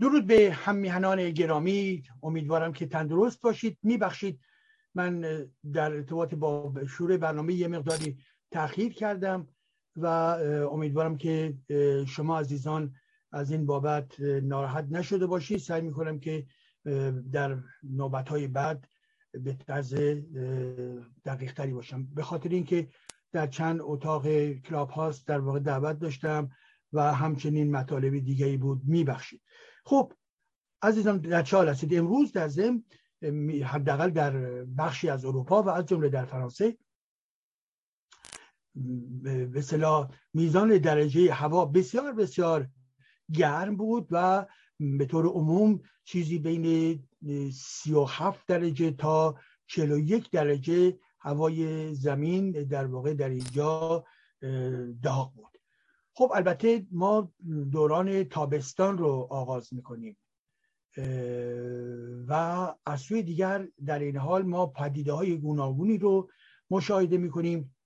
[0.00, 2.02] درود به هممیهنان گرامی.
[2.22, 3.78] امیدوارم که تندرست باشید.
[3.82, 4.40] میبخشید.
[4.94, 5.20] من
[5.72, 8.18] در ارتباط با شروع برنامه یه مقداری
[8.50, 9.48] تاخیر کردم
[9.96, 10.06] و
[10.72, 11.54] امیدوارم که
[12.06, 12.94] شما عزیزان
[13.32, 15.58] از این بابت ناراحت نشده باشید.
[15.58, 16.46] سعی می‌کنم که
[17.32, 18.86] در نوبت های بعد
[19.32, 19.94] به طرز
[21.24, 22.06] دقیق تری باشم.
[22.14, 22.88] به خاطر اینکه
[23.32, 26.50] در چند اتاق کلاب هاست در واقع دعوت داشتم
[26.92, 28.80] و همچنین مطالب دیگری بود.
[28.84, 29.40] میبخشید.
[29.84, 30.12] خب
[30.82, 32.84] عزیزان در چال هستید امروز در زم
[33.64, 34.32] حداقل در
[34.64, 36.78] بخشی از اروپا و از جمله در فرانسه
[38.74, 42.68] به میزان درجه هوا بسیار بسیار
[43.32, 44.46] گرم بود و
[44.80, 46.98] به طور عموم چیزی بین
[47.52, 54.04] 37 درجه تا 41 درجه هوای زمین در واقع در اینجا
[55.02, 55.49] داغ بود.
[56.14, 57.32] خب البته ما
[57.72, 60.16] دوران تابستان رو آغاز می‌کنیم.
[62.28, 62.32] و
[62.86, 66.30] از سوی دیگر در این حال ما پدیده های گوناگونی رو
[66.70, 67.76] مشاهده می‌کنیم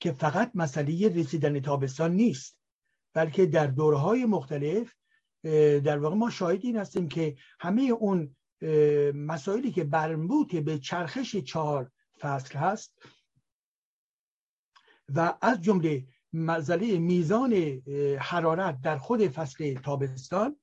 [0.00, 2.58] که فقط مسئله رسیدن تابستان نیست
[3.14, 4.94] بلکه در دورهای مختلف
[5.84, 8.36] در واقع ما شاهد این هستیم که همه اون
[9.14, 12.92] مسائلی که برمبوط به چرخش چهار فصل هست
[15.14, 17.52] و از جمله مسئله میزان
[18.20, 20.56] حرارت در خود فصل تابستان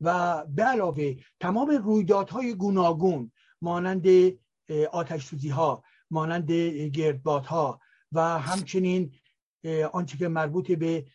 [0.00, 4.06] و به علاوه تمام رویدادهای گوناگون مانند
[4.92, 6.52] آتش سوزی ها مانند
[6.92, 7.80] گردباد ها
[8.12, 9.12] و همچنین
[9.92, 11.06] آنچه که مربوط به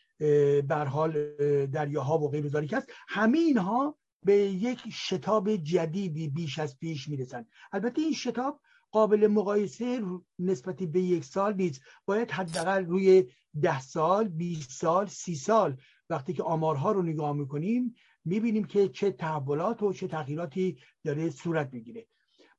[0.62, 1.36] برحال
[1.66, 7.48] دریاها و غیر است همه اینها به یک شتاب جدیدی بیش از پیش می‌رسند.
[7.72, 8.60] البته این شتاب
[8.92, 10.02] قابل مقایسه
[10.40, 11.82] نسبت به یک سال نیست.
[12.06, 13.26] باید حداقل روی
[13.62, 15.78] ده سال 20 سال سی سال.
[16.10, 17.96] وقتی که آمارها رو نگاه می‌کنیم
[18.26, 22.08] می‌بینیم که چه تحولات و چه تغییراتی داره صورت می‌گیره.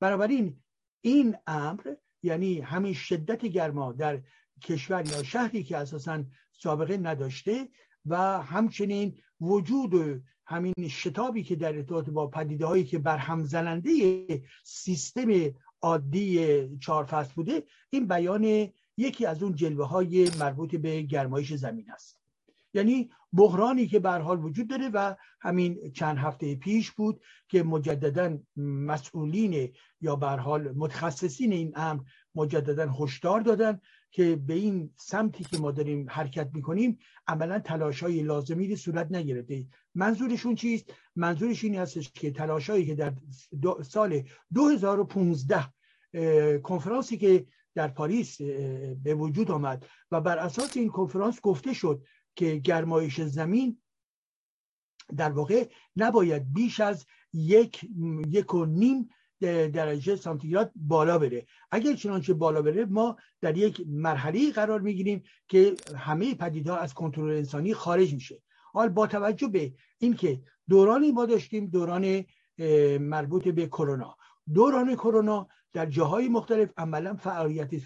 [0.00, 0.60] بنابراین
[1.00, 4.22] این امر یعنی همین شدت گرما در
[4.62, 7.69] کشور یا شهری که اساسا سابقه نداشته
[8.06, 14.26] و همچنین وجود همین شتابی که در ارتباط با پدیده هایی که برهم زننده
[14.64, 15.30] سیستم
[15.82, 21.91] عادی چهار فصل بوده این بیان یکی از اون جلوه های مربوط به گرمایش زمین
[21.91, 22.22] است.
[22.75, 28.38] یعنی بحرانی که به حال وجود داره و همین چند هفته پیش بود که مجددا
[28.56, 32.03] مسئولین یا به حال متخصصین این امر
[32.34, 33.80] مجددا هشدار دادن
[34.10, 39.66] که به این سمتی که ما داریم حرکت می‌کنیم عملا تلاش های لازمی صورت نگرفته.
[39.94, 43.12] منظورشون چیست؟ منظورش این هستش که تلاشایی که در
[43.82, 44.22] سال
[44.54, 45.64] 2015
[46.62, 48.43] کنفرانسی که در پاریس
[49.03, 52.05] به وجود آمد و بر اساس این کنفرانس گفته شد
[52.37, 53.83] که گرمایش زمین
[55.16, 57.84] در واقع نباید بیش از یک
[58.28, 59.09] یک و نیم
[59.41, 61.47] درجه سانتیگراد بالا بره.
[61.71, 67.37] اگر چنانچه بالا بره ما در یک مرحله قرار می‌گیریم که همه پدیدها از کنترل
[67.37, 68.43] انسانی خارج میشه.
[68.72, 72.25] حال با توجه به اینکه دورانی ما داشتیم دوران
[72.99, 74.16] مربوط به کرونا.
[74.54, 77.78] دوران کرونا در جاهای مختلف عملا فعالیت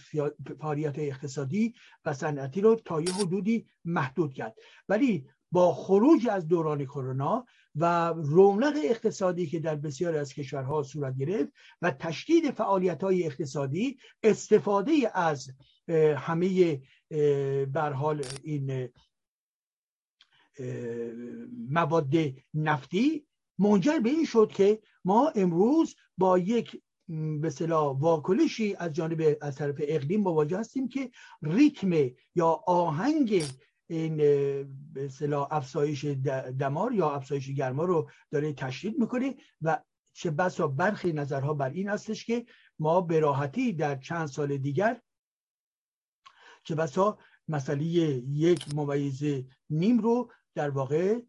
[0.60, 1.74] فعالیت اقتصادی
[2.04, 4.54] و صنعتی رو تا یه حدودی محدود کرد.
[4.88, 11.16] ولی با خروج از دوران کرونا و رونق اقتصادی که در بسیاری از کشورها صورت
[11.16, 11.52] گرفت
[11.82, 15.50] و تشدید فعالیت های اقتصادی استفاده از
[16.16, 16.80] همه
[17.66, 18.88] برحال این
[21.70, 22.14] مواد
[22.54, 23.26] نفتی
[23.58, 26.82] منجر به این شد که ما امروز با یک
[27.40, 31.10] به صلاح واکنشی از جانب از طرف اقلیم مواجه هستیم که
[31.42, 31.92] ریتم
[32.34, 33.44] یا آهنگ
[33.86, 34.16] این
[34.92, 36.04] به صلاح افزایش
[36.58, 39.82] دمار یا افزایش گرما رو داره تشدید می‌کنه و
[40.12, 42.46] چه بسا برخی نظرها بر این هستش که
[42.78, 45.00] ما به راحتی در چند سال دیگر
[46.64, 47.18] چه بسا
[47.48, 49.22] مسئله یک ممیز
[49.70, 51.20] نیم رو در واقع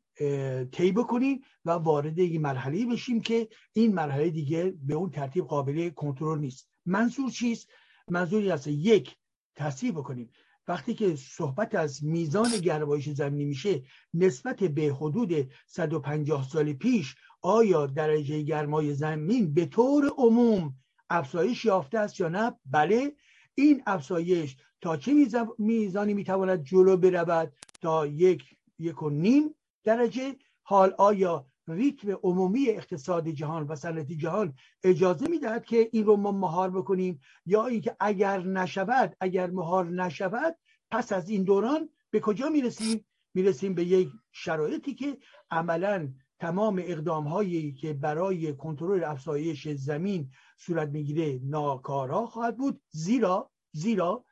[0.72, 5.90] طی بکنیم و وارد یک مرحله بشیم که این مرحله دیگه به اون ترتیب قابل
[5.90, 6.70] کنترل نیست.
[6.86, 7.70] منظور چیست؟
[8.10, 9.16] منظوری است یک
[9.56, 10.30] تصحیح بکنیم.
[10.68, 13.84] وقتی که صحبت از میزان گرمایش زمینی میشه
[14.14, 20.76] نسبت به حدود 150 سال پیش آیا درجه گرمای زمین به طور عموم
[21.10, 23.16] افزایش یافته است یا نه؟ بله.
[23.56, 25.28] این افزایش تا چه
[25.58, 28.44] میزانی می‌تواند جلو برود؟ تا یک
[28.80, 29.56] یک و نیم.
[29.88, 34.54] درجه حال آیا ریتم عمومی اقتصاد جهان و صنعت جهان
[34.84, 40.56] اجازه می‌دهد که این رو ما مهار بکنیم؟ یا اینکه اگر نشود اگر مهار نشود
[40.92, 45.18] پس از این دوران به کجا می‌رسیم؟ می‌رسیم به یک شرایطی که
[45.52, 52.82] عملا تمام اقدام هایی که برای کنترل افزایش زمین صورت می‌گیره ناکارا خواهد بود.
[52.90, 54.26] زیرا زیرا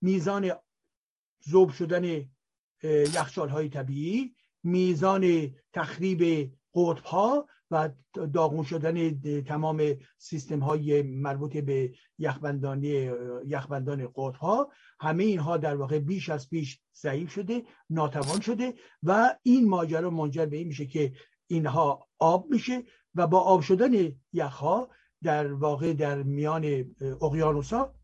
[0.00, 0.52] میزان
[1.48, 2.24] ذوب شدن
[3.14, 4.34] یخچال های طبیعی
[4.68, 7.90] میزان تخریب قطب ها و
[8.32, 9.82] داغون شدن تمام
[10.18, 13.10] سیستم های مربوط به یخبندانی
[13.46, 19.36] یخبندان قطب ها همه اینها در واقع بیش از پیش ضعیف شده ناتوان شده و
[19.42, 21.12] این ماجرا منجر به این میشه که
[21.46, 22.82] اینها آب میشه
[23.14, 24.88] و با آب شدن یخها
[25.22, 27.94] در واقع در میان اقیانوسا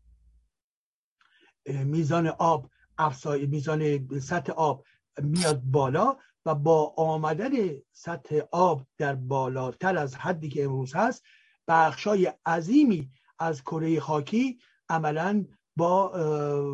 [1.65, 4.85] میزان آب افزای میزان سطح آب
[5.21, 7.51] میاد بالا و با آمدن
[7.91, 11.23] سطح آب در بالاتر از حدی که امروز هست
[11.67, 14.59] بخشای عظیمی از کره خاکی
[14.89, 15.45] عملا
[15.75, 16.07] با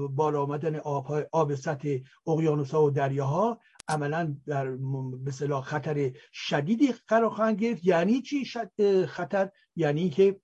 [0.08, 1.98] بالا آمدن آب, آب سطح
[2.28, 4.70] اقیانوسها و دریاها عملا در
[5.26, 7.86] مثلا خطر شدیدی قرار خواهند گرفت.
[7.86, 8.46] یعنی چی
[9.08, 10.42] خطر؟ یعنی که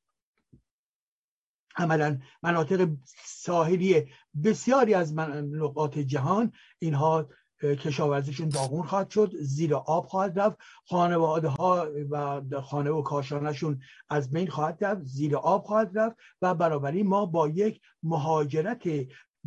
[1.77, 2.89] عملا مناطق
[3.25, 4.05] ساحلی
[4.43, 7.29] بسیاری از نقاط جهان اینها
[7.63, 10.57] کشاورزیشون داغون خواهد شد زیر آب خواهد رفت.
[10.85, 16.55] خانواده ها و خانه و کاشانشون از بین خواهد رفت زیر آب خواهد رفت و
[16.55, 18.89] برابری ما با یک مهاجرت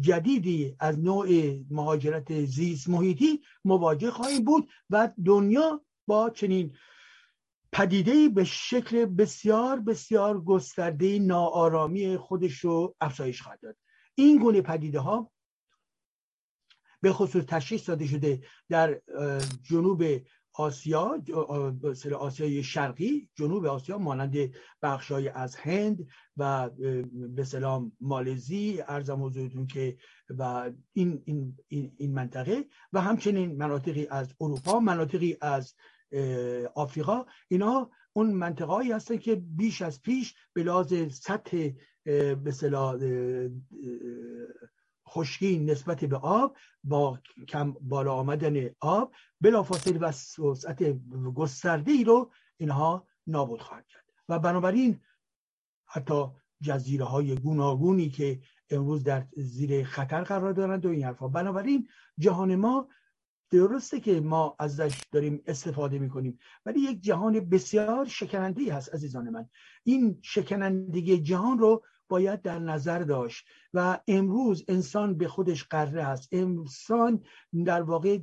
[0.01, 1.29] جدیدی از نوع
[1.71, 6.77] مهاجرت زیست محیطی مواجه خواهیم بود و دنیا با چنین
[7.73, 13.77] پدیده به شکل بسیار بسیار گسترده ناآرامی خودش رو افزایش خواهد داد.
[14.15, 15.31] این گونه پدیده ها
[17.01, 19.01] به خصوص تشخیص داده شده در
[19.63, 20.03] جنوب
[20.55, 21.23] آسیا
[22.19, 24.37] آسیای شرقی جنوب آسیا مانند
[24.83, 26.07] بخشای از هند
[26.37, 26.71] و
[27.13, 29.97] به سلام مالزی ارزم حضورتون که
[30.39, 31.57] و این, این,
[31.97, 35.75] این منطقه و همچنین مناطقی از اروپا مناطقی از
[36.75, 37.25] آفریقا.
[37.49, 41.71] اینا اون منطقه هایی هستن که بیش از پیش به لحاظ سطح
[42.45, 42.51] به
[45.11, 47.19] خشکی نسبت به آب با
[47.49, 50.83] کم بالا آمدن آب بلافاصله و وسعت
[51.35, 54.05] گسترده ای رو اینها نابود خواهد کرد.
[54.29, 55.01] و بنابراین
[55.87, 56.25] حتی
[56.63, 58.41] جزیره های گوناگونی که
[58.71, 62.89] امروز در زیر خطر قرار دارند و این حرفا بنابراین جهان ما
[63.51, 69.49] درسته که ما ازش داریم استفاده می‌کنیم ولی یک جهان بسیار شکننده هست عزیزان من.
[69.85, 76.29] این شکنندگی جهان رو باید در نظر داشت و امروز انسان به خودش قره است.
[76.33, 77.25] انسان
[77.65, 78.19] در واقع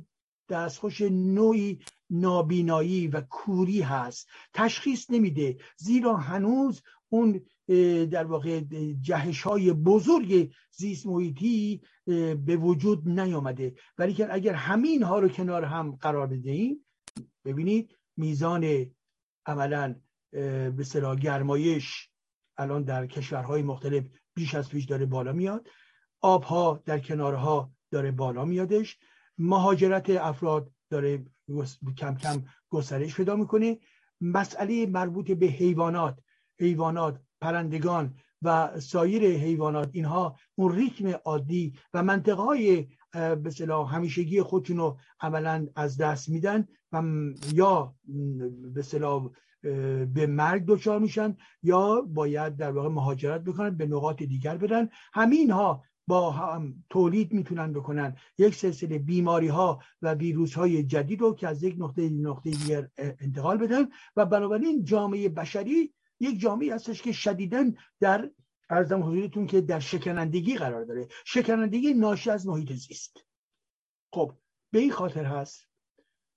[0.48, 1.78] دستخوش نوعی
[2.10, 4.28] نابینایی و کوری هست.
[4.54, 7.40] تشخیص نمیده زیرا هنوز اون
[8.10, 8.60] در واقع
[9.00, 11.80] جهش های بزرگ زیست محیطی
[12.46, 13.74] به وجود نیامده.
[13.98, 16.86] ولی که اگر همین ها رو کنار هم قرار بدهیم
[17.44, 18.86] ببینید میزان
[19.46, 19.94] عملا
[20.30, 22.07] به گرمایش
[22.58, 25.68] الان در کشورهای مختلف بیش از پیش داره بالا میاد.
[26.20, 28.98] آبها در کنارها داره بالا میادش.
[29.38, 31.24] مهاجرت افراد داره
[31.96, 33.78] کم کم گسترش پیدا می‌کنه.
[34.20, 36.18] مسئله مربوط به حیوانات
[36.60, 44.76] حیوانات پرندگان و سایر حیوانات اینها اون ریتم عادی و منطقه های به همیشگی خودشون
[44.76, 47.02] رو عملا از دست میدن و
[47.52, 47.94] یا
[48.74, 48.82] به
[50.14, 55.50] به مرگ دچار میشن یا باید در واقع مهاجرت بکنن به نقاط دیگر برن همین
[55.50, 58.16] ها با هم تولید می‌تونن بکنن.
[58.38, 62.88] یک سلسله بیماری ها و ویروس های جدید رو که از یک نقطه نقطه دیگر
[62.96, 68.30] انتقال بدن و بنابراین جامعه بشری یک جامعه هستش که شدیدن در
[68.70, 71.08] ارزم حضورتون که در شکنندگی قرار داره.
[71.24, 73.24] شکنندگی ناشی از محیط زیست.
[74.12, 74.32] خب
[74.72, 75.68] به این خاطر هست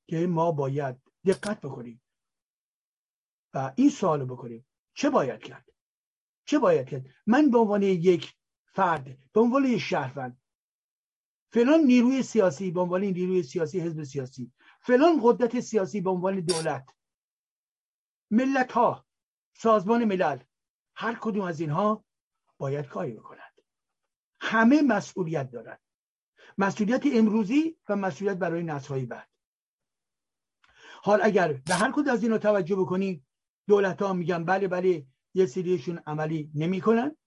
[0.09, 2.00] که ما باید دقت بکنیم.
[3.53, 4.65] و این سوالو بکنیم.
[4.93, 5.65] چه باید کرد؟
[6.45, 8.33] چه باید کرد؟ من به عنوان یک
[8.65, 10.41] فرد به عنوان یک شهروند
[11.53, 16.89] فلان نیروی سیاسی به عنوان نیروی سیاسی حزب سیاسی فلان قدرت سیاسی به عنوان دولت
[18.31, 19.05] ملت ها
[19.53, 20.39] سازمان ملل
[20.95, 22.05] هر کدوم از اینها
[22.57, 23.61] باید کاری بکنند.
[24.41, 25.81] همه مسئولیت دارند.
[26.57, 29.29] مسئولیت امروزی و مسئولیت برای نسل‌های بعد.
[31.03, 33.27] حال اگر به هر کدوم از اینا توجه بکنیم
[33.71, 37.17] دولت ها میگن بله بله یه سریشون عملی نمی‌کنن.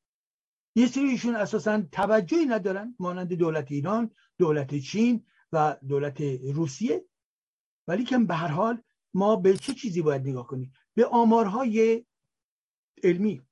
[0.75, 6.21] یه سریشون اساسا توجهی ندارن مانند دولت ایران دولت چین و دولت
[6.55, 7.05] روسیه.
[7.89, 8.83] ولی که به هر حال
[9.15, 12.05] ما به چه چیزی باید نگاه کنیم؟ به آمارهای
[13.03, 13.43] علمی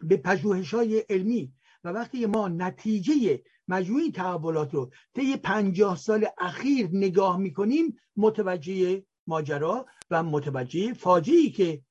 [0.00, 1.52] به پژوهش های علمی.
[1.84, 9.86] و وقتی ما نتیجه مجموعی تحولات رو طی پنجاه سال اخیر نگاه می‌کنیم متوجه ماجرا
[10.10, 11.82] و متوجه فاجعی که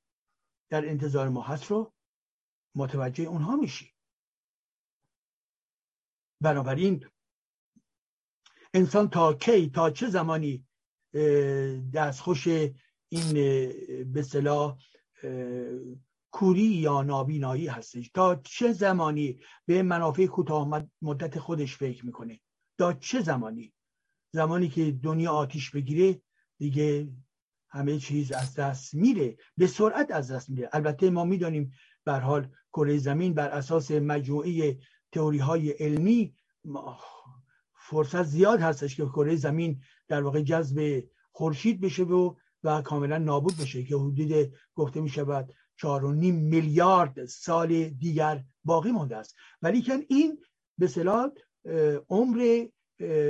[0.70, 1.94] در انتظار ما هست رو
[2.76, 3.94] متوجه اونها میشیم
[6.42, 7.06] بنابراین
[8.74, 10.68] انسان تا کی تا چه زمانی
[11.94, 12.48] دستخوش
[13.10, 13.34] این
[14.14, 14.78] به صلاح
[16.32, 18.10] کوری یا نابینایی هستش.
[18.14, 22.40] تا چه زمانی به منافع کوتاه مدت خودش فکر می‌کنه.
[22.80, 23.74] تا چه زمانی؟
[24.34, 26.22] زمانی که دنیا آتیش بگیره
[26.60, 27.10] دیگه
[27.70, 31.72] همه چیز از دست میره به سرعت از دست میره البته ما می‌دانیم
[32.06, 34.80] بر حال کره زمین بر اساس مجموعه
[35.12, 36.36] تئوری های علمی
[37.74, 43.58] فرصت زیاد هستش که کره زمین در واقع جذب خورشید بشه و و کاملا نابود
[43.58, 49.36] بشه که حدود گفته می شود چهار و نیم میلیارد سال دیگر باقی مانده است.
[49.62, 50.40] ولی که این
[50.78, 51.30] به صلاح
[52.10, 52.66] عمر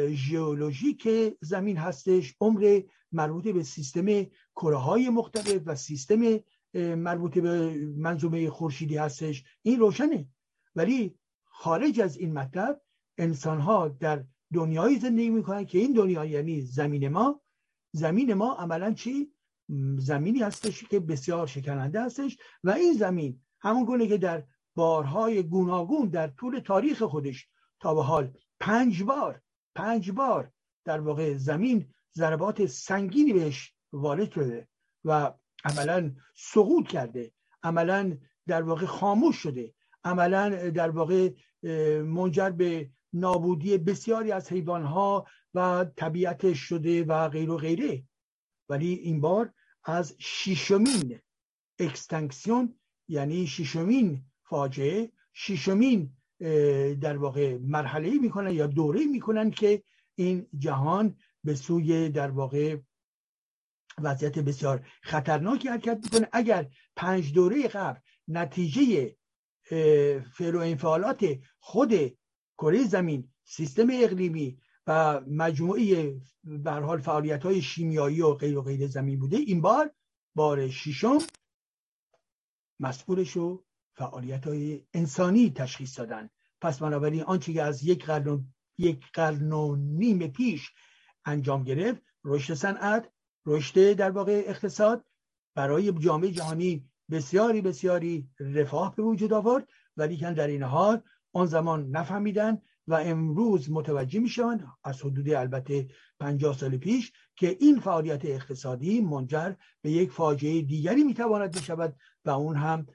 [0.10, 1.08] ژئولوژیک
[1.42, 2.82] زمین هستش عمر
[3.12, 4.24] مربوط به سیستم
[4.56, 6.40] کره های مختلف و سیستم
[6.74, 9.44] مربوط به منظومه خورشیدی هستش.
[9.62, 10.28] این روشنه.
[10.76, 12.82] ولی خارج از این مطلب
[13.18, 17.42] انسان ها در دنیایی زندگی می‌کنن که این دنیا یعنی زمین ما
[17.92, 19.32] زمین ما عملا چی؟
[19.98, 24.44] زمینی هستش که بسیار شکننده هستش و این زمین همون گونه که در
[24.76, 27.48] بارهای گوناگون در طول تاریخ خودش
[27.80, 29.42] تا به حال پنج بار
[29.78, 30.52] پنج بار
[30.86, 34.68] در واقع زمین ضربات سنگینی بهش وارد شده
[35.06, 37.32] و عملا سقوط کرده
[37.64, 38.18] عملا
[38.48, 41.30] در واقع خاموش شده عملا در واقع
[42.04, 48.04] منجر به نابودی بسیاری از حیوانها و طبیعتش شده و غیر و غیره.
[48.70, 49.54] ولی این بار
[49.84, 51.20] از شیشمین
[51.80, 56.17] اکستنکسیون یعنی شیشمین فاجعه شیشمین
[57.02, 59.84] در واقع مرحله می‌کنن یا دوره می‌کنن که
[60.16, 62.78] این جهان به سوی در واقع
[64.02, 66.28] وضعیت بسیار خطرناکی حرکت می‌کنه.
[66.32, 69.16] اگر پنج دوره قبل نتیجه
[70.32, 71.26] فعل و انفعالات
[71.60, 71.94] خود
[72.58, 78.88] کره زمین سیستم اقلیمی و مجموعه به حال فعالیت های شیمیایی و غیر و غیر
[78.88, 79.92] زمین بوده این بار
[80.36, 81.18] بار ششم
[82.80, 83.67] مسئولش رو
[83.98, 86.30] فعالیت های انسانی تشخیص دادن.
[86.62, 90.72] پس بنابراین آنچه که از یک قرن یک قرن و نیم پیش
[91.26, 93.10] انجام گرفت رشد صنعت
[93.46, 95.06] رشد در واقع اقتصاد
[95.56, 99.68] برای جامعه جهانی بسیاری بسیاری رفاه به وجود آورد.
[99.98, 101.02] ولی که در این حال
[101.34, 105.88] آن زمان نفهمیدن و امروز متوجه میشن از حدود البته
[106.20, 112.30] 50 سال پیش که این فعالیت اقتصادی منجر به یک فاجعه دیگری می‌تواند بشود و
[112.30, 112.88] اون هم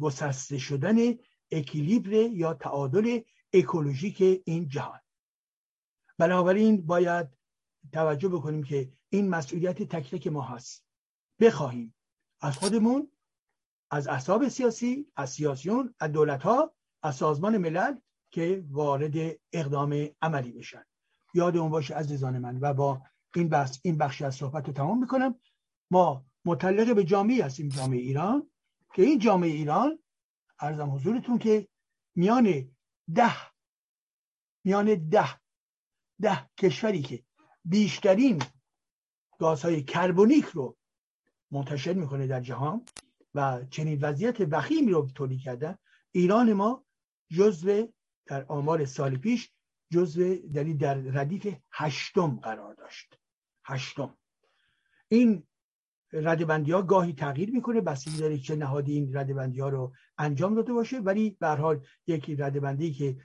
[0.00, 0.96] گسسته شدن
[1.50, 3.20] اکیلیبر یا تعادل
[3.52, 5.00] اکولوژیک این جهان.
[6.18, 7.28] بنابراین باید
[7.92, 10.84] توجه بکنیم که این مسئولیت تک تک ما هست.
[11.40, 11.94] بخواهیم
[12.40, 13.10] از خودمون
[13.90, 17.96] از احزاب سیاسی از سیاسیون از دولت ها از سازمان ملل
[18.30, 19.14] که وارد
[19.52, 20.84] اقدام عملی بشن.
[21.34, 23.02] یاد اون باشه عزیزان من و با
[23.34, 25.40] این بحث این بخشی از صحبت رو تمام می‌کنم.
[25.90, 28.51] ما متعلق به جامعه هستیم جامعه ایران.
[28.94, 29.98] که این جامعه ایران
[30.60, 31.68] ارزم حضورتون که
[32.14, 32.76] میان
[33.14, 33.36] ده
[34.64, 35.40] میان ده
[36.20, 37.24] ده کشوری که
[37.64, 38.42] بیشترین
[39.38, 40.76] گازهای کربونیک رو
[41.50, 42.84] منتشر می‌کنه در جهان
[43.34, 45.78] و چنین وضعیت وخیمی رو تولید کردن
[46.12, 46.84] ایران ما
[47.30, 47.88] جزو
[48.26, 49.50] در آمار سال پیش
[49.90, 53.18] جزو یعنی در ردیف هشتم قرار داشت.
[53.64, 54.18] هشتم.
[55.08, 55.46] این
[56.12, 60.72] ردبندی ها گاهی تغییر می‌کنه بستگی داره چه نهادی این ردبندی ها رو انجام داده
[60.72, 63.16] باشه ولی به حال یکی ردبندی که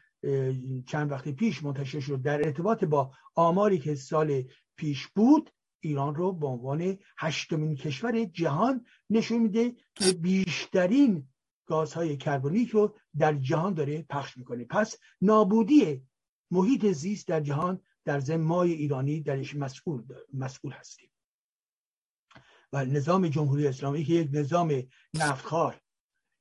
[0.86, 4.44] چند وقت پیش منتشر شد در ارتباط با آماری که سال
[4.76, 11.28] پیش بود ایران رو به عنوان هشتمین کشور جهان نشون میده که بیشترین
[11.66, 14.66] گازهای کربونیک رو در جهان داره پخش می‌کنه.
[14.66, 16.04] پس نابودی
[16.52, 20.04] محیط زیست در جهان در زمای ایرانی درش مسئول,
[20.34, 21.10] مسئول هستیم.
[22.74, 24.84] و نظام جمهوری اسلامی که یک نظام
[25.14, 25.82] نفتخوار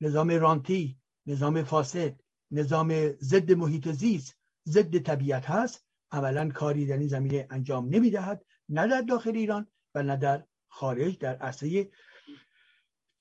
[0.01, 5.85] نظام رانتی نظام فاسد نظام ضد محیط زیست ضد طبیعت هست.
[6.11, 11.17] عملا کاری در این زمینه انجام نمی‌دهد نه در داخل ایران و نه در خارج
[11.17, 11.91] در عرصه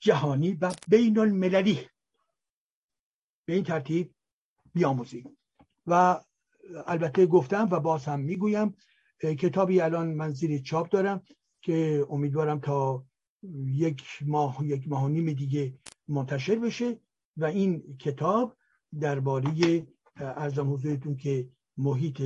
[0.00, 1.88] جهانی و بین المللی
[3.44, 4.14] به این ترتیب
[4.75, 5.36] بیاموزیم.
[5.86, 6.20] و
[6.86, 8.76] البته گفتم و باز هم می‌گویم
[9.20, 11.22] کتابی الان من زیر چاپ دارم.
[11.66, 13.06] که امیدوارم تا
[13.66, 15.75] یک ماه یک ماه و نیم دیگه
[16.08, 17.00] منتشر بشه
[17.37, 18.56] و این کتاب
[19.00, 22.23] درباره ارزم حضورتون که محیط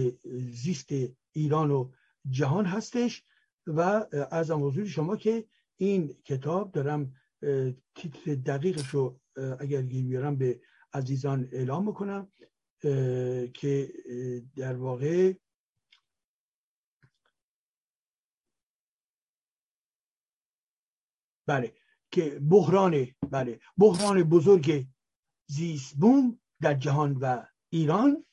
[0.62, 0.88] زیست
[1.32, 1.90] ایران و
[2.30, 3.24] جهان هستش
[3.66, 5.44] و ارزم حضور شما که
[5.76, 7.12] این کتاب دارم
[7.94, 9.20] تیتر دقیقش رو
[9.58, 10.60] اگر بیارم به
[10.92, 12.32] عزیزان اعلام بکنم
[13.54, 13.92] که
[14.56, 15.32] در واقع
[21.50, 21.74] بله
[22.10, 24.86] که بحران بله بحران بزرگ
[25.46, 28.26] زیست بوم در جهان و ایران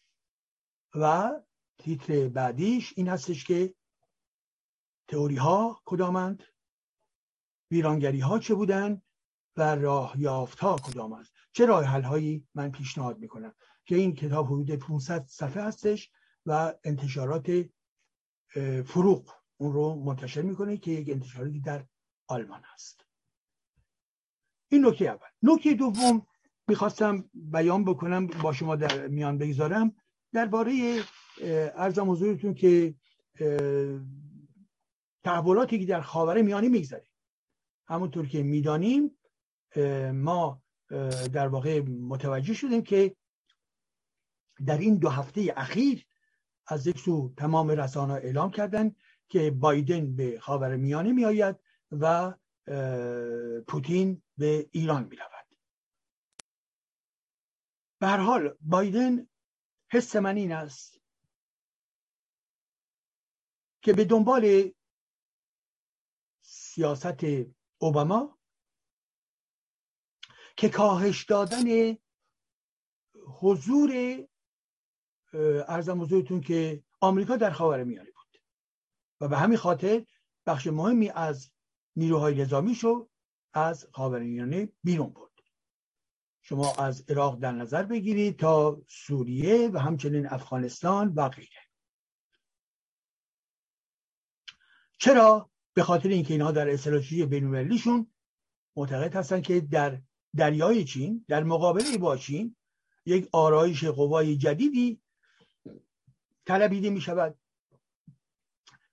[0.96, 1.32] و
[1.78, 3.76] تیتر بعدیش این هستش که
[5.08, 6.44] تئوری ها کدامند
[7.72, 9.02] ویرانگری ها چه بودن
[9.58, 13.54] و راه یافت ها کدام است چه راه حل هایی من پیشنهاد می‌کنم؟
[13.86, 16.12] که این کتاب حدود 500 صفحه هستش
[16.46, 17.66] و انتشارات
[18.86, 21.86] فروغ اون رو منتشر می‌کنه که یک انتشاراتی در
[22.28, 23.07] آلمان هست.
[24.70, 25.28] این نکته اول.
[25.44, 26.28] نکته دوم
[26.68, 29.96] می‌خواستم بیان بکنم با شما در میان بگذارم.
[30.34, 31.02] درباره
[31.76, 32.96] ارزم حضورتون که
[35.24, 37.08] تحولاتی که در خاور میانی میگذره
[37.88, 39.18] همونطور که می‌دانیم
[40.14, 40.62] ما
[41.34, 43.16] در واقع متوجه شدیم که
[44.66, 46.06] در این دو هفته اخیر
[46.68, 48.96] از یک سو تمام رسانه اعلام کردن
[49.30, 51.56] که بایدن به خاور میانه میآید
[51.92, 52.34] و
[53.68, 55.48] پوتین به ایران می رود
[58.00, 59.28] به هر حال بایدن
[59.92, 61.02] حس من این است
[63.82, 64.72] که به دنبال
[66.42, 67.24] سیاست
[67.78, 68.40] اوباما
[70.58, 71.98] که کاهش دادن
[73.42, 73.92] حضور
[75.68, 78.42] ارزم حضورتون که آمریکا در خاور میانه بود.
[79.22, 80.06] و به همین خاطر
[80.46, 81.52] بخش مهمی از
[81.98, 83.10] نیروهای نظامیشو
[83.54, 85.32] از خاورمیانه بیرون برد.
[86.42, 91.62] شما از عراق در نظر بگیرید تا سوریه و همچنین افغانستان و غیره.
[95.00, 98.12] چرا؟ به خاطر اینکه اینها در استراتژی بین‌المللیشون
[98.76, 100.02] معتقد هستند که در
[100.36, 102.56] دریای چین در مقابله با چین
[103.06, 105.02] یک آرایش قوای جدیدی
[106.46, 107.40] طلبیده می شود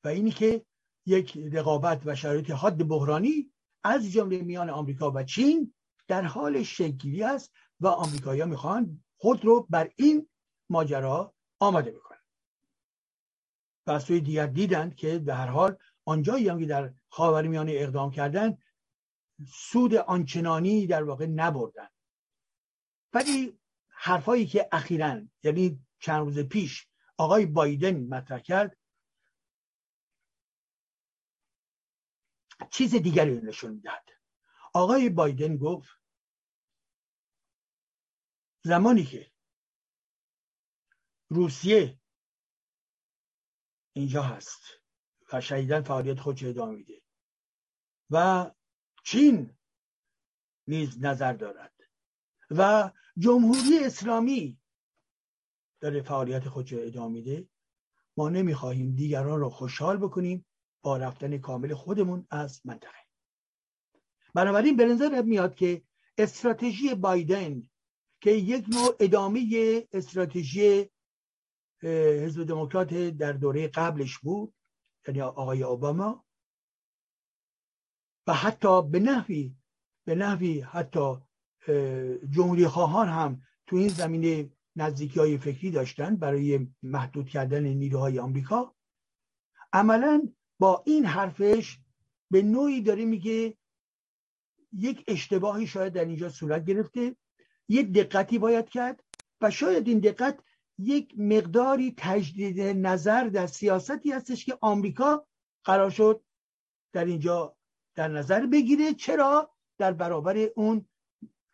[0.04, 0.66] و اینی که
[1.06, 3.50] یک رقابت و شرایط حاد بحرانی
[3.84, 5.74] از جمله میان آمریکا و چین
[6.08, 10.28] در حال شکلی است و آمریکایی‌ها می‌خوان خود رو بر این
[10.70, 12.18] ماجرا آماده بکنن.
[13.86, 18.10] و از سوی دیگر دیدند که به هر حال آنجایی هم که در خاورمیانه اقدام
[18.10, 18.58] کردن
[19.48, 21.88] سود آنچنانی در واقع نبردن.
[23.12, 28.76] ولی حرفایی که اخیرا یعنی چند روز پیش آقای بایدن مطرح کرد
[32.74, 34.08] چیز دیگری نشون می‌دهد.
[34.72, 35.88] آقای بایدن گفت
[38.64, 39.32] زمانی که
[41.28, 41.98] روسیه
[43.92, 44.62] اینجا هست
[45.32, 47.02] و شدیدن فعالیت خودش ادامه میده
[48.10, 48.50] و
[49.04, 49.56] چین
[50.68, 51.74] نیز نظر دارد
[52.50, 54.58] و جمهوری اسلامی
[55.80, 57.48] داره فعالیت خودش ادامه میده
[58.16, 60.46] ما نمی‌خواهیم دیگران را خوشحال بکنیم.
[60.84, 63.04] با رفتن کامل خودمون از منطقه.
[64.34, 65.82] بنابراین به نظر میاد که
[66.18, 67.62] استراتژی بایدن
[68.20, 69.42] که یک نوع ادامه
[69.92, 70.90] استراتژی
[71.82, 74.54] حزب دموکرات در دوره قبلش بود
[75.08, 76.24] یعنی آقای اوباما
[78.26, 79.56] و حتی به نحوی
[80.04, 81.16] به نحوی حتی
[82.30, 88.74] جمهوری خواهان هم تو این زمینه نزدیکی های فکری داشتن برای محدود کردن نیروهای آمریکا.
[89.72, 91.78] عملا با این حرفش
[92.30, 93.56] به نوعی داره میگه
[94.72, 97.16] یک اشتباهی شاید در اینجا صورت گرفته.
[97.68, 99.04] یک دقتی باید کرد
[99.40, 100.38] و شاید این دقت
[100.78, 105.26] یک مقداری تجدید نظر در سیاستی هستش که آمریکا
[105.64, 106.24] قرار شد
[106.92, 107.56] در اینجا
[107.94, 108.94] در نظر بگیره.
[108.94, 110.86] چرا؟ در برابر اون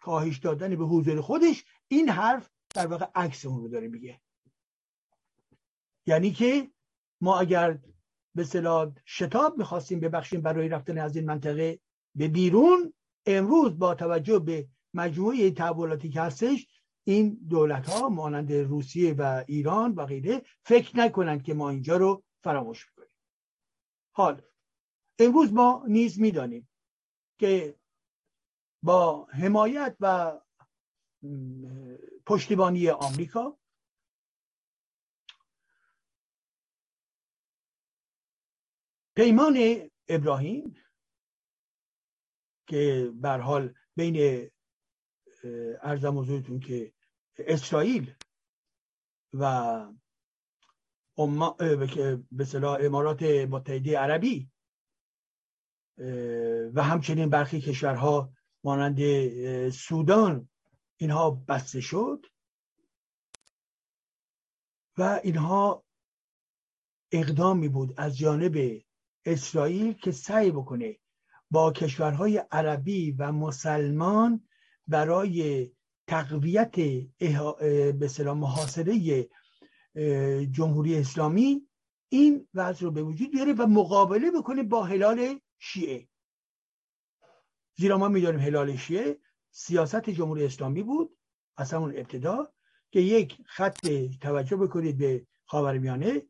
[0.00, 1.64] کاهش دادن به حضور خودش.
[1.88, 4.20] این حرف در واقع عکس اون رو داره میگه.
[6.06, 6.70] یعنی که
[7.20, 7.78] ما اگر
[8.34, 11.80] به صلاح شتاب می‌خواستیم ببخشیم برای رفتن از این منطقه.
[12.14, 12.92] به بیرون
[13.26, 16.66] امروز با توجه به مجموعه تحولاتی که هستش
[17.04, 22.22] این دولت ها مانند روسیه و ایران و غیره فکر نکنند که ما اینجا رو
[22.44, 23.16] فراموش می‌کنیم.
[24.12, 24.42] حال
[25.18, 26.68] امروز ما نیز می‌دانیم
[27.38, 27.76] که
[28.82, 30.38] با حمایت و
[32.26, 33.58] پشتیبانی آمریکا
[39.20, 40.76] پیمان ابراهیم
[42.66, 44.50] که بر حال بین
[45.82, 46.92] ارزم حضورتون که
[47.38, 48.14] اسرائیل
[49.32, 49.86] و
[52.32, 54.50] به صلاح امارات متحده عربی
[56.74, 58.32] و همچنین برخی کشورها
[58.64, 58.98] مانند
[59.68, 60.48] سودان
[60.96, 62.26] اینها بسته شد
[64.98, 65.84] و اینها
[67.12, 68.82] اقدامی بود از جانب
[69.24, 70.96] اسرائیل که سعی بکنه
[71.50, 74.48] با کشورهای عربی و مسلمان
[74.88, 75.70] برای
[76.06, 76.80] تقویت
[77.98, 79.28] به سلام محاصره
[80.50, 81.68] جمهوری اسلامی
[82.08, 86.08] این وضع رو به وجود بیاره و مقابله بکنه با هلال شیعه.
[87.76, 89.18] زیرا ما می‌دانیم هلال شیعه
[89.50, 91.16] سیاست جمهوری اسلامی بود
[91.56, 92.52] از همون ابتدا
[92.90, 93.86] که یک خط
[94.20, 96.22] توجه بکنید به خاورمیانه.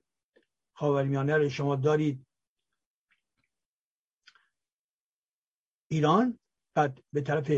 [0.73, 2.27] خاورمیانه رو شما دارید
[5.93, 6.39] ایران
[6.75, 7.53] بعد به طرف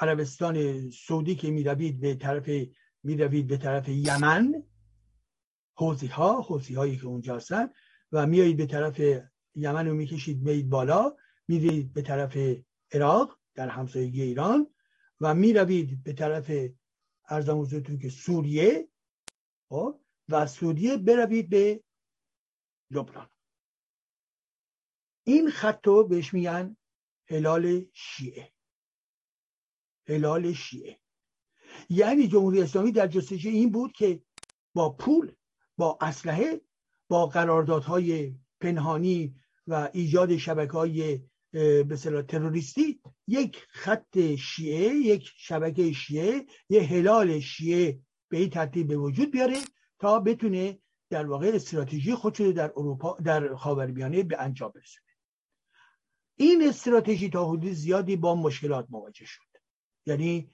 [0.00, 2.50] عربستان سعودی که می‌روید به طرف
[3.02, 4.62] می‌روید به طرف یمن
[5.78, 7.68] حوزی ها حوزی هایی که اونجا هستن
[8.12, 9.00] و میایید به طرف
[9.54, 11.16] یمن رو می‌کشید میید بالا
[11.48, 12.38] میرید به طرف
[12.92, 14.74] عراق در همسایگی ایران
[15.20, 16.50] و می‌روید به طرف
[17.28, 18.88] ارزم حضورتون که سوریه
[19.68, 21.84] خب، و سوریه بروید به
[22.90, 23.28] لبنان.
[25.24, 26.76] این خط رو بهش میگن
[27.28, 28.52] هلال شیعه.
[30.08, 31.00] هلال شیعه.
[31.88, 34.22] یعنی جمهوری اسلامی در جستجوی این بود که
[34.74, 35.32] با پول
[35.76, 36.60] با اسلحه
[37.08, 39.34] با قراردادهای پنهانی
[39.66, 41.20] و ایجاد شبکه های
[41.52, 48.96] به تروریستی یک خط شیعه یک شبکه شیعه یک هلال شیعه به این ترتیب به
[48.96, 49.56] وجود بیاره
[49.98, 50.78] تا بتونه
[51.10, 55.05] در واقع استراتژی خودش در اروپا در خاورمیانه به انجام برسونه
[56.36, 59.42] این استراتژی تا حدود زیادی با مشکلات مواجه شد.
[60.06, 60.50] یعنی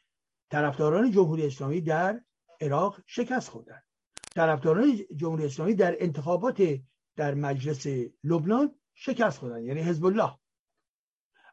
[0.51, 2.25] طرفداران جمهوری اسلامی در
[2.61, 3.83] عراق شکست خوردن
[4.35, 6.81] طرفداران جمهوری اسلامی در انتخابات
[7.17, 7.87] در مجلس
[8.25, 10.39] لبنان شکست خوردن یعنی حزب الله.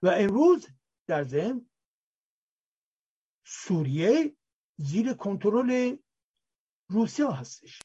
[0.04, 0.68] و امروز
[1.08, 1.70] در ضمن
[3.46, 4.36] سوریه
[4.78, 5.98] زیر کنترل
[6.90, 7.80] روسیه هستش.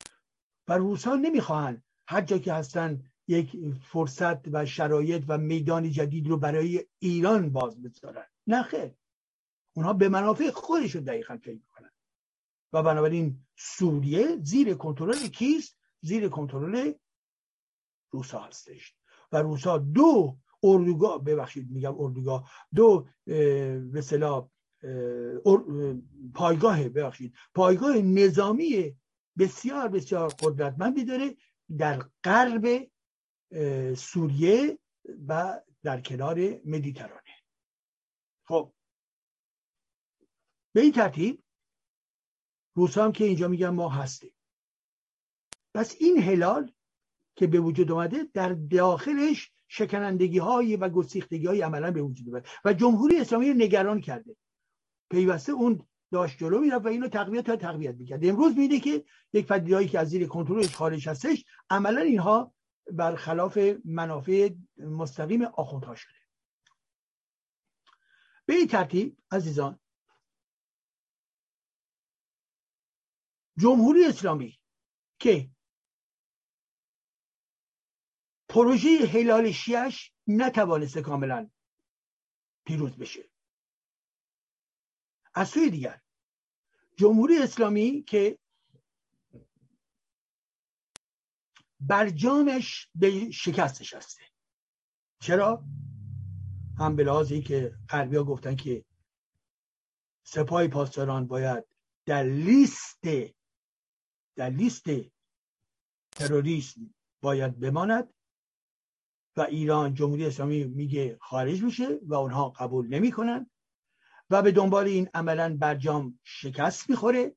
[0.68, 6.36] و روسا نمی‌خواهند هر جا که هستن یک فرصت و شرایط و میدان جدید رو
[6.36, 8.94] برای ایران باز بذارن نه خیر.
[9.76, 11.90] اونها به منافع خودشون دقیقا فکر می‌کنن.
[12.72, 16.92] و بنابراین سوریه زیر کنترل کیست؟ زیر کنترل
[18.10, 18.96] روسا هستش.
[19.32, 24.48] و روسا دو اردوگاه ببخشید میگم اردوگاه دو به صلاح
[26.34, 28.96] پایگاه ببخشید پایگاه نظامی
[29.38, 31.36] بسیار بسیار قدرتمندی داره.
[31.78, 32.90] در غرب
[33.96, 34.78] سوریه
[35.28, 37.34] و در کنار مدیترانه.
[38.46, 38.72] خب.
[40.74, 41.42] به این ترتیب
[42.76, 44.34] روس هم که اینجا میگن ما هستیم.
[45.74, 46.72] پس این هلال
[47.36, 52.48] که به وجود اومده در داخلش شکنندگی های و گسیختگی های عملا به وجود اومده
[52.64, 54.36] و جمهوری اسلامی نگران کرده.
[55.10, 58.24] پیوسته اون داشت جلو می‌رفت و اینو تقویت تا تقویت می‌کرد.
[58.24, 62.54] امروز میده که یک پدیدهایی که از زیر کنترلش خارج هستش عملا اینها
[62.92, 66.14] برخلاف منافع مستقیم آخوندها شده.
[68.46, 69.80] به این ترتیب عزیزان
[73.58, 74.60] جمهوری اسلامی
[75.18, 75.50] که
[78.48, 81.50] پروژه هلال شیعش نتوانسته کاملا
[82.66, 83.30] پیروز بشه.
[85.34, 86.00] از سوی دیگر
[86.96, 88.38] جمهوری اسلامی که
[91.80, 94.22] برجامش به شکست هسته
[95.20, 95.64] چرا؟
[96.78, 98.84] هم به لحاظی که غربی ها گفتن که
[100.26, 101.64] سپاه پاسداران باید
[102.06, 103.04] در لیست
[104.36, 104.84] در لیست
[106.10, 108.14] تروریسم باید بماند
[109.36, 113.50] و ایران جمهوری اسلامی میگه خارج میشه و اونها قبول نمی‌کنن
[114.30, 117.36] و به دنبال این عملا برجام شکست می‌خوره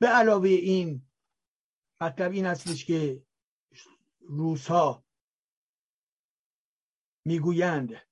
[0.00, 1.06] به علاوه این
[2.02, 3.22] مطلب این هستش که
[4.20, 5.04] روس ها
[7.24, 8.02] می‌گویند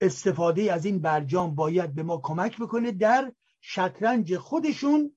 [0.00, 5.16] استفاده از این برجام باید به ما کمک بکنه در شطرنج خودشون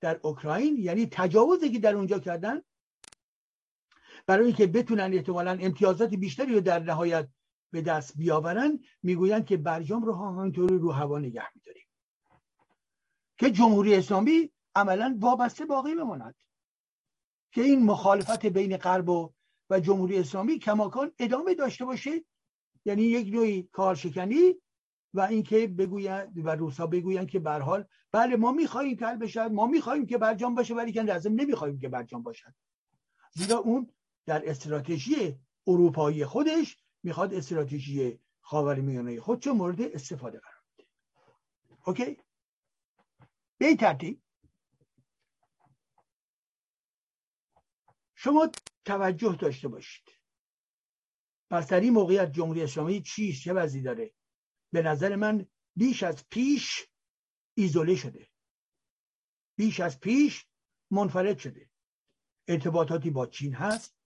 [0.00, 2.62] در اوکراین یعنی تجاوزی که در اونجا کردن
[4.26, 7.28] برای اینکه بتونن احتمالا امتیازات بیشتری رو در نهایت
[7.70, 11.86] به دست بیاورن می‌گویند که برجام رو همانطوری رو هوا نگه میداریم.
[13.38, 16.34] که جمهوری اسلامی عملا وابسته باقی بماند.
[17.52, 19.32] که این مخالفت بین غرب و,
[19.70, 22.24] و جمهوری اسلامی کماکان ادامه داشته باشه.
[22.84, 24.54] یعنی یک نوعی کارشکنی
[25.14, 29.66] و اینکه بگویند و روسا بگویند که به حال بله ما می‌خواهیم که بشد ما
[29.66, 32.54] می‌خواهیم که برجام باشه ولی که لازم نمی‌خواهیم که برجام باشد
[33.32, 33.92] زیرا اون
[34.26, 40.86] در استراتژی اروپایی خودش می‌خواد استراتژی خاورمیانه خود چه مورد استفاده قرار بده.
[41.86, 42.16] اوکی؟
[43.58, 43.76] به
[48.22, 48.50] شما
[48.84, 50.04] توجه داشته باشید.
[51.50, 54.14] پس در این موقعیت جمهوری اسلامی چیست چه وضعی داره؟
[54.72, 56.86] به نظر من بیش از پیش
[57.54, 58.28] ایزوله شده.
[59.56, 60.46] بیش از پیش
[60.90, 61.70] منفرد شده.
[62.48, 63.96] ارتباطاتی با چین هست.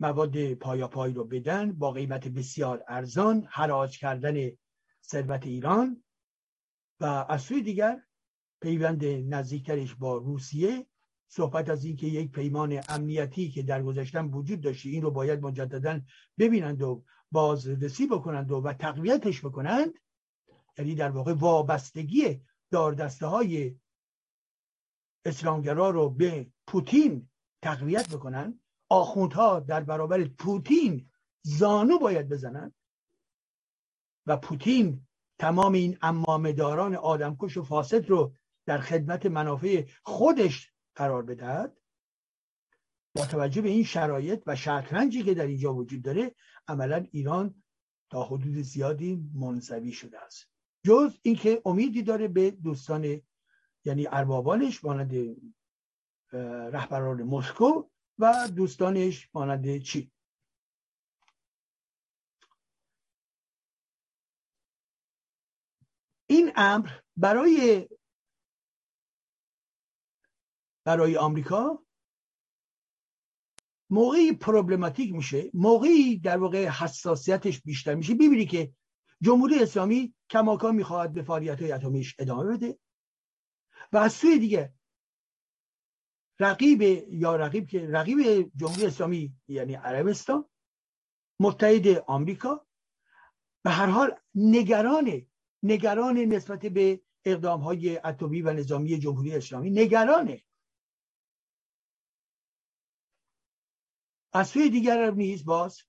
[0.00, 4.56] مواد پای رو بدن با قیمت بسیار ارزان حراج کردن
[5.02, 6.04] ثروت ایران.
[7.00, 8.06] و از سوی دیگر
[8.62, 10.86] پیوند نزدیکترش با روسیه
[11.36, 16.00] صحبت از اینکه یک پیمان امنیتی که در گذشتن وجود داشته این رو باید مجددا
[16.38, 19.94] ببینند و بازرسی بکنند و, و تقویتش بکنند
[20.78, 23.76] یعنی در واقع وابستگی داردسته های
[25.24, 27.28] اسلامگرا رو به پوتین
[27.62, 28.60] تقویت بکنند.
[28.88, 31.10] آخوندها در برابر پوتین
[31.42, 32.74] زانو باید بزنند
[34.26, 35.06] و پوتین
[35.38, 38.34] تمام این امامداران آدمکش و فاسد رو
[38.66, 41.80] در خدمت منافع خودش قرار بدهد.
[43.16, 46.34] با توجه به این شرایط و شطرنجی که در اینجا وجود داره
[46.68, 47.62] عملا ایران
[48.10, 50.48] تا حدود زیادی منزوی شده است.
[50.84, 53.20] جز اینکه امیدی داره به دوستان
[53.84, 55.36] یعنی اربابانش مانند
[56.72, 60.12] رهبران مسکو و دوستانش مانند چی؟
[66.26, 67.88] این امر برای
[70.84, 71.84] برای آمریکا؟
[73.90, 78.14] موقعی پروبلماتیک میشه موقعی در واقع حساسیتش بیشتر میشه.
[78.14, 78.74] ببینی که
[79.20, 82.78] جمهوری اسلامی کماکان می‌خواهد به فعالیت های اتمیش ادامه بده
[83.92, 84.74] و از سوی دیگه
[86.40, 90.44] رقیب یا رقیب که رقیب جمهوری اسلامی یعنی عربستان
[91.40, 92.66] متحد آمریکا
[93.64, 95.26] به هر حال نگران
[95.62, 100.42] نگران نسبت به اقدام های اتمی و نظامی جمهوری اسلامی نگرانه
[104.34, 105.82] از سوی دیگر نیز باز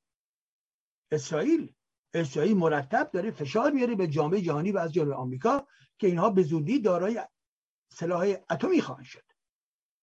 [1.12, 1.74] اسرائیل
[2.14, 6.44] اسرائیل مرتب داره فشار میاره به جامعه جهانی و از جمله آمریکا که اینها به
[6.44, 7.22] زودی دارای
[7.92, 9.24] سلاح اتمی خواهند شد.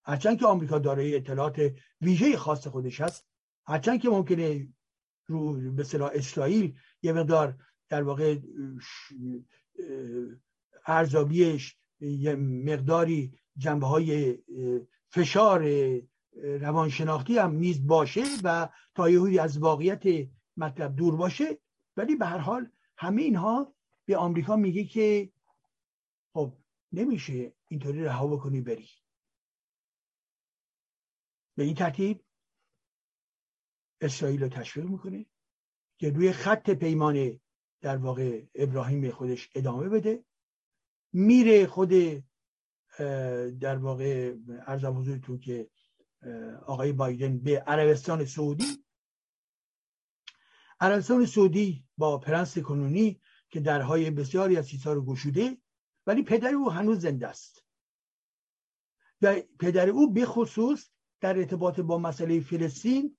[0.04, 3.26] هرچند که آمریکا دارای اطلاعات ویژه خاص خودش هست
[3.66, 4.68] هرچند که ممکنه
[5.26, 8.38] رو به صلاح اسرائیل یه مقدار در واقع
[10.86, 14.38] ارزابیش یه مقداری جنبه های
[15.10, 15.62] فشار
[16.32, 21.58] روانشناختی هم نیز باشه و تا یهودی از واقعیت مطلب دور باشه
[21.96, 25.32] ولی به هر حال همه اینها به آمریکا میگه که
[26.32, 26.52] خب
[26.92, 28.88] نمیشه اینطوری رها بکنی بری.
[31.56, 32.24] به این ترتیب
[34.00, 35.26] اسرائیل رو تشویق می‌کنه
[35.98, 37.40] که روی خط پیمان
[37.80, 40.24] در واقع ابراهیم خودش ادامه بده.
[41.12, 41.92] میره خود
[43.60, 44.34] در واقع
[44.66, 45.70] ارزم حضورتون که
[46.66, 48.84] آقای بایدن به عربستان سعودی.
[50.80, 55.58] عربستان سعودی با پرنس کنونی که درهای بسیاری از چیزها رو گشوده
[56.06, 57.64] ولی پدر او هنوز زنده است.
[59.22, 63.16] و پدر او به خصوص در ارتباط با مسئله فلسطین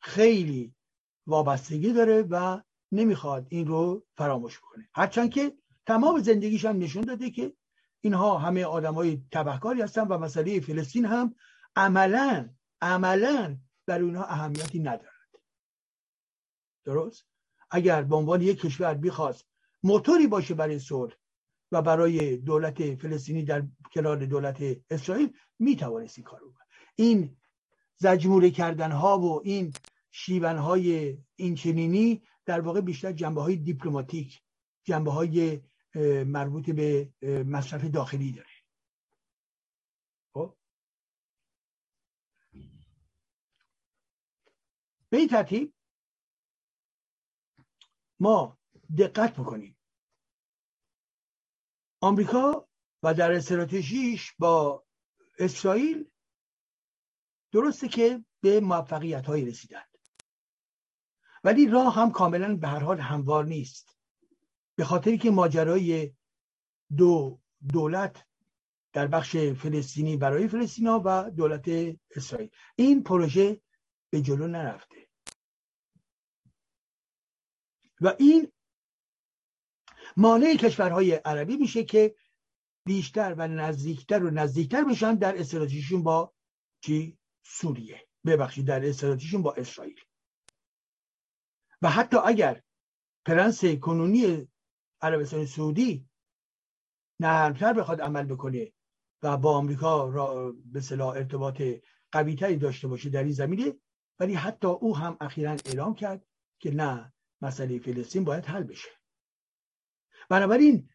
[0.00, 0.74] خیلی
[1.26, 2.60] وابستگی داره و
[2.92, 7.52] نمی‌خواد این رو فراموش کنه هرچند که تمام زندگیش هم نشون داده که
[8.00, 11.34] اینها همه آدم های تبهکاری هستن و مسئله فلسطین هم
[11.76, 15.14] عملا عملا در اونها اهمیتی ندارد.
[16.84, 17.26] درست؟
[17.70, 19.44] اگر به عنوان یک کشور بخواست
[19.82, 21.14] موتوری باشه برای صلح
[21.72, 26.54] و برای دولت فلسطینی در کنار دولت اسرائیل می‌توانست این کارو
[26.96, 27.36] این
[27.96, 29.72] زجموره کردن ها و این
[30.10, 34.42] شیون های اینچنینی در واقع بیشتر جنبه های دیپلماتیک
[34.84, 35.60] جنبه های
[36.24, 37.08] مربوط به
[37.44, 38.48] مصرف داخلی داره
[40.34, 40.56] خب
[45.14, 45.74] به این ترتیب
[48.20, 48.58] ما
[48.98, 49.78] دقت بکنیم.
[52.00, 52.68] آمریکا
[53.02, 54.84] و در استراتژیش با
[55.38, 56.10] اسرائیل
[57.52, 59.98] درسته که به موفقیت هایی رسیدند.
[61.44, 63.98] ولی راه هم کاملا به هر حال هموار نیست.
[64.76, 66.14] به خاطری که ماجرای
[66.96, 67.40] دو
[67.72, 68.26] دولت
[68.92, 71.68] در بخش فلسطینی برای فلسطینا و دولت
[72.16, 72.50] اسرائیل.
[72.76, 73.60] این پروژه
[74.10, 75.03] به جلو نرفته.
[78.04, 78.52] و این
[80.16, 82.16] مانع کشورهای عربی میشه که
[82.86, 86.34] بیشتر و نزدیکتر و نزدیکتر بشن در استراتژیشون با
[86.84, 88.08] چی؟ سوریه.
[88.26, 90.00] ببخشید در استراتژیشون با اسرائیل.
[91.82, 92.62] و حتی اگر
[93.26, 94.48] پرنس کنونی
[95.00, 96.08] عربستان سعودی
[97.20, 98.72] نرمتر بخواد عمل بکنه
[99.22, 101.62] و با آمریکا را به صلاح ارتباط
[102.12, 103.74] قوی تری داشته باشه در این زمینه
[104.20, 106.26] ولی حتی او هم اخیرا اعلام کرد
[106.58, 107.13] که نه
[107.44, 108.88] مسئله فلسطین باید حل بشه.
[110.28, 110.88] بنابراین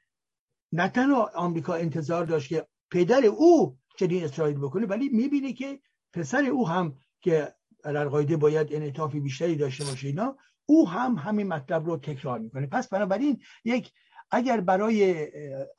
[0.71, 5.79] نه تنها آمریکا انتظار داشت که پدر او چنین اسرائیل بکنه ولی می‌بینه که
[6.13, 11.85] پسر او هم که القاعده باید انعطاف بیشتری داشته باشه اینا او هم همین مطلب
[11.85, 12.67] رو تکرار می‌کنه.
[12.67, 13.91] پس بنابراین یک
[14.31, 15.27] اگر برای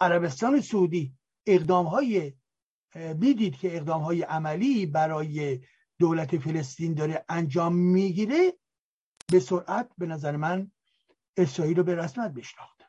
[0.01, 1.15] عربستان سعودی
[1.47, 2.33] اقدام های
[2.95, 5.61] می‌دید که اقدام های عملی برای
[5.99, 8.53] دولت فلسطین داره انجام می‌گیره
[9.31, 10.71] به سرعت به نظر من
[11.37, 12.81] اسرائیل رو به رسمت بشناخت.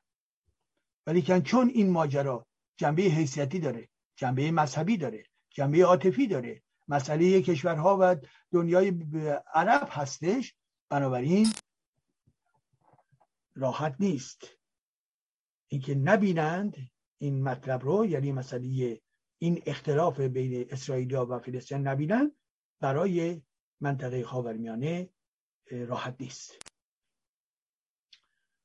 [1.08, 7.98] ولی چون این ماجرا جنبه حیثیتی داره جنبه مذهبی داره جنبه عاطفی داره مسئله کشورها
[8.02, 8.16] و
[8.52, 8.94] دنیای
[9.54, 10.56] عرب هستش
[10.90, 11.48] بنابراین
[13.56, 14.48] راحت نیست.
[15.68, 16.78] اینکه نبینند
[17.18, 19.02] این مطلب رو یعنی مسئله
[19.40, 22.32] این اختلاف بین اسرائیلیا و فلسطین نبینند
[22.80, 23.42] برای
[23.82, 25.10] منطقه خاورمیانه
[25.72, 26.58] راحت نیست.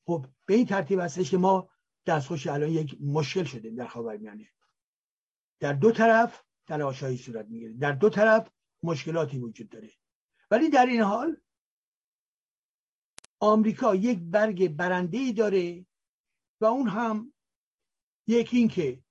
[0.07, 1.71] خب به این ترتیب هستش که ما
[2.07, 4.49] دستخوش الان یک مشکل شده در خاورمیانه.
[5.61, 7.73] در دو طرف تلاشهایی صورت می‌گیره.
[7.73, 8.51] در دو طرف
[8.83, 9.91] مشکلاتی وجود داره.
[10.51, 11.37] ولی در این حال
[13.41, 15.87] آمریکا یک برگ برنده ای داره
[16.61, 17.33] و اون هم
[18.27, 19.05] یکی این که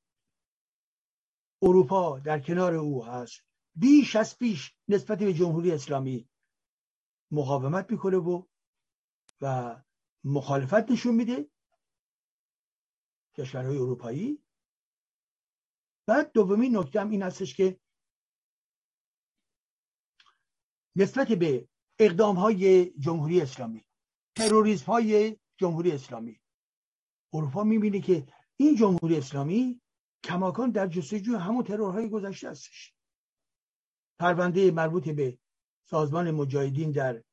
[1.62, 3.42] اروپا در کنار او هست.
[3.76, 6.30] بیش از پیش نسبت به جمهوری اسلامی
[7.32, 8.44] مقاومت می‌کنه و
[9.42, 9.76] و
[10.24, 11.50] مخالفت نشون میده.
[13.38, 14.46] کشورهای اروپایی.
[16.08, 17.80] بعد دومین نکته هم این هستش که
[20.96, 21.68] نسبت به
[22.00, 23.86] اقدام های جمهوری اسلامی
[24.36, 26.42] تروریسم های جمهوری اسلامی
[27.34, 29.82] اروپا می‌بینه که این جمهوری اسلامی
[30.24, 32.94] کماکان در جستجو همون ترورهای گذشته هستش.
[34.20, 35.40] پرونده مربوط به
[35.90, 37.24] سازمان مجاهدین در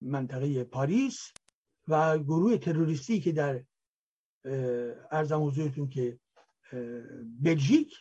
[0.00, 1.32] منطقه پاریس
[1.88, 3.64] و گروه تروریستی که در
[5.10, 6.18] ارزم حضورتون که
[7.42, 7.94] بلژیک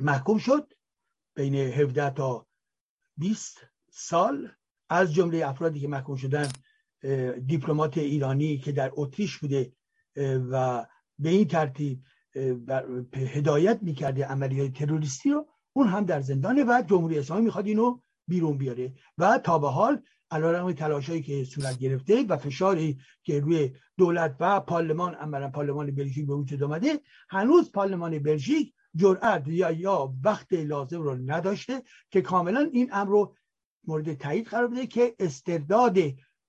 [0.00, 0.72] محکوم شد
[1.34, 2.46] بین 17 تا
[3.16, 4.52] 20 سال.
[4.88, 6.48] از جمله افرادی که محکوم شدن
[7.46, 9.72] دیپلمات ایرانی که در اتریش بوده
[10.50, 10.86] و
[11.18, 12.02] به این ترتیب
[13.14, 15.48] هدایت می‌کرده عملیات تروریستی رو.
[15.76, 18.92] اون هم در زندانه و جمهوری اسلامی می‌خواد اینو بیرون بیاره.
[19.18, 24.60] و تا به حال علیرغم تلاشایی که صورت گرفته و فشاری که روی دولت و
[24.60, 31.02] پارلمان عملا پارلمان بلژیک به وجود آمده هنوز پارلمان بلژیک جرأت یا یا وقت لازم
[31.02, 33.36] رو نداشته که کاملا این امر رو
[33.86, 35.98] مورد تایید قرار بده که استرداد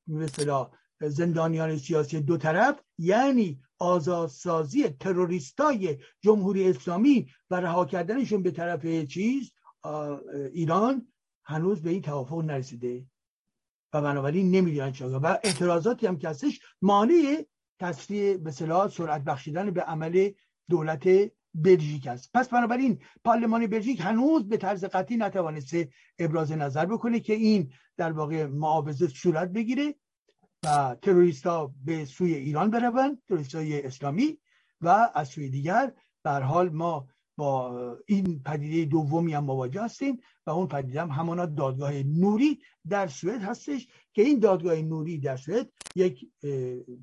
[0.08, 0.70] مثلا
[1.02, 9.52] زندانیان سیاسی دو طرف یعنی آزادسازی تروریستای جمهوری اسلامی و رها کردنشون به طرف چیز؟
[10.54, 11.08] ایران
[11.44, 13.06] هنوز به این توافق نرسیده.
[13.94, 17.46] و بنابراین نمی‌دونن چرا و اعتراضاتی هم که هستش مانع
[17.80, 20.32] تسریع به سرعت بخشیدن به عمل
[20.70, 22.30] دولت بلژیک است.
[22.34, 28.12] پس بنابراین پارلمان بلژیک هنوز به طرز قطعی نتوانسته ابراز نظر بکنه که این در
[28.12, 29.96] واقع معاوضه صورت بگیره.
[30.66, 34.38] و تروریست ها به سوی ایران بروند تروریست های اسلامی
[34.82, 35.94] و از سوی دیگر.
[36.24, 41.46] در حال ما با این پدیده دومی هم مواجه هستیم و اون پدیده هم همانا
[41.46, 46.26] دادگاه نوری در سوئد هستش که این دادگاه نوری در سوئد یک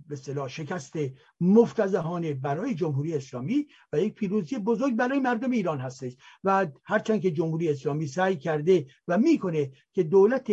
[0.09, 0.95] به صلاح شکست
[1.41, 6.17] مفتزهانه برای جمهوری اسلامی و یک پیروزی بزرگ برای مردم ایران هستش.
[6.45, 10.53] و هرچند که جمهوری اسلامی سعی کرده و می‌کنه که دولت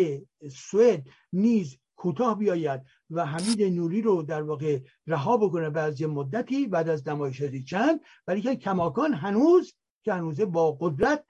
[0.52, 6.68] سوئد نیز کوتاه بیاید و حمید نوری رو در واقع رها بکنه بعد از مدتی
[6.68, 9.74] بعد از نمایشاتی چند ولی که کماکان هنوز
[10.04, 11.24] که هنوز با قدرت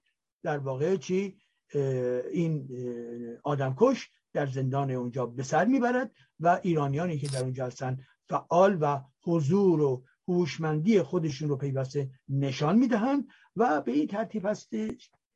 [0.43, 1.38] در واقع چی
[2.32, 2.69] این
[3.43, 7.97] آدمکش در زندان اونجا به سر می‌برد و ایرانیانی که در اونجا هستن
[8.30, 14.69] فعال و حضور و هوشمندی خودشون رو پیوسته نشان می‌دهند و به این ترتیب هست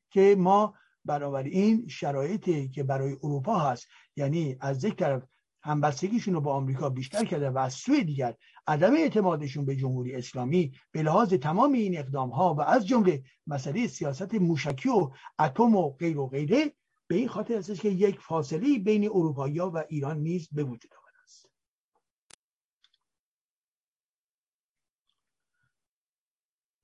[0.09, 0.73] که ما
[1.10, 5.24] این شرایطی که برای اروپا هست یعنی از یک طرف
[5.64, 8.36] همبستگیشون رو با آمریکا بیشتر کرده و از سوی دیگر
[8.68, 13.88] عدم اعتمادشون به جمهوری اسلامی به لحاظ تمام این اقدام ها و از جمله مسئله
[13.88, 16.74] سیاست موشکی و اتم و غیر و غیره
[17.08, 21.24] به این خاطر هستش که یک فاصله بین اروپایی و ایران نیز به وجود آمده
[21.24, 21.49] است.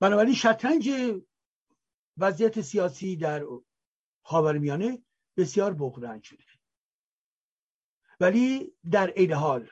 [0.00, 0.90] بنابراین شطرنج
[2.16, 3.44] وضعیت سیاسی در
[4.22, 5.02] خاورمیانه
[5.36, 6.44] بسیار بغرنج شده
[8.20, 9.70] ولی در عین حال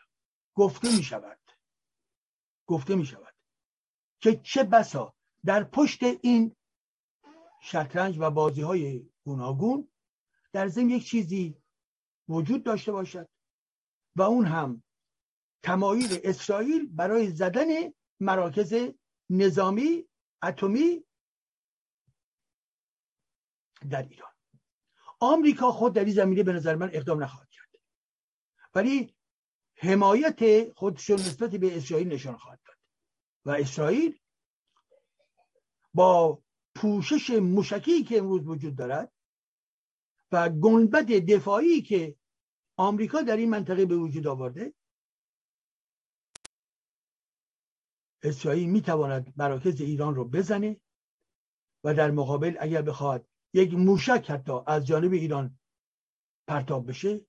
[0.55, 1.41] گفته می شود
[2.67, 3.35] گفته می شود
[4.21, 6.57] که چه بسا در پشت این
[7.63, 9.89] شطرنج و بازی های گوناگون
[10.53, 11.57] در ضمن یک چیزی
[12.29, 13.29] وجود داشته باشد
[14.17, 14.83] و اون هم
[15.63, 17.67] تمایل اسرائیل برای زدن
[18.21, 18.75] مراکز
[19.31, 20.09] نظامی
[20.43, 21.05] اتمی
[23.91, 24.30] در ایران.
[25.21, 27.69] آمریکا خود در این زمینه به نظر من اقدام نخواهد کرد.
[28.75, 29.15] ولی
[29.75, 32.77] حمایت خودشون نسبت به اسرائیل نشان خواهد داد.
[33.45, 34.19] و اسرائیل
[35.95, 36.43] با
[36.75, 39.13] پوشش موشکی که امروز وجود دارد
[40.33, 42.17] و گنبد دفاعی که
[42.77, 44.75] آمریکا در این منطقه به وجود آورده
[48.23, 50.81] اسرائیل می‌تواند مراکز ایران رو بزنه
[51.85, 55.59] و در مقابل اگر بخواد یک موشک حتی از جانب ایران
[56.47, 57.21] پرتاب بشه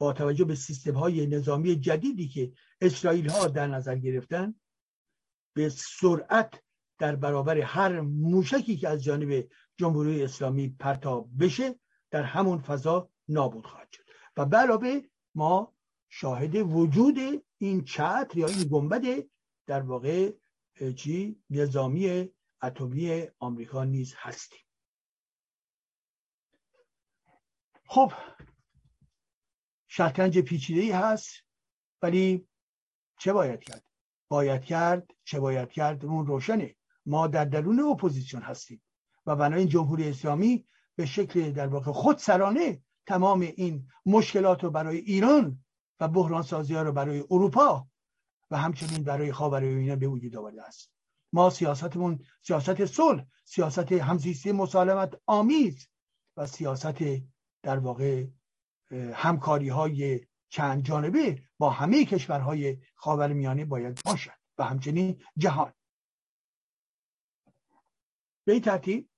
[0.00, 4.54] با توجه به سیستم های نظامی جدیدی که اسرائیل ها در نظر گرفتن
[5.54, 6.62] به سرعت
[6.98, 13.66] در برابر هر موشکی که از جانب جمهوری اسلامی پرتاب بشه در همون فضا نابود
[13.66, 14.02] خواهد شد.
[14.36, 15.00] و علاوه
[15.34, 15.74] ما
[16.08, 19.24] شاهد وجود این چتر یا این گنبد
[19.66, 20.32] در واقع
[20.96, 22.28] چی؟ نظامی
[22.62, 24.67] اتمی آمریکا نیز هستیم.
[27.90, 28.12] خب
[29.88, 31.30] شطرنج پیچیده ای هست
[32.02, 32.48] ولی
[33.18, 33.84] چه باید کرد؟
[34.28, 36.76] باید کرد چه باید کرد؟ اون روشنه.
[37.06, 38.82] ما در درون اپوزیسیون هستیم
[39.26, 40.66] و بنابراین جمهوری اسلامی
[40.96, 45.64] به شکل در واقع خود سرانه تمام این مشکلات رو برای ایران
[46.00, 47.88] و بحران سازی ها رو برای اروپا
[48.50, 50.92] و همچنین برای خاورمیانه به وجود آورده است.
[51.32, 55.88] ما سیاستمون سیاست صلح سیاست همزیستی مسالمت آمیز
[56.36, 57.02] و سیاست
[57.62, 58.26] در واقع
[59.14, 65.72] همکاری های چند جانبه با همه کشورهای خاورمیانه باید باشد و همچنین جهان.
[68.44, 69.10] به این ترتیب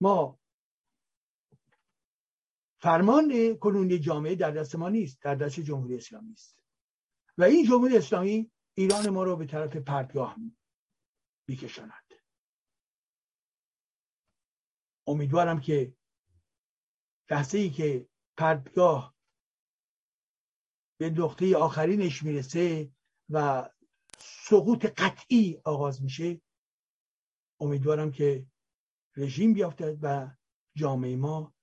[0.00, 0.40] ما
[2.80, 6.58] فرمان کنونی جامعه در دست ما نیست در دست جمهوری اسلامی است.
[7.38, 10.36] و این جمهوری اسلامی ایران ما رو به طرف پرتگاه
[11.48, 12.04] میکشاند.
[15.06, 15.96] امیدوارم که
[17.30, 19.14] لحظه ای که پرتگاه
[20.98, 22.90] به نقطه آخرینش می‌رسه
[23.30, 23.68] و
[24.18, 26.40] سقوط قطعی آغاز میشه
[27.60, 28.46] امیدوارم که
[29.16, 30.30] رژیم بیافتد و
[30.76, 31.54] جامعه ما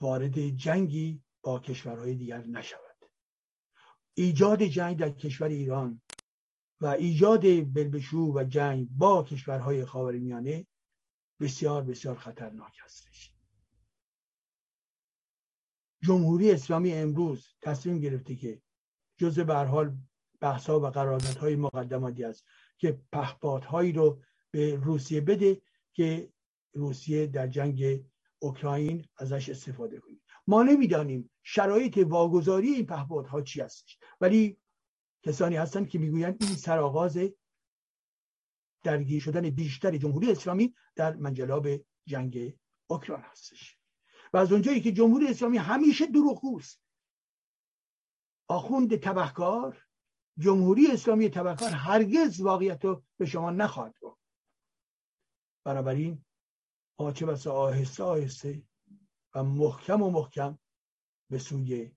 [0.00, 3.10] وارد جنگی با کشورهای دیگر نشود.
[4.14, 6.02] ایجاد جنگ در کشور ایران
[6.80, 7.42] و ایجاد
[7.74, 10.66] بلبشو و جنگ با کشورهای خاورمیانه
[11.40, 13.33] بسیار بسیار خطرناک هستش.
[16.04, 18.62] جمهوری اسلامی امروز تصمیم گرفته که
[19.16, 19.96] جز به حال
[20.40, 22.44] بحثا و قراردادهای مقدماتی است
[22.78, 26.32] که پهپادهایی رو به روسیه بده که
[26.72, 28.04] روسیه در جنگ
[28.38, 30.16] اوکراین ازش استفاده کنه.
[30.46, 34.58] ما نمی‌دانیم شرایط واگذاری این پهپادها چی هستش ولی
[35.22, 37.18] کسانی هستند که می‌گویند این سرآغاز
[38.82, 41.68] درگیر شدن بیشتر جمهوری اسلامی در منجلاب
[42.06, 43.78] جنگ اوکراین هستش.
[44.34, 46.80] و از اونجایی که جمهوری اسلامی همیشه دروغگوست.
[48.48, 49.86] آخوند تبهکار
[50.38, 54.20] جمهوری اسلامی تبهکار هرگز واقعیت رو به شما نخواهد گفت.
[55.64, 56.24] بنابراین
[56.98, 58.62] ما چه بسا آهسته آهسته
[59.34, 60.58] و محکم و محکم
[61.30, 61.90] به سوی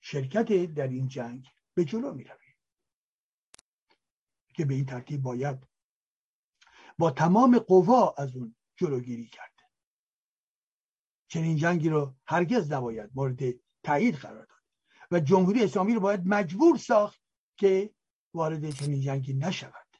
[0.00, 2.56] شرکت در این جنگ به جلو می رویم.
[4.54, 5.66] که به این ترتیب باید
[6.98, 9.53] با تمام قوا از اون جلوگیری کرد.
[11.34, 13.38] چنین جنگی رو هرگز نباید مورد
[13.82, 14.58] تایید قرار داد.
[15.10, 17.20] و جمهوری اسلامی رو باید مجبور ساخت
[17.56, 17.94] که
[18.34, 19.96] وارد چنین جنگی نشود.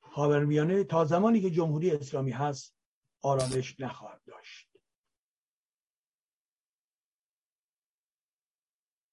[0.00, 2.76] خاورمیانه تا زمانی که جمهوری اسلامی هست
[3.22, 4.65] آرامش نخواهد داشت.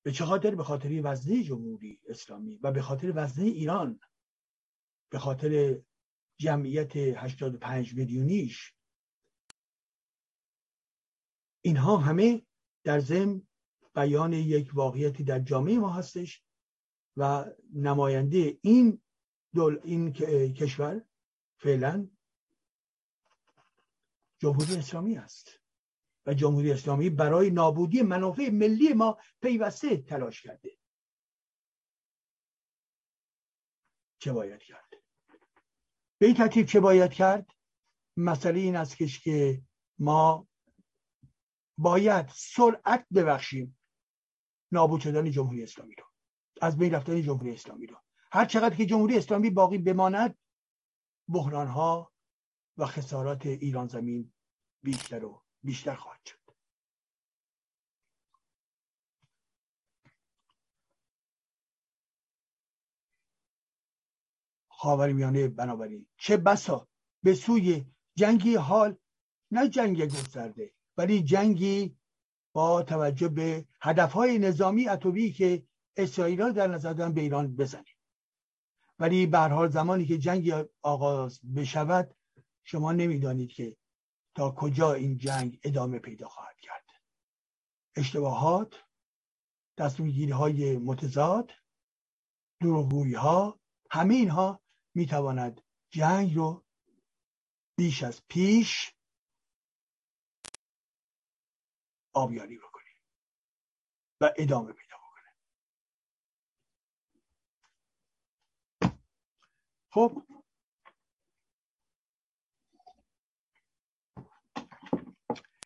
[0.03, 3.99] به چه خاطر به خاطر وزنه جمهوری اسلامی و به خاطر وزنه ایران
[5.09, 5.81] به خاطر
[6.37, 8.73] جمعیت 85 میلیونیش.
[11.61, 12.45] اینها همه
[12.83, 13.41] در ضمن
[13.95, 16.43] بیان یک واقعیتی در جامعه ما هستش
[17.17, 19.01] و نماینده این
[19.53, 20.13] دول این
[20.53, 21.05] کشور
[21.57, 22.07] فعلا
[24.39, 25.62] جمهوری اسلامی است.
[26.25, 30.77] و جمهوری اسلامی برای نابودی منافع ملی ما پیوسته تلاش کرده.
[34.19, 34.93] چه باید کرد؟
[36.17, 37.51] به این ترتیب چه باید کرد؟
[38.17, 39.61] مسئله این است که
[39.99, 40.47] ما
[41.77, 43.79] باید سرعت ببخشیم
[44.71, 46.05] نابود شدن جمهوری اسلامی رو
[46.61, 47.97] از بین رفتن جمهوری اسلامی رو.
[48.31, 50.37] هر چقدر که جمهوری اسلامی باقی بماند
[51.29, 52.11] بحران ها
[52.77, 54.33] و خسارات ایران زمین
[54.83, 56.37] بیشتر و بیشتر خواهد شد.
[64.69, 66.07] خاورمیانه بنابراین.
[66.17, 66.87] چه بسا
[67.23, 67.85] به سوی
[68.15, 68.97] جنگی حال
[69.51, 71.97] نه جنگ گسترده ولی جنگی
[72.53, 75.63] با توجه به هدفهای نظامی اتوبی که
[75.97, 77.95] اسرائیل در نظر دارن به ایران بزنیم
[78.99, 82.15] ولی به حال زمانی که جنگ آغاز بشود
[82.63, 83.77] شما نمی‌دانید که
[84.35, 86.85] تا کجا این جنگ ادامه پیدا خواهد کرد.
[87.95, 88.83] اشتباهات
[89.77, 91.51] تصمیم های متضاد
[92.61, 93.59] دروغگویی ها
[93.91, 94.61] همه اینها
[94.95, 96.65] می‌تواند جنگ رو
[97.77, 98.95] بیش از پیش
[102.13, 102.89] آبیاری بکنه
[104.21, 105.33] و ادامه پیدا بکنه.
[109.89, 110.23] خب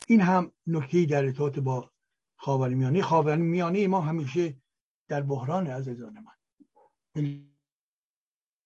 [0.10, 1.91] این هم نکته در ارتباط با
[2.36, 3.01] خاورمیانه.
[3.01, 4.62] خاورمیانه ما همیشه
[5.08, 6.32] در بحران عزیزان من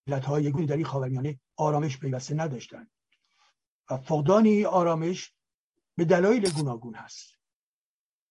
[0.08, 2.86] ملت های گونی در این خاورمیانه آرامش پیوسته نداشتن
[3.90, 5.34] و فقدان آرامش
[5.96, 7.38] به دلایل گوناگون هست.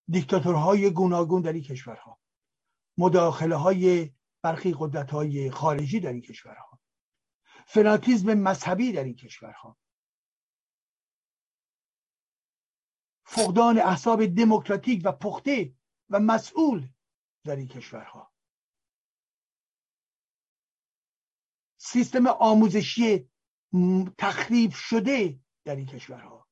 [0.09, 2.19] دیکتاتورهای گوناگون در این کشورها
[2.97, 6.79] مداخله های برخی قدرت های خارجی در این کشورها
[7.65, 9.77] فناتیزم مذهبی در این کشورها
[13.31, 15.73] فقدان احساب دموکراتیک و پخته
[16.09, 16.87] و مسئول
[17.43, 18.31] در این کشورها.
[21.77, 23.29] سیستم آموزشی
[24.17, 26.47] تخریب شده در این کشورها.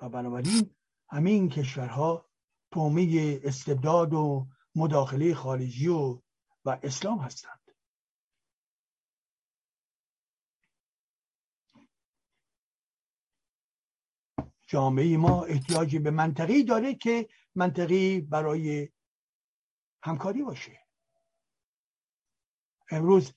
[0.00, 0.76] و بنابراین
[1.08, 2.30] همه این کشورها
[2.72, 6.22] تومه استبداد و مداخله خارجی و,
[6.64, 7.65] و اسلام هستند.
[14.66, 18.88] جامعه ما احتیاجی به منطقی داره که منطقی برای
[20.02, 20.86] همکاری باشه.
[22.90, 23.32] امروز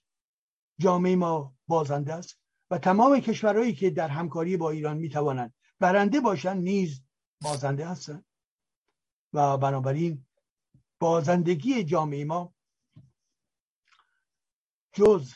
[0.80, 2.39] جامعه ما بازنده است
[2.71, 7.03] و تمام کشورهایی که در همکاری با ایران می‌توانند برنده باشند نیز
[7.41, 8.25] بازنده هستند
[9.34, 10.25] و بنابراین
[10.99, 12.53] بازندگی جامعه ما
[14.93, 15.34] جز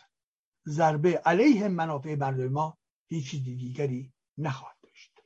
[0.68, 2.78] ضربه علیه منافع مردم ما
[3.08, 5.20] هیچ دیگری نخواهد داشت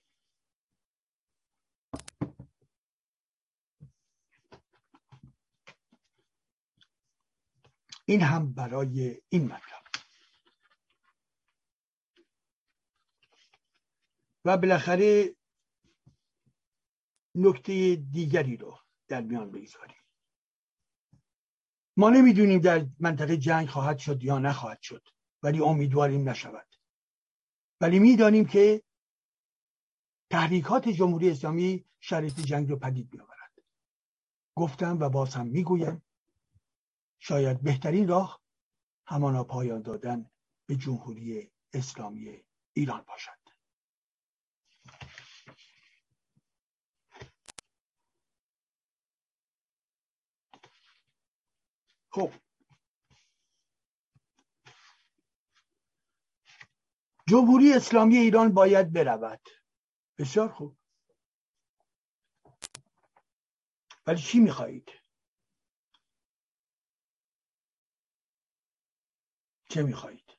[8.10, 9.84] این هم برای این مطلب.
[14.46, 15.36] و بالاخره
[17.36, 19.98] نکته دیگری رو در میان بگذاریم.
[21.98, 25.08] ما نمی‌دونیم در منطقه جنگ خواهد شد یا نخواهد شد
[25.44, 26.76] ولی امیدواریم نشود.
[27.82, 28.84] ولی می‌دانیم که
[30.32, 33.52] تحریکات جمهوری اسلامی شرایط جنگ رو پدید میآورد.
[34.56, 36.07] گفتم و باز هم می‌گویم
[37.20, 38.42] شاید بهترین راه
[39.08, 40.30] همانا پایان دادن
[40.68, 42.44] به جمهوری اسلامی
[42.74, 43.32] ایران باشد.
[52.12, 52.32] خب.
[57.28, 59.42] جمهوری اسلامی ایران باید برود.
[60.18, 60.78] بسیار خوب.
[64.08, 65.07] ولی چی می‌خواهید؟
[69.78, 70.38] چه می‌خواهید.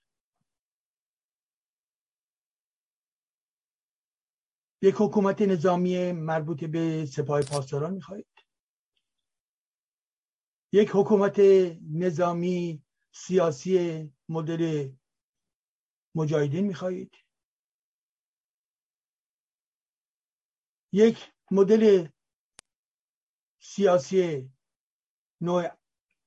[4.83, 8.27] یک حکومت نظامی مربوط به سپاه پاسداران می‌خواهید.
[10.73, 11.39] یک حکومت
[11.93, 12.83] نظامی
[13.13, 14.93] سیاسی مدل
[16.15, 17.15] مجاهدین می‌خواهید.
[20.93, 22.09] یک مدل
[23.61, 24.53] سیاسی
[25.41, 25.69] نوع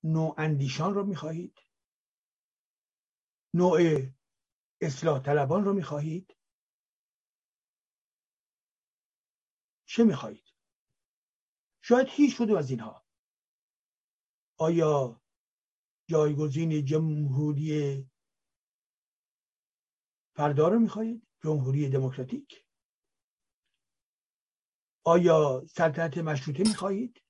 [0.03, 1.71] نوع اندیشان رو می‌خواهید.
[3.54, 3.80] نوع
[4.82, 6.38] اصلاح طلبان رو می‌خواهید؟
[9.86, 10.54] چه می‌خواهید؟
[11.82, 13.06] شاید هیچ کدوم از اینها.
[14.58, 15.22] آیا
[16.10, 18.10] جایگزین جمهوری
[20.36, 22.66] فردا رو می‌خواهید؟ جمهوری دموکراتیک.
[25.06, 27.22] آیا سلطنت مشروطه می‌خواهید؟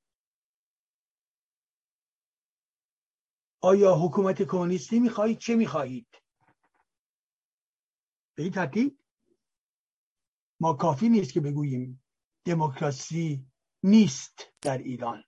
[3.64, 6.08] آیا حکومت کمونیستی می‌خواهید؟ چه می‌خواهید؟
[8.36, 9.00] به این ترتیب
[10.60, 12.04] ما کافی نیست که بگوییم
[12.46, 13.46] دموکراسی
[13.84, 15.24] نیست در ایران.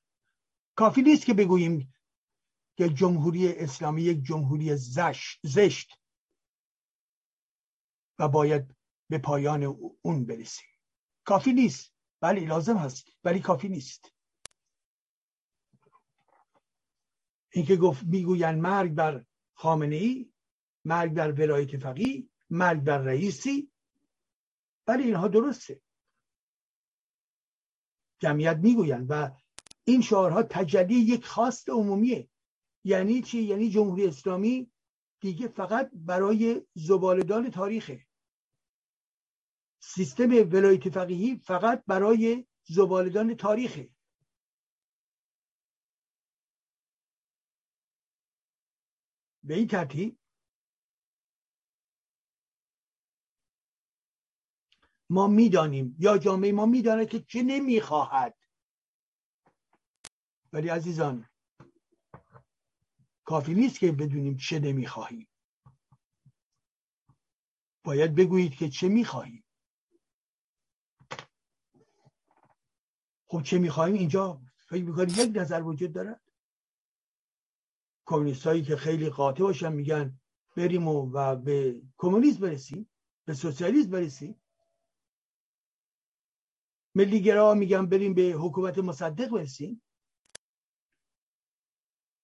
[0.76, 1.94] کافی نیست که بگوییم
[2.78, 4.76] که جمهوری اسلامی یک جمهوری
[5.44, 6.00] زشت
[8.20, 8.76] و باید
[9.10, 9.64] به پایان
[10.02, 10.68] اون برسیم.
[11.26, 11.94] کافی نیست.
[12.22, 14.13] بله لازم هست ولی کافی نیست.
[17.54, 20.32] اینکه گفت می‌گویند مرگ بر خامنه ای
[20.86, 23.72] مرگ بر ولایت فقیه مرگ بر رئیسی
[24.88, 25.82] ولی اینها درسته.
[28.20, 29.32] جمعیت می‌گویند و
[29.86, 32.30] این شعارها تجلی یک خواست عمومیه.
[32.84, 34.72] یعنی چی؟ یعنی جمهوری اسلامی
[35.20, 38.06] دیگه فقط برای زبالدان تاریخه.
[39.80, 43.90] سیستم ولایت فقیهی فقط برای زبالدان تاریخه.
[49.44, 50.20] به این ترتیب
[55.10, 58.38] ما می‌دانیم یا جامعه ما می‌داند که چه نمی‌خواهد.
[60.54, 61.30] ولی عزیزان
[63.26, 65.28] کافی نیست که بدونیم چه نمی‌خواهیم.
[67.84, 69.46] باید بگویید که چه می‌خواهیم.
[73.28, 76.23] خب چه می‌خواهیم؟ اینجا فکر می‌کنید یک نظر وجود دارد
[78.06, 80.20] کمونیست هایی که خیلی قاطع باشن میگن
[80.56, 82.90] بریم و, و به کمونیسم برسیم
[83.26, 84.42] به سوسیالیسم برسیم.
[86.96, 89.82] ملیگرا میگن بریم به حکومت مصدق برسیم.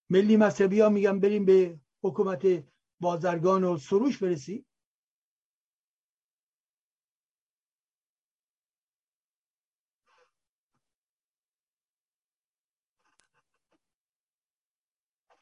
[0.10, 2.64] ملی مذهبی ها میگن بریم به حکومت
[3.00, 4.66] بازرگان و سروش برسیم.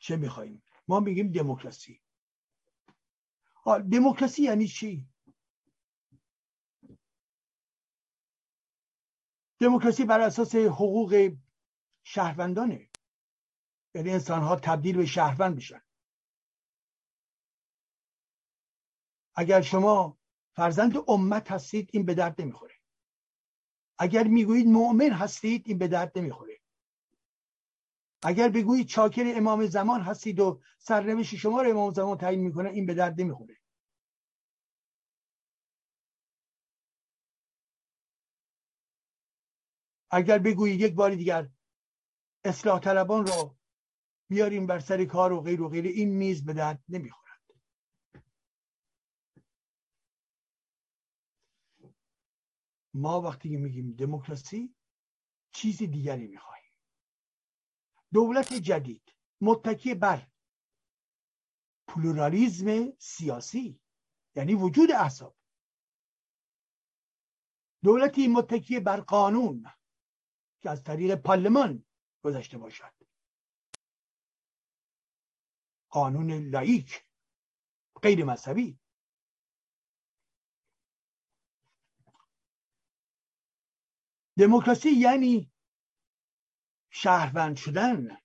[0.07, 2.01] چه میخواییم ما میگیم دموکراسی.
[3.91, 5.07] دموکراسی یعنی چی؟
[9.59, 11.35] دموکراسی بر اساس حقوق
[12.03, 12.89] شهروندانه.
[13.95, 15.81] یعنی انسان ها تبدیل به شهروند بشن
[19.35, 20.17] اگر شما
[20.55, 22.75] فرزند امت هستید این به درد نمی‌خوره.
[23.97, 26.56] اگر می‌گویید مؤمن هستید این به درد نمی‌خوره.
[28.23, 32.85] اگر بگویید چاکر امام زمان هستید و سرنوشت شما رو امام زمان تعیین می‌کنه این
[32.85, 33.57] به درد نمی‌خوره.
[40.11, 41.49] اگر بگویید یک بار دیگر
[42.45, 43.57] اصلاح طلبان رو
[44.29, 47.27] بیاریم بر سر کار و غیر و غیر این میز به درد نمی‌خورد.
[52.93, 54.75] ما وقتی میگیم دموکراسی
[55.51, 56.56] چیزی دیگری می‌خواهیم
[58.13, 59.13] دولت جدید.
[59.41, 60.27] متکی بر
[61.87, 63.79] پلورالیزم سیاسی
[64.35, 65.35] یعنی وجود احزاب
[67.83, 69.65] دولتی متکی بر قانون
[70.61, 71.85] که از طریق پارلمان
[72.23, 72.93] گذشته باشد.
[75.89, 77.05] قانون لائیک
[78.03, 78.79] غیر مذهبی.
[84.37, 85.51] دموکراسی یعنی
[86.89, 88.17] شهروند شدن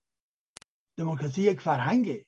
[0.96, 2.26] دموکراسی یک فرهنگه.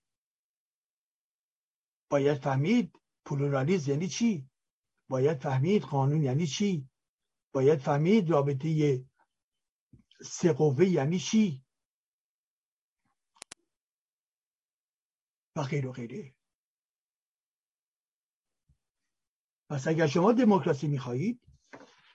[2.11, 4.51] باید فهمید پلورالیزم یعنی چی؟
[5.09, 6.89] باید فهمید قانون یعنی چی؟
[7.53, 9.05] باید فهمید رابطه
[10.21, 11.65] سه قوه یعنی چی؟
[15.57, 16.35] و غیر و غیره.
[19.71, 21.41] پس اگر شما دموکراسی می‌خواهید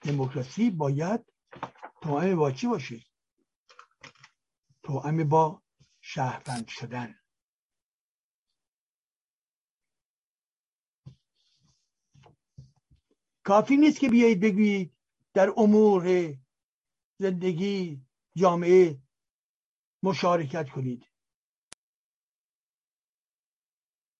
[0.02, 1.32] دموکراسی باید
[2.02, 3.09] توأم با چی باشه.
[4.82, 5.62] توأم با
[6.00, 7.14] شهروند شدن.
[13.44, 14.96] کافی نیست که بیایید بگویید
[15.34, 16.34] در امور
[17.20, 18.02] زندگی
[18.36, 19.02] جامعه
[20.02, 21.06] مشارکت کنید.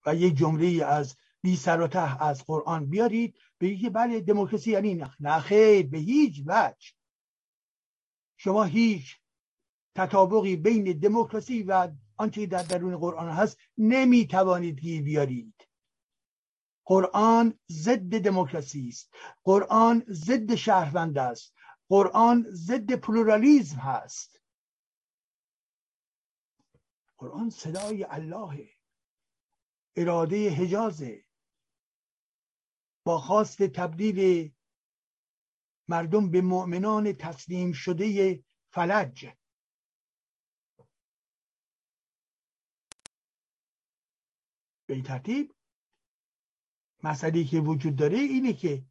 [0.07, 4.71] و یک جمله از بی سر و ته از قرآن بیارید بگید که بله دموکراسی
[4.71, 6.93] یعنی نه به هیچ وجه.
[8.37, 9.20] شما هیچ
[10.01, 15.68] تطابقی بین دموکراسی و آنچه در درون قرآن هست نمی‌توانید گیر بیارید.
[16.84, 19.14] قرآن ضد دموکراسی است.
[19.44, 21.55] قرآن ضد شهروند است.
[21.88, 24.40] قرآن ضد پلورالیزم هست.
[27.18, 28.68] قرآن صدای الله
[29.96, 31.24] اراده حجازه
[33.05, 34.53] با خواست تبدیل
[35.88, 39.39] مردم به مؤمنان تسلیم شده فلج.
[44.91, 45.55] به این ترتیب
[47.03, 48.84] مسئله که وجود داره اینه که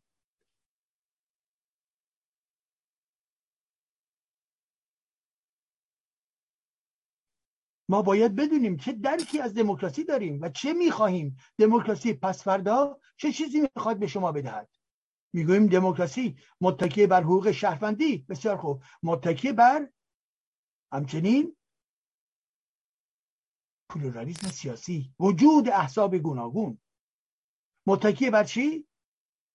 [7.89, 11.37] ما باید بدونیم چه درکی از دموکراسی داریم و چه می‌خواهیم.
[11.57, 14.69] دموکراسی پس فردا چه چیزی می‌خواد به شما بدهد؟
[15.33, 18.25] می‌گوییم دموکراسی متکی بر حقوق شهروندی.
[18.29, 18.83] بسیار خوب.
[19.03, 19.89] متکی بر
[20.91, 21.55] همچنین
[23.89, 25.13] پلورالیسم سیاسی.
[25.19, 26.79] وجود احزاب گوناگون.
[27.87, 28.87] متکی بر چی؟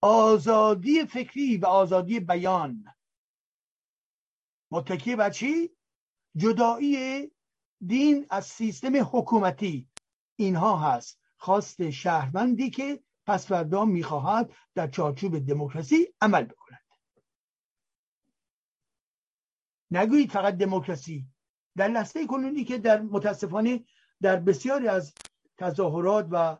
[0.00, 2.84] آزادی فکری و آزادی بیان.
[4.70, 5.76] متکی بر چی؟
[6.36, 7.30] جدایی
[7.86, 9.88] دین از سیستم حکومتی.
[10.36, 11.20] اینها هست.
[11.36, 16.84] خواست شهروندی که پس فردا می‌خواهد در چارچوب دموکراسی عمل بکند.
[19.90, 21.26] نگویید فقط دموکراسی.
[21.76, 23.84] در لحظه کنونی که در متاسفانه
[24.24, 25.14] در بسیاری از
[25.58, 26.58] تظاهرات و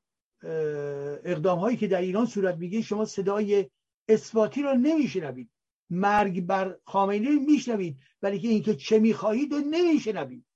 [1.25, 3.71] اقدام هایی که در ایران صورت میگه شما صدای
[4.09, 5.51] اثباتی را نمیشنوید.
[5.91, 10.47] مرگ بر خامنه میشنوید ولی که اینکه چه می‌خواهید و نمیشنوید.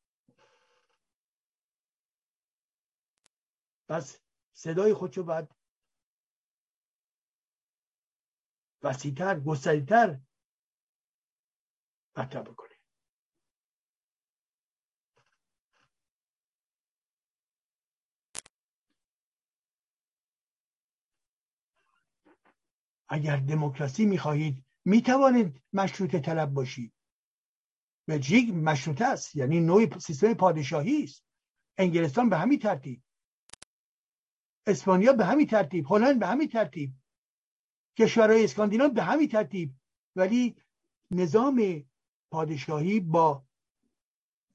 [3.89, 4.21] پس
[4.53, 5.49] صدای خودشو باید
[8.83, 10.21] وسیعتر گستریتر
[12.17, 12.68] مطرح بکنه
[23.09, 26.93] اگر دموکراسی می‌خواهید می‌توانید مشروط طلب باشید.
[28.07, 31.25] بلژیک مشروطه است یعنی نوع سیستم پادشاهی است.
[31.79, 33.03] انگلستان به همین ترتیب.
[34.67, 35.93] اسپانیا به همین ترتیب.
[35.93, 36.93] هلند به همین ترتیب.
[37.99, 39.75] کشورهای اسکاندیناو به همین ترتیب.
[40.17, 40.57] ولی
[41.11, 41.85] نظام
[42.31, 43.45] پادشاهی با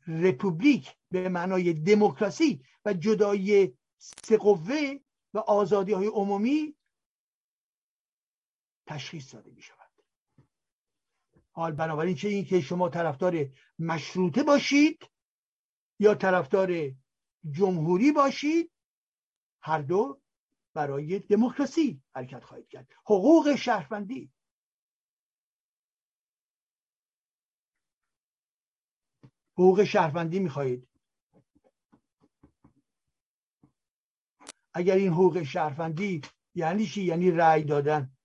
[0.08, 5.00] رپوبلیک به معنای دموکراسی و جدایی سه قوه
[5.34, 6.76] و آزادی های عمومی
[8.86, 9.90] تشخیص داده می شود
[11.52, 13.46] حال بنابراین چه این که شما طرفدار
[13.80, 15.10] مشروطه باشید
[16.00, 16.92] یا طرفدار
[17.52, 18.72] جمهوری باشید
[19.62, 20.22] هر دو
[20.74, 22.88] برای دموکراسی حرکت خواهید کرد.
[23.06, 24.32] حقوق شهروندی.
[29.54, 30.88] حقوق شهروندی می‌خواهید.
[34.74, 36.22] اگر این حقوق شهروندی
[36.56, 38.18] یعنی چی؟ یعنی رأی دادن.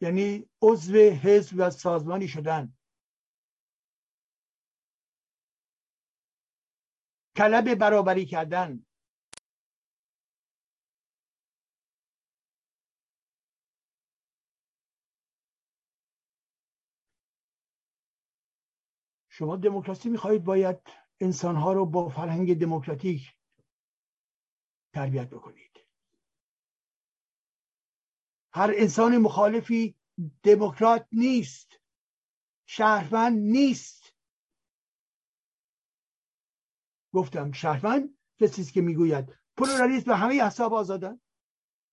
[0.00, 2.74] یعنی عضو حزب و سازمانی شدن.
[7.36, 8.86] طلب برابری کردن.
[19.30, 20.78] شما دموکراسی می‌خواهید باید
[21.20, 23.34] انسانها رو با فرهنگ دموکراتیک
[24.94, 25.69] تربیت بکنید.
[28.52, 29.94] هر انسان مخالفی
[30.42, 31.80] دموکرات نیست.
[32.66, 34.14] شهروند نیست.
[37.12, 41.20] گفتم شهروند کسی که می‌گوید پلورالیسم به همه احساب آزادن؟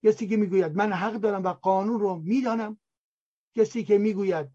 [0.03, 2.79] کسی که می‌گوید من حق دارم و قانون رو می‌دانم؟
[3.55, 4.51] کسی که می‌گوید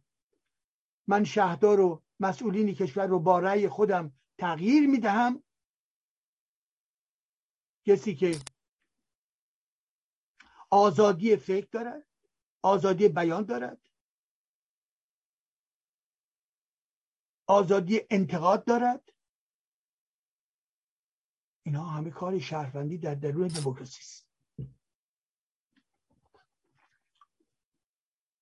[1.07, 5.43] من شهردار و مسئولین کشور رو با رأی خودم تغییر می‌دهم؟
[7.87, 8.39] کسی که
[10.73, 12.07] آزادی فکر دارد
[12.63, 13.89] آزادی بیان دارد.
[17.47, 19.13] آزادی انتقاد دارد.
[21.63, 24.29] اینها همه کار شهروندی در درون دموکراسی است.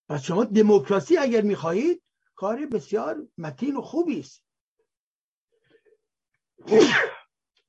[0.09, 2.03] پس شما دموکراسی اگر می‌خواهید
[2.35, 4.45] کار بسیار متین و خوبی است.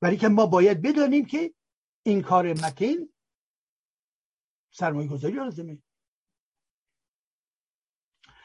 [0.02, 1.54] ولی که ما باید بدانیم که
[2.02, 3.11] این کار متین
[4.72, 5.78] سرمایه گذاری لازمه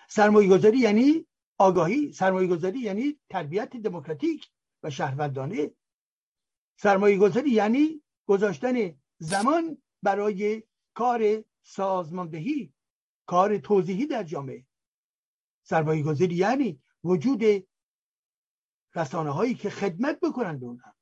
[0.07, 4.49] سرمایه گذاری یعنی آگاهی سرمایه گذاری یعنی تربیت دموکراتیک
[4.84, 5.71] و شهروندانه.
[6.78, 10.63] سرمایه گذاری یعنی گذاشتن زمان برای
[10.93, 12.73] کار سازماندهی
[13.25, 14.65] کار توضیحی در جامعه.
[15.63, 17.43] سرمایه گذاری یعنی وجود
[18.95, 20.93] رسانه هایی که خدمت بکنند به اون امر.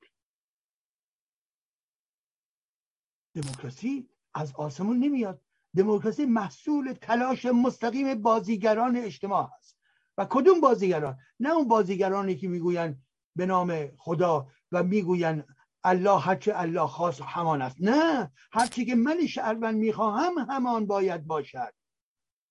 [3.34, 5.41] دموکراسی از آسمون نمیاد.
[5.75, 9.77] دموکراسی محصول تلاش مستقیم بازیگران اجتماع هست.
[10.17, 13.03] و کدوم بازیگران؟ نه اون بازیگرانی که می‌گویند
[13.36, 15.47] به نام خدا و می‌گویند
[15.83, 17.77] الله هرچه الله خواست همان است.
[17.79, 21.73] نه هرچی که من شهروند می‌خواهم همان باید باشد.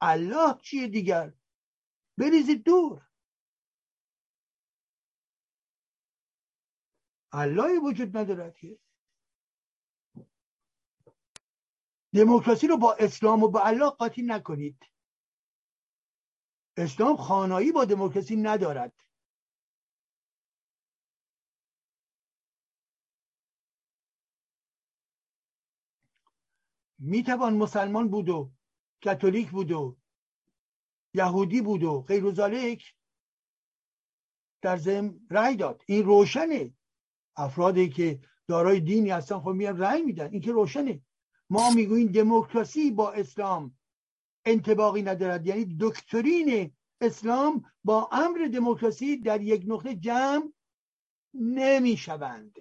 [0.01, 1.33] الله چیه دیگر؟
[2.19, 3.03] بریزید دور.
[7.33, 8.79] الله وجود ندارد که.
[12.15, 14.79] دموکراسی رو با اسلام و با الله قاطی نکنید.
[16.77, 18.93] اسلام خانایی با دموکراسی ندارد.
[26.99, 28.53] می‌توان مسلمان بود و
[29.05, 29.97] کاتولیک بود و
[31.15, 32.95] یهودی بود و غیر ذالک
[34.63, 35.83] در زم رأی داد.
[35.87, 36.75] این روشنه.
[37.37, 40.31] افرادی که دارای دینی هستن خب میان رأی میدن.
[40.31, 41.01] این که روشنه.
[41.51, 43.79] ما می‌گوییم دموکراسی با اسلام
[44.45, 45.47] انتباقی ندارد.
[45.47, 50.53] یعنی دکترین اسلام با امر دموکراسی در یک نقطه جمع
[51.35, 52.57] نمی‌شوند.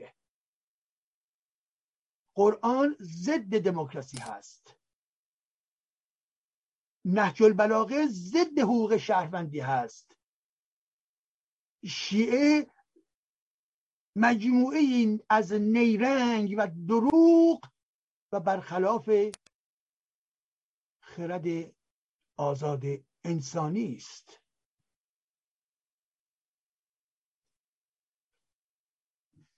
[2.35, 4.75] قرآن ضد دموکراسی هست.
[7.05, 10.17] نهج البلاغه ضد حقوق شهروندی هست.
[11.85, 12.67] شیعه
[14.15, 14.79] مجموعه
[15.29, 17.72] از نیرنگ و دروغ
[18.33, 19.09] و برخلاف
[20.99, 21.45] خرد
[22.37, 22.83] آزاد
[23.23, 24.39] انسانی است.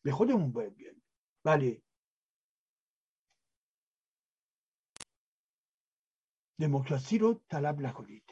[0.01, 1.03] به خودمون باید بیایم.
[1.43, 1.82] بله.
[6.59, 8.32] دموکراسی رو طلب نکنید.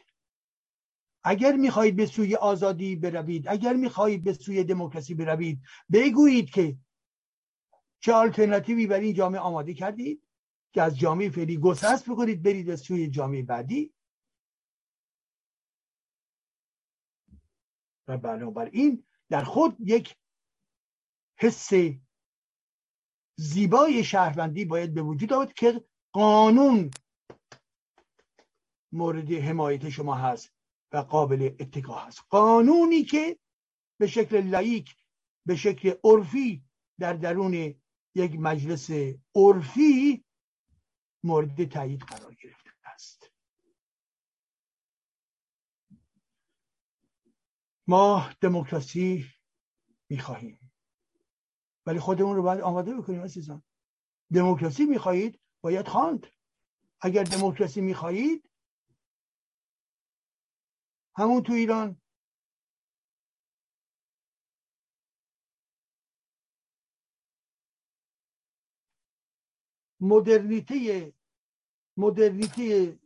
[1.23, 5.61] اگر می‌خواهید به سوی آزادی بروید اگر می‌خواهید به سوی دموکراسی بروید
[5.93, 6.77] بگویید که
[7.99, 10.22] چه آلترناتیوی برای این جامعه آماده کردید.
[10.74, 13.93] که از جامعه فعلی گسست بکنید برید به سوی جامعه بعدی.
[18.07, 20.15] و بنابراین در خود یک
[21.39, 21.69] حس
[23.38, 26.91] زیبای شهروندی باید به وجود آمد که قانون
[28.91, 30.53] مورد حمایت شما هست
[30.91, 32.21] و قابل اتکا هست.
[32.30, 33.39] قانونی که
[33.99, 34.95] به شکل لایک
[35.45, 36.65] به شکل عرفی
[36.99, 37.53] در درون
[38.15, 38.89] یک مجلس
[39.36, 40.26] عرفی
[41.24, 43.32] مورد تایید قرار گرفته است.
[47.88, 49.26] ما دموکراسی
[50.09, 50.71] می‌خواهیم.
[51.86, 53.63] ولی خودمون رو باید آماده بکنیم عزیزان.
[54.34, 56.28] دموکراسی می‌خواهید باید خواند.
[57.01, 58.49] اگر دموکراسی می‌خواهید
[61.15, 62.01] همون تو ایران
[70.04, 71.14] مدرنیته
[71.97, 72.99] مدرنیته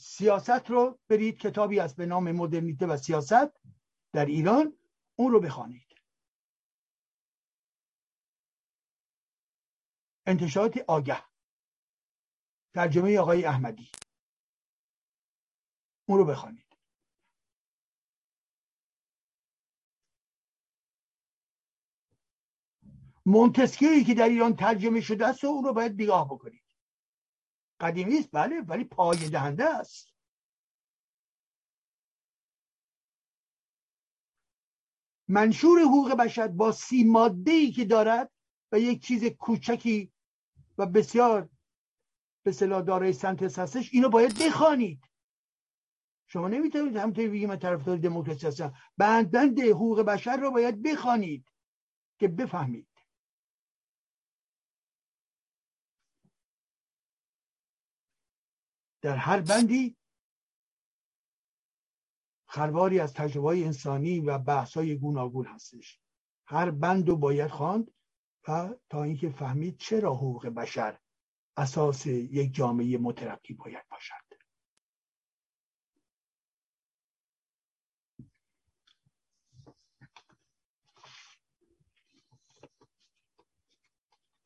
[0.00, 3.60] سیاست رو برید کتابی است به نام مدرنیته و سیاست
[4.12, 4.78] در ایران
[5.16, 5.88] اون رو بخوانید.
[10.26, 11.24] انتشارات آگه.
[12.74, 13.90] ترجمه آقای احمدی.
[16.08, 16.67] اون رو بخوانید.
[23.28, 26.64] مونتسکیوی که در ایران ترجمه شده است و اون رو باید نگاه بکنید.
[27.80, 30.14] قدیمی است بله ولی پای دهنده است.
[35.28, 38.30] منشور حقوق بشر با سی ماده ای که دارد
[38.72, 40.12] و یک چیز کوچکی
[40.78, 41.48] و بسیار
[42.42, 45.00] به صلاح دارای سنتس هستش اینو باید بخوانید.
[46.26, 48.74] شما نمی‌تونید همونطوری بگید من طرفدار دموکراسی هستم.
[48.96, 51.48] بند بند حقوق بشر رو باید بخوانید
[52.18, 52.87] که بفهمید.
[59.00, 59.96] در هر بندی
[62.46, 66.00] خرواری از تجربه انسانی و بحث های گوناگون هستش.
[66.46, 67.90] هر بند رو باید خواند
[68.48, 70.98] و تا اینکه فهمید چرا حقوق بشر
[71.56, 74.14] اساس یک جامعه مترقی باید باشد.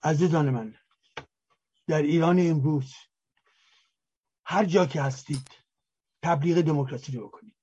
[0.02, 0.74] عزیزان من
[1.86, 2.94] در ایران امروز
[4.52, 5.50] هر جا که هستید
[6.22, 7.54] تبلیغ دموکراسی رو بکنید.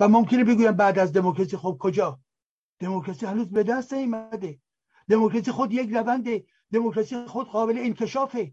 [0.00, 2.20] و ممکنه بگویم بعد از دموکراسی خب کجا؟
[2.78, 4.60] دموکراسی هنوز به دست نیامده
[5.08, 6.26] دموکراسی خود یک روند
[6.72, 8.52] دموکراسی خود قابل انکشافه.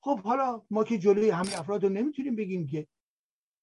[0.00, 2.86] خب حالا ما که جلوی همه افراد رو نمی‌تونیم بگیم که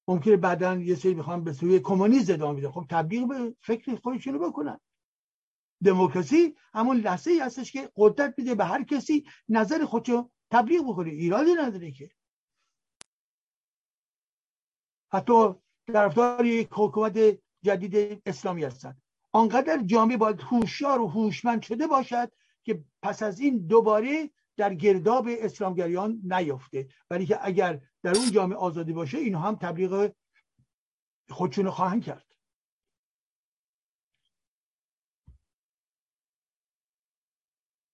[0.07, 4.39] ممکنه بعدا یه سری بخوام به سوی کمونیسم ادامه بده خب تبلیغ به فکر خودشونو
[4.39, 4.79] بکنن.
[5.83, 11.09] دموکراسی همون لحظه ای هستش که قدرت میده به هر کسی نظر خودشو تبلیغ بکنه.
[11.09, 12.09] ایرادی نداره که.
[15.11, 15.55] حتی
[15.87, 17.17] طرفدار یک حکومت
[17.63, 19.01] جدید اسلامی هستند
[19.31, 22.31] آنقدر جامعه باید هوشیار و هوشمند شده باشد
[22.63, 28.57] که پس از این دوباره در گرداب اسلامگریان نیفته ولی که اگر در اون جامعه
[28.57, 30.11] آزادی باشه اینها هم تبلیغ
[31.29, 32.32] خودشون خواهند کرد.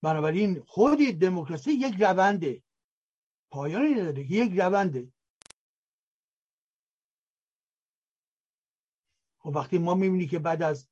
[0.02, 2.64] بنابراین خود دموکراسی یک رونده
[3.52, 5.14] پایانی نداره یک رونده
[9.40, 10.90] خب وقتی ما می‌بینی که بعد از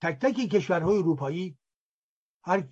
[0.00, 1.58] تک تک کشورهای اروپایی
[2.44, 2.68] هر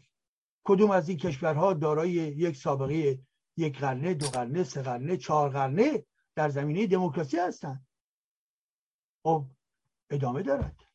[0.64, 3.18] کدوم از این کشورها دارای یک سابقه
[3.56, 7.86] یک قرنه دو قرنه سه قرنه چهار قرنه در زمینه دموکراسی هستند
[9.22, 9.46] خب
[10.10, 10.93] ادامه دارد.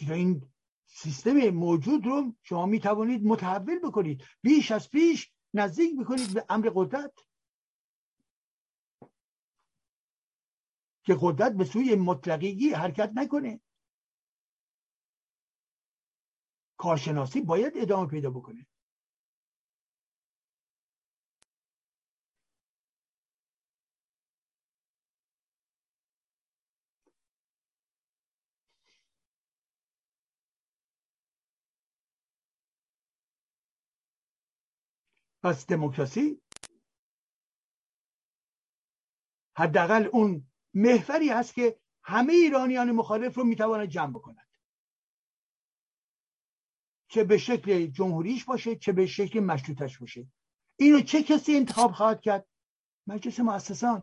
[0.00, 0.52] این
[0.86, 4.24] سیستم موجود رو شما می توانید متحول بکنید.
[4.42, 7.12] بیش از پیش نزدیک بکنید به امر قدرت.
[11.04, 13.60] که قدرت به سوی مطلقیگی حرکت نکنه.
[16.76, 18.66] کارشناسی باید ادامه پیدا بکنه.
[35.44, 36.40] پس دموکراسی
[39.56, 44.48] حداقل اون محوری هست که همه ایرانیان مخالف رو می‌تواند جمع بکند.
[47.08, 50.26] چه به شکل جمهوریش باشه چه به شکل مشروطش باشه.
[50.76, 52.46] اینو چه کسی انتخاب خواهد کرد؟
[53.06, 54.02] مجلس مؤسسان.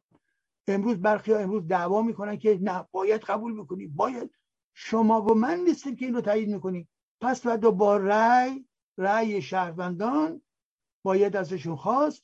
[0.68, 3.88] امروز برخی ها امروز دعوا می‌کنن که نه باید قبول بکنی.
[3.88, 4.36] باید.
[4.74, 6.90] شما و من نیستیم که این رو تایید می‌کنیم.
[7.22, 8.66] پس بعد با رأی
[8.98, 10.42] رأی شهروندان
[11.04, 12.24] باید ازشون خواست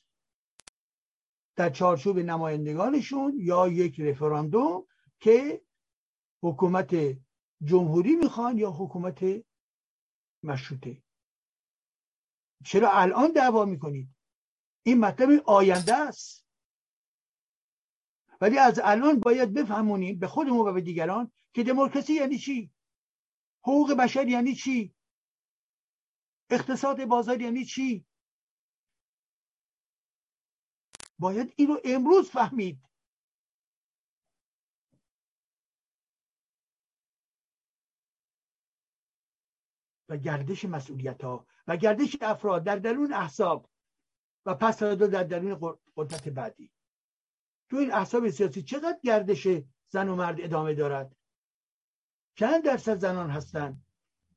[1.56, 4.86] در چارچوب نمایندگانشون یا یک رفراندوم
[5.20, 5.62] که
[6.42, 6.96] حکومت
[7.64, 9.24] جمهوری می‌خوان یا حکومت
[10.42, 11.02] مشروطه.
[12.64, 14.08] چرا الان دعوا می‌کنید؟
[14.82, 16.46] این مطلب آینده است.
[18.40, 22.72] ولی از الان باید بفهمونیم به خودمون و به دیگران که دموکراسی یعنی چی؟
[23.62, 24.94] حقوق بشر یعنی چی؟
[26.50, 28.06] اقتصاد بازار یعنی چی؟
[31.18, 32.88] باید این رو امروز فهمید.
[40.08, 43.70] و گردش مسئولیت ها و گردش افراد در درون احساب
[44.46, 46.72] و پس در درون قدرت بعدی.
[47.70, 49.48] تو این احساب سیاسی چقدر گردش
[49.88, 51.16] زن و مرد ادامه دارد؟
[52.34, 53.86] چند درصد زنان هستند؟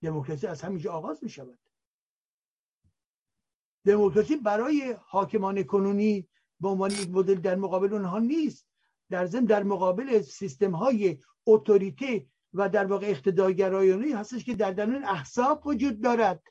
[0.02, 1.60] دموکراسی از همینجا آغاز می شود
[3.86, 6.28] دموکراسی برای حاکمان کنونی
[6.62, 8.68] به عنوان یک مدل در مقابل اونها نیست.
[9.10, 15.04] در ضمن در مقابل سیستم های اتوریته و در واقع اقتدارگرایانه هستش که در درون
[15.04, 16.44] احساب وجود دارد.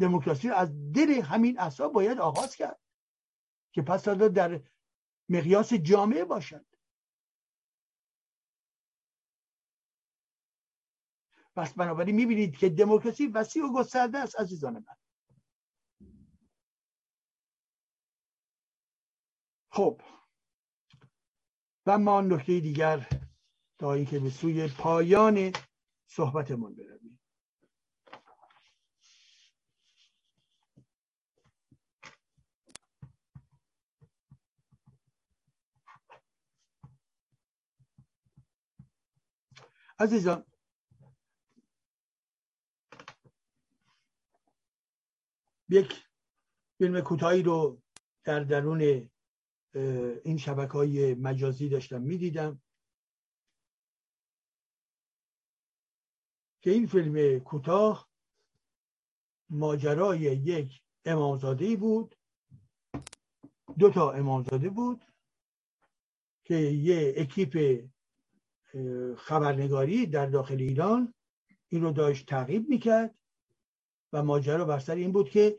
[0.00, 2.80] دموکراسی از دل همین احساب باید آغاز کرد
[3.72, 4.60] که پس در
[5.28, 6.66] مقیاس جامعه باشد.
[11.56, 14.99] پس بنابراین می‌بینید که دموکراسی وسیع و گسترده است عزیزان من.
[19.80, 20.00] خب.
[21.86, 23.08] و ما نکته دیگر
[23.78, 25.52] تا اینکه به سوی پایان
[26.06, 27.20] صحبتمون برویم.
[39.98, 40.44] عزیزان
[45.68, 46.04] یک
[46.78, 47.82] فیلم کوتاهی رو
[48.24, 49.10] در درون
[50.24, 52.62] این شبکه های مجازی داشتم می‌دیدم
[56.60, 58.08] که این فیلم کوتاه
[59.50, 62.16] ماجرای یک امامزاده بود
[63.78, 65.04] دو تا امامزاده بود
[66.44, 67.84] که یه اکیپ
[69.16, 71.14] خبرنگاری در داخل ایران
[71.68, 73.14] این رو داشت تعقیب می‌کرد
[74.12, 75.58] و ماجرا بر سر این بود که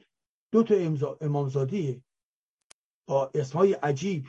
[0.51, 0.75] دو تا
[1.21, 2.03] امامزاده
[3.11, 4.27] اسمای عجیب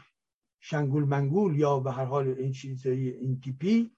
[0.60, 3.96] شنگول منگول یا به هر حال این چیزهای این تیپی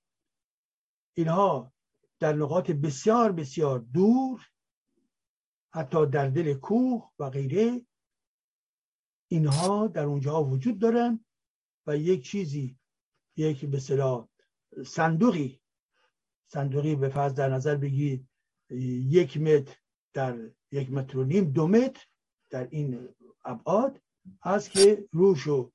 [1.15, 1.73] اینها
[2.19, 4.41] در نقاط بسیار بسیار دور
[5.75, 7.87] حتی در دل کوه و غیره
[9.29, 11.25] اینها در اونجا وجود دارن
[11.87, 12.79] و یک چیزی
[13.37, 14.29] یک به صلاح
[14.87, 15.61] صندوقی
[16.47, 18.29] صندوقی به فرض در نظر بگید
[18.71, 19.77] یک متر
[20.13, 22.07] در یک متر و نیم دو متر
[22.51, 23.09] در این
[23.45, 24.04] ابعاد
[24.43, 25.71] هست که روش و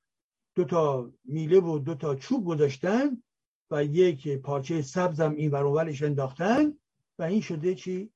[0.56, 3.24] دو تا میله و دو تا چوب گذاشتن
[3.72, 6.78] و یک پارچه سبزم این ورش انداختن
[7.20, 8.12] و این شده چی؟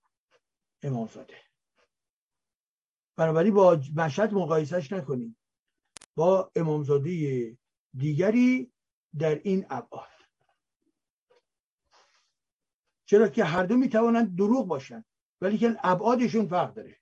[0.83, 1.43] امامزاده
[3.15, 5.37] بنابراین با مشهد مقایسهش نکنیم.
[6.15, 7.57] با امامزاده
[7.97, 8.71] دیگری
[9.19, 10.07] در این ابعاد.
[13.05, 15.05] چرا که هر دو می‌توانند دروغ باشند
[15.41, 16.99] ولی که ابعادشون فرق داره.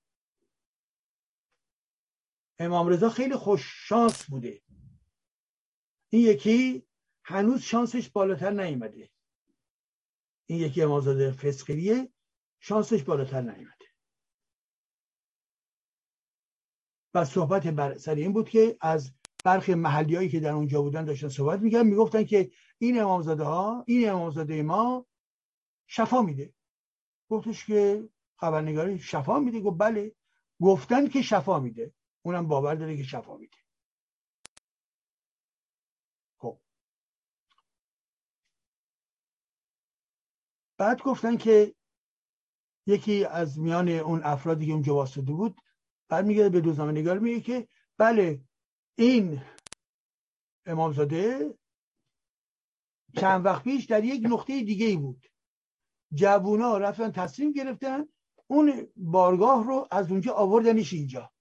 [2.61, 4.61] امام رضا خیلی خوش شانس بوده.
[6.09, 6.87] این یکی
[7.23, 9.09] هنوز شانسش بالاتر نیومده.
[10.45, 12.09] این یکی امامزاده فسقیه
[12.59, 13.85] شانسش بالاتر نیومده.
[17.13, 21.05] و صحبت بر سر این بود که از برخی محلی هایی که در اونجا بودن
[21.05, 25.05] داشتن صحبت میگن می‌گفتن که این امامزاده ها این امامزاده ما
[25.87, 26.53] شفا میده.
[27.29, 28.09] گفتش که
[28.39, 29.59] خبرنگاری شفا میده.
[29.59, 30.15] گفت بله.
[30.61, 31.93] گفتن که شفا میده.
[32.21, 33.57] اونم باور داره که شفا میده.
[36.37, 36.59] خب.
[40.77, 41.75] بعد گفتن که
[42.87, 45.61] یکی از میان اون افرادی که اونجا واسطه بود
[46.09, 47.67] بعد میگه به روزنامه نگار میگه که
[47.97, 48.41] بله
[48.97, 49.41] این
[50.65, 51.53] امامزاده
[53.19, 55.25] چند وقت پیش در یک نقطه دیگه ای بود.
[56.13, 58.07] جوونا رفتن تصمیم گرفتن
[58.47, 61.31] اون بارگاه رو از اونجا آوردنش اینجا.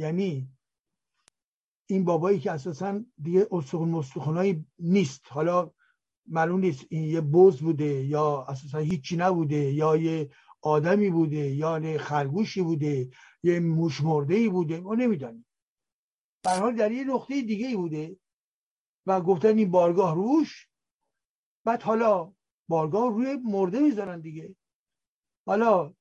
[0.00, 0.48] یعنی
[1.86, 5.22] این بابایی که اساسا دیگه استخون مستخونایی نیست.
[5.28, 5.70] حالا
[6.26, 10.30] معلوم نیست این یه بوز بوده یا اساسا هیچی نبوده یا یه
[10.62, 13.10] آدمی بوده یا خرگوشی بوده
[13.42, 14.80] یه موش ای بوده.
[14.80, 15.46] ما نمی‌دانیم
[16.44, 18.16] به در یه نقطه دیگه ای بوده
[19.06, 20.68] و گفتن این بارگاه روش
[21.64, 22.32] بعد حالا
[22.68, 24.56] بارگاه روی مرده می‌ذارن دیگه.
[25.46, 25.94] حالا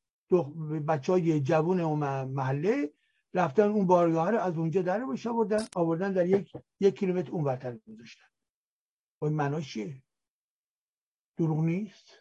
[0.87, 1.81] بچه های جوون
[2.23, 2.93] محله
[3.33, 7.43] رفتن اون بارگاه رو از اونجا در بشه آوردن آوردن در یک یک کیلومتر اون
[7.43, 8.25] برتر گذاشتن.
[9.21, 10.03] این معناش چیه؟
[11.37, 12.11] دروغ نیست.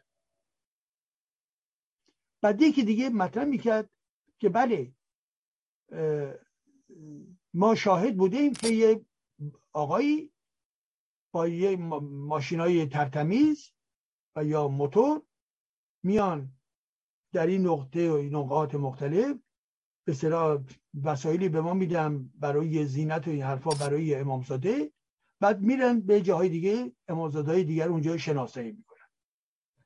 [2.43, 3.91] بعد یکی دیگه مطرح می‌کرد
[4.39, 4.93] که بله
[7.55, 9.07] ما شاهد بودیم که یه
[9.73, 10.33] آقایی
[11.35, 13.73] با یه ماشین های ترتمیز
[14.37, 15.23] و یا موتور
[16.03, 16.53] میان
[17.33, 19.37] در این نقطه و این نقاط مختلف
[20.09, 20.61] به صلاح
[21.05, 24.93] وسایلی به ما میدن برای زینت و این حرفا برای امامزاده
[25.41, 29.09] بعد میرن به جاهای دیگه امامزاده های دیگر اونجا شناسایی می‌کنن.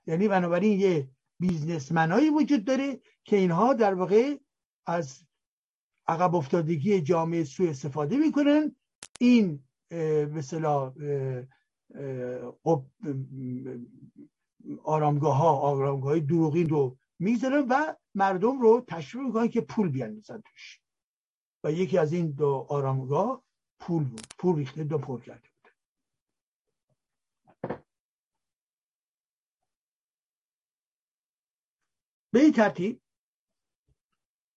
[0.06, 1.08] یعنی بنابراین یه
[1.40, 4.36] بیزنسمنایی وجود داره که اینها در واقع
[4.86, 5.22] از
[6.08, 8.76] عقب افتادگی جامعه سوء استفاده می‌کنن.
[9.20, 10.42] این به
[14.84, 20.40] آرامگاه ها آرامگاه های دروغین رو می‌ذارن و مردم رو تشویق می‌کنن که پول بیاندازن
[20.40, 20.80] توش.
[21.64, 23.44] و یکی از این دو آرامگاه
[23.80, 24.26] پول بود.
[24.38, 25.74] پول ریخته دو پر کرده بود.
[32.32, 33.02] به این ترتیب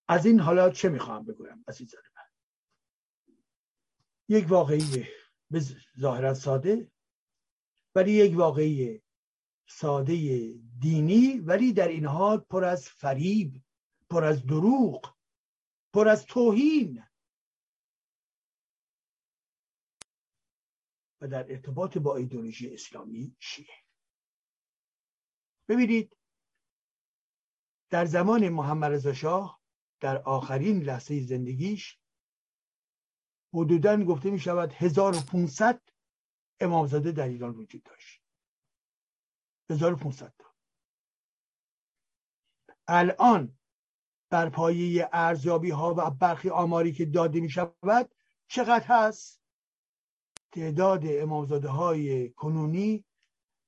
[0.08, 2.24] از این حالا چه می‌خواهم بگویم عزیزان من؟
[4.30, 5.08] یک واقعی
[5.52, 5.62] به
[6.00, 6.92] ظاهرا ساده
[7.96, 9.02] ولی یک واقعی
[9.68, 10.16] ساده
[10.80, 13.64] دینی ولی در این حال پر از فریب
[14.10, 15.16] پر از دروغ
[15.94, 17.04] پر از توهین.
[21.22, 23.76] و در ارتباط با ایدولوژی اسلامی شیعه
[25.68, 26.18] ببینید
[27.90, 29.62] در زمان محمد رضا شاه
[30.00, 32.00] در آخرین لحظه زندگیش
[33.54, 35.82] حدودا گفته می شود 1500
[36.60, 38.25] امامزاده در ایران وجود داشت.
[39.70, 40.46] 1500 تا.
[42.88, 43.58] الان
[44.30, 48.16] بر پایه ارزیابی ها و برخی آماری که داده می شود
[48.48, 49.42] چقدر هست؟
[50.52, 53.06] تعداد امامزاده های کنونی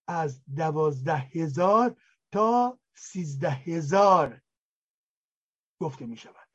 [0.07, 2.01] از دوازده هزار
[2.31, 4.41] تا سیزده هزار
[5.79, 6.47] گفته می شود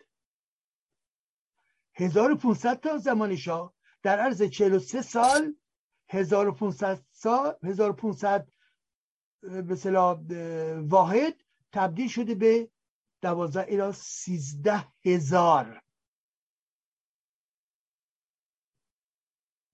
[1.94, 3.74] 1500 تا زمان شاه.
[4.02, 5.56] در عرض 43 سال
[6.08, 8.51] 1500 سال 1500
[9.42, 12.70] به واحد تبدیل شده به
[13.22, 15.82] دوازده الی سیزده هزار.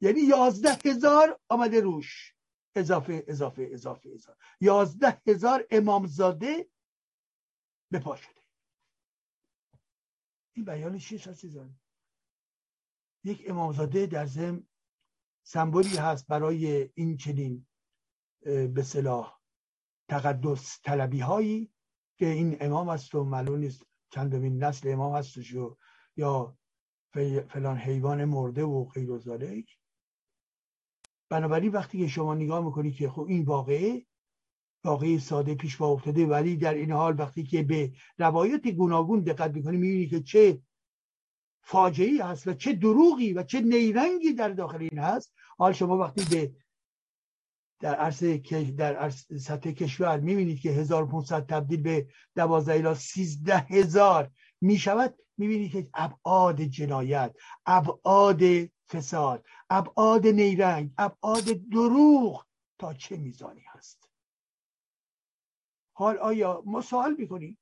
[0.01, 2.35] یعنی یازده هزار آمده روش.
[2.77, 4.39] اضافه اضافه اضافه اضافه.
[4.61, 6.71] یازده هزار امامزاده
[7.91, 8.43] به پا شده.
[10.57, 11.81] این بیان چیست عزیزان
[13.25, 14.69] یک امامزاده در زم
[15.47, 17.67] سمبولی هست برای این چنین
[18.75, 19.38] به صلاح.
[20.09, 21.71] تقدس طلبی هایی
[22.19, 25.77] که این امام است و معلوم نیست چندمین نسل امام هستش و
[26.17, 26.57] یا
[27.49, 29.39] فلان حیوان مرده و غیر و
[31.31, 34.07] بنابراین وقتی که شما نگاه می‌کنید که خب این واقعه
[34.85, 39.51] واقعی ساده پیش با افتاده ولی در این حال وقتی که به روایت گوناگون دقت
[39.51, 40.63] می‌کنی می‌بینی که چه
[41.63, 46.25] فاجعی هست و چه دروغی و چه نیرنگی در داخل این هست حال شما وقتی
[46.31, 46.53] به
[47.81, 48.23] در عرص
[48.77, 54.31] در عرص سطح کشور می‌بینید که 1500 تبدیل به 12 الی 13 هزار
[54.61, 55.19] می‌شود.
[55.37, 57.35] می‌بینید که ابعاد جنایت
[57.67, 58.43] ابعاد
[58.89, 62.47] فساد ابعاد نیرنگ ابعاد دروغ
[62.79, 64.11] تا چه میزانی هست.
[65.93, 67.59] حال آیا ما سوال می‌کنیم.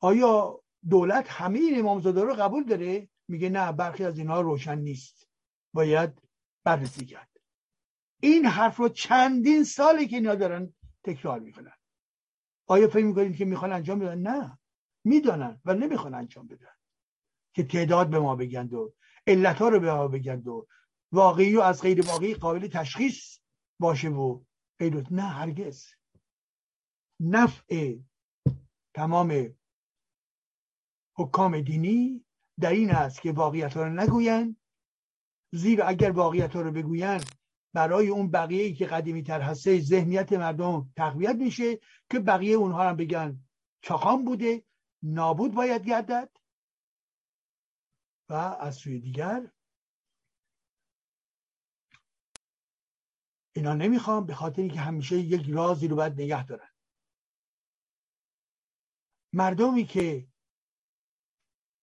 [0.00, 5.28] آیا دولت همه این امامزاده رو قبول داره؟ میگه نه برخی از اینها روشن نیست.
[5.74, 6.22] باید
[6.64, 7.31] بررسی کرد.
[8.22, 10.74] این حرف رو چندین سالی که اینا دارن
[11.04, 11.76] تکرار می‌کنن.
[12.66, 14.58] آیا فکر می‌کنید که می‌خوان انجام بدن؟ نه.
[15.04, 16.72] می‌دانن و نمی‌خوان انجام بدن.
[17.54, 18.94] که تعداد به ما بگند و
[19.26, 20.66] علت ها رو به ما بگند و
[21.12, 23.38] واقعی و از غیر واقعی قابل تشخیص
[23.80, 24.44] باشه و
[24.78, 25.86] غیر نه هرگز.
[27.20, 27.96] نفع
[28.94, 29.54] تمام
[31.16, 32.24] حکام دینی
[32.60, 34.56] در این است که واقعیت ها رو نگوین
[35.54, 37.20] زیرا اگر واقعیت ها رو بگوین
[37.72, 41.80] برای اون بقیه که قدیمی تر هسته ذهنیت مردم تقویت میشه
[42.10, 43.44] که بقیه اونها هم بگن
[43.82, 44.64] چاخان بوده
[45.02, 46.30] نابود باید گردد
[48.28, 49.50] و از سوی دیگر
[53.52, 56.68] اینا نمی‌خوام به خاطر که همیشه یک رازی رو باید نگه دارن.
[59.32, 60.28] مردمی که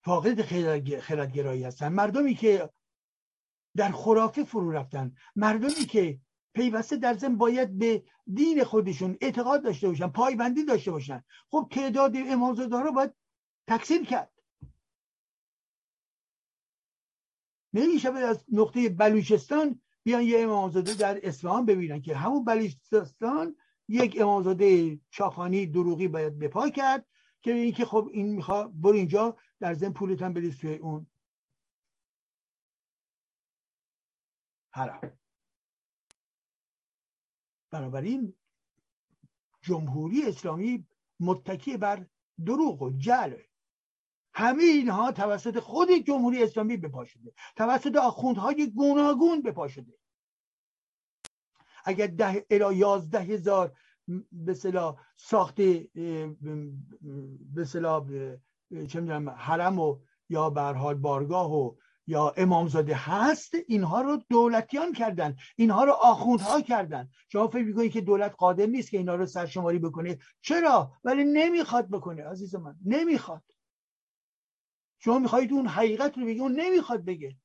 [0.03, 0.41] فاقد
[0.99, 2.69] خردگرایی هستن مردمی که
[3.75, 5.15] در خرافه فرو رفتن.
[5.35, 6.19] مردمی که
[6.53, 11.23] پیوسته در زن باید به دین خودشون اعتقاد داشته باشن پایبندی داشته باشن.
[11.49, 13.13] خب تعداد امامزاده رو باید
[13.67, 14.31] تقسیم کرد.
[17.73, 23.55] نمیشه از نقطه بلوچستان بیان یه امامزاده در اصفهان ببینن که همون بلوچستان
[23.87, 27.05] یک امامزاده چاخانی دروغی باید بپا کرد
[27.41, 31.07] که اینکه خب این می‌خواد برو اینجا در زن پولت هم بریز توی اون.
[34.71, 35.19] حرم.
[37.71, 38.33] بنابراین
[39.61, 40.87] جمهوری اسلامی
[41.19, 42.05] متکی بر
[42.45, 43.37] دروغ و جل.
[44.33, 47.33] همه اینها توسط خود جمهوری اسلامی بپا شده.
[47.55, 49.93] توسط آخوندهای گوناگون بپا شده.
[51.85, 53.77] اگر ده الا یازده هزار
[54.31, 54.53] به
[55.15, 55.89] ساخته
[57.53, 57.65] به
[58.87, 61.75] چه می‌دونم حرم و یا به بارگاه و
[62.09, 67.09] یا امامزاده هست اینها رو دولتیان کردن اینها رو آخوندها کردن.
[67.31, 71.89] شما فکر می‌کنید که دولت قادر نیست که اینها رو سرشماری بکنه؟ چرا؟ ولی نمی‌خواد
[71.89, 73.43] بکنه عزیز من نمی‌خواد.
[74.99, 77.37] شما می‌خواهید اون حقیقت رو بگی اون نمی‌خواد بگه.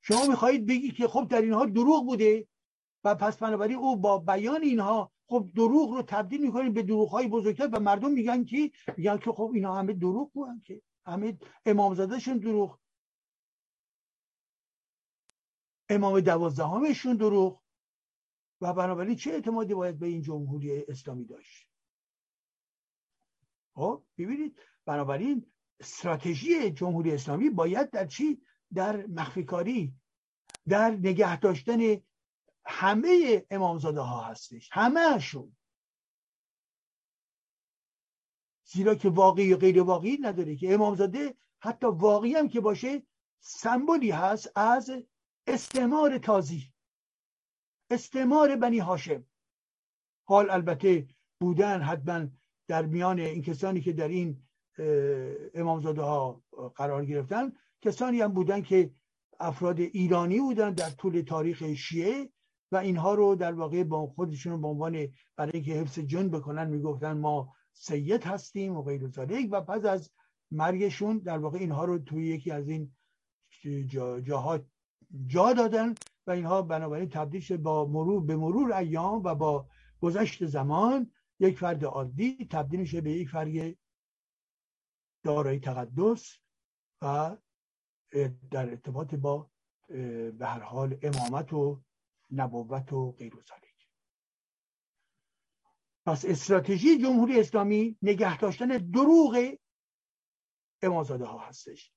[0.00, 2.48] شما می‌خواهید بگی که خب در اینها دروغ بوده
[3.04, 7.28] و پس بنابراین او با بیان اینها خب دروغ رو تبدیل می‌کنیم به دروغ های
[7.28, 12.38] بزرگتر و مردم میگن که میگن که خب اینا همه دروغ بودن که همه امامزادهشون
[12.38, 12.78] دروغ.
[15.88, 17.62] امام دوازدهمشون دروغ.
[18.60, 21.68] و بنابراین چه اعتمادی باید به این جمهوری اسلامی داشت؟
[23.74, 24.58] خب ببینید.
[24.84, 28.42] بنابراین استراتژی جمهوری اسلامی باید در چی؟
[28.74, 29.94] در مخفی
[30.68, 32.02] در نگه داشتن
[32.66, 34.68] همه امامزاده ها هستش.
[34.72, 35.56] همهشون.
[38.64, 43.02] زیرا که واقعی و غیر واقعی نداره که امامزاده حتی واقعی هم که باشه
[43.40, 44.90] سمبولی هست از
[45.46, 46.72] استعمار تازی.
[47.90, 49.24] استعمار بنی هاشم.
[50.28, 51.08] حال البته
[51.40, 52.26] بودن حتما
[52.68, 54.42] در میان این کسانی که در این
[55.54, 56.42] امامزاده ها
[56.74, 58.90] قرار گرفتن کسانی هم بودن که
[59.40, 62.32] افراد ایرانی بودن در طول تاریخ شیعه
[62.72, 67.12] و اینها رو در واقع با خودشون به عنوان برای اینکه حفظ جن بکنن می‌گفتن
[67.12, 70.10] ما سید هستیم و غیر ذالک و پس از
[70.50, 72.92] مرگشون در واقع اینها رو توی یکی از این
[74.24, 74.58] جاها
[75.26, 75.94] جا دادن
[76.26, 79.68] و اینها بنابراین تبدیل شد با مرور به مرور ایام و با
[80.00, 81.10] گذشت زمان
[81.40, 83.76] یک فرد عادی تبدیل میشه به یک فرد
[85.22, 86.38] دارای تقدس
[87.02, 87.36] و
[88.50, 89.50] در ارتباط با
[90.38, 91.82] به هر حال امامت و
[92.30, 93.34] نبوت و غیر
[96.06, 99.56] پس استراتژی جمهوری اسلامی نگه داشتن دروغ
[100.82, 101.92] امامزاده ها هستش.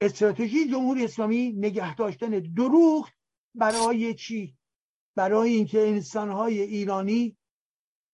[0.00, 3.10] استراتژی جمهوری اسلامی نگه داشتن دروغ
[3.54, 4.56] برای چی؟
[5.14, 7.36] برای اینکه انسانهای ایرانی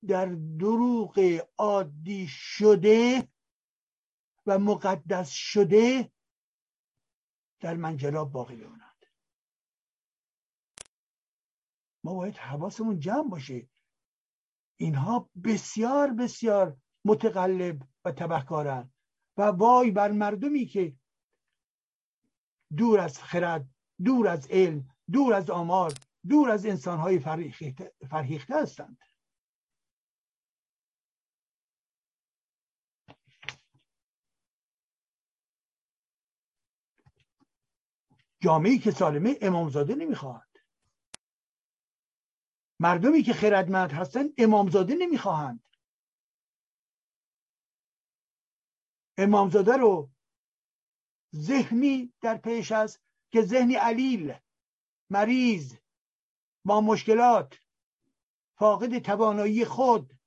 [0.09, 0.27] در
[0.59, 3.29] دروغ عادی شده
[4.47, 6.13] و مقدس شده
[7.61, 8.82] در منجلاب باقی بمانند
[12.05, 13.69] ما باید حواسمون جمع باشه.
[14.77, 18.93] اینها بسیار بسیار متقلب و تبهکارن.
[19.37, 20.97] و وای بر مردمی که
[22.77, 23.69] دور از خرد
[24.05, 25.93] دور از علم دور از آمار
[26.29, 27.19] دور از انسانهای
[28.11, 28.99] فرهیخته هستند.
[38.41, 40.52] جامعه که سالمه امامزاده نمی‌خواهد
[42.83, 45.65] مردمی که خردمند هستند امامزاده نمی‌خواهند.
[49.19, 50.11] امامزاده رو
[51.37, 53.03] ذهنی در پیش است
[53.33, 54.35] که ذهنی علیل
[55.11, 55.77] مریض
[56.65, 57.59] با مشکلات
[58.59, 60.19] فاقد توانایی خود.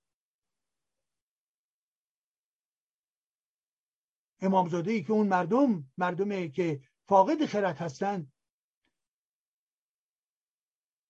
[4.41, 8.33] امامزاده ای که اون مردم مردمی که فاقد خرد هستند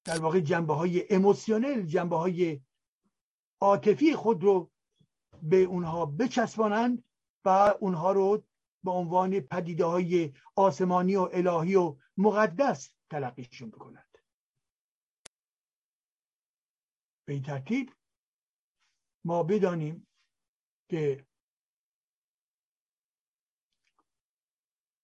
[0.06, 2.62] در واقع جنبه های اموسیونل جنبه های
[3.62, 4.72] عاطفی خود رو
[5.42, 7.04] به اونها بچسبانند
[7.46, 7.50] و
[7.80, 8.44] اونها رو
[8.84, 14.18] به عنوان پدیده های آسمانی و الهی و مقدس تلقیشون بکنند.
[17.26, 17.94] به این ترتیب
[19.26, 20.08] ما بدانیم
[20.90, 21.26] که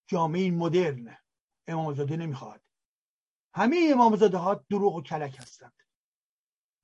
[0.06, 1.18] جامعه مدرن
[1.66, 2.71] امامزاده نمی‌خواد.
[3.54, 5.82] همه امامزاده ها دروغ و کلک هستند.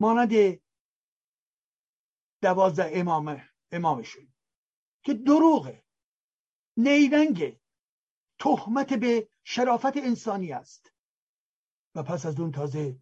[0.01, 0.61] مانند
[2.43, 4.33] دوازده امامه امامشون
[5.03, 5.85] که دروغه.
[6.77, 7.61] نیرنگ
[8.39, 10.93] تهمت به شرافت انسانی است.
[11.95, 12.99] و پس از اون تازه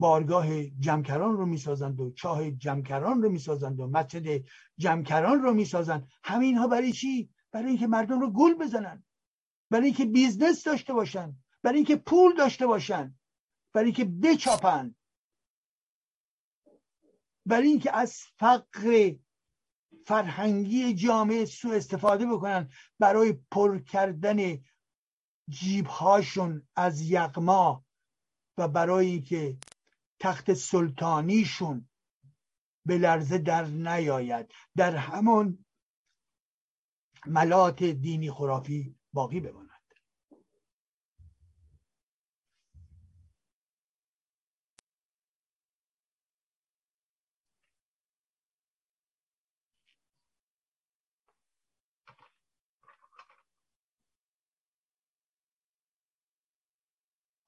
[0.00, 4.44] بارگاه جمکران رو می‌سازند و چاه جمکران رو می‌سازند و مسجد
[4.78, 6.08] جمکران رو می‌سازند.
[6.24, 9.04] همین ها برای چی؟ برای اینکه مردم رو گول بزنن.
[9.70, 11.36] برای اینکه business داشته باشن.
[11.62, 13.18] برای اینکه پول داشته باشن
[13.74, 14.94] برای اینکه بچاپن.
[17.46, 19.14] برای اینکه از فقر
[20.06, 24.58] فرهنگی جامعه سو استفاده بکنن برای پر کردن
[25.48, 27.84] جیبهاشون از یغما
[28.58, 29.58] و برای اینکه
[30.20, 31.88] تخت سلطانیشون
[32.86, 34.52] به لرزه در نیاید.
[34.76, 35.64] در همان
[37.26, 39.67] ملات دینی خرافی باقی بماند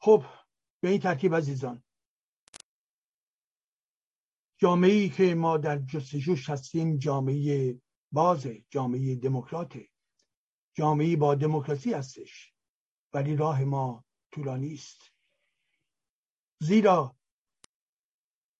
[0.03, 0.25] خب
[0.83, 1.83] به این ترتیب عزیزان.
[4.59, 7.81] جامعه ای که ما در جستجوش هستیم جامعه
[8.13, 9.79] باز جامعه دموکرات.
[10.75, 12.53] جامعه با دموکراسی هستش
[13.13, 15.13] ولی راه ما طولانی است
[16.61, 17.17] زیرا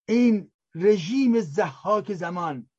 [0.07, 2.69] این رژیم زحاک زمان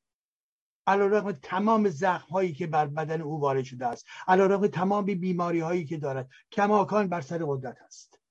[0.87, 5.85] علیرغم تمام زخم هایی که بر بدن او وارد شده است علیرغم تمام بیماری هایی
[5.85, 8.22] که دارد کماکان بر سر قدرت است.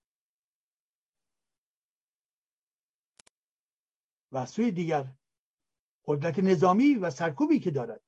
[4.31, 5.07] و سوی دیگر
[6.05, 8.01] قدرت نظامی و سرکوبی که دارد.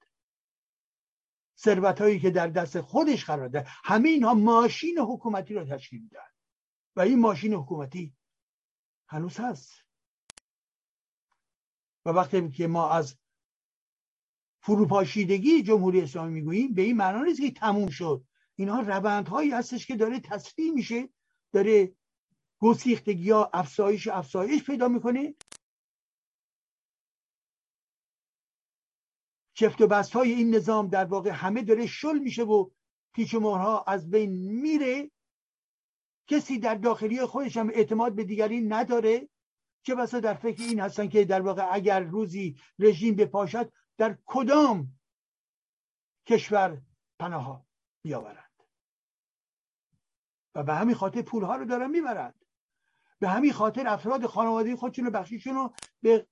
[1.57, 6.19] ثروت هایی که در دست خودش قرار ده همه اینها ماشین حکومتی را تشکیل میدن
[6.95, 8.15] و این ماشین حکومتی
[9.07, 9.71] هنوز هست.
[12.05, 13.17] و وقتی که ما از
[14.61, 18.23] فروپاشیدگی جمهوری اسلامی می‌گوییم به این معنا نیست که تموم شد.
[18.55, 21.09] اینها روندهایی هستش که داره تصفیه میشه
[21.51, 21.95] داره
[22.59, 25.35] گسیختگی ها افزایش افزایش پیدا می‌کنه.
[29.53, 32.69] چفت و بست های این نظام در واقع همه داره شل میشه و
[33.13, 34.31] پیچ و از بین
[34.61, 35.11] میره.
[36.27, 39.29] کسی در داخلی خودش هم اعتماد به دیگری نداره.
[39.83, 44.99] چه بسا در فکر این هستن که در واقع اگر روزی رژیم بپاشد در کدام
[46.25, 46.81] کشور
[47.19, 47.65] پناه
[48.01, 48.63] بیاورند؟
[50.55, 52.45] و به همین خاطر پولها رو دارن می‌برند.
[53.19, 55.73] به همین خاطر افراد خانواده خودشون رو بخشیشون رو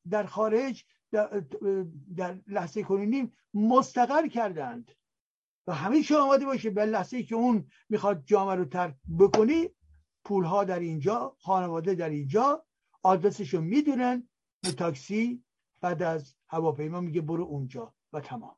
[0.10, 0.86] در خارج
[2.16, 4.92] در لحظه کنونی مستقر کردند.
[5.68, 9.70] و همیشه آماده باشه به لحظه که اون می‌خواد جامعه رو ترک بکنی
[10.26, 12.66] پولها در اینجا خانواده در اینجا
[13.04, 14.30] آدرسشو می‌دونن
[14.64, 15.44] به تاکسی
[15.82, 18.56] بعد از هواپیما میگه برو اونجا و تمام.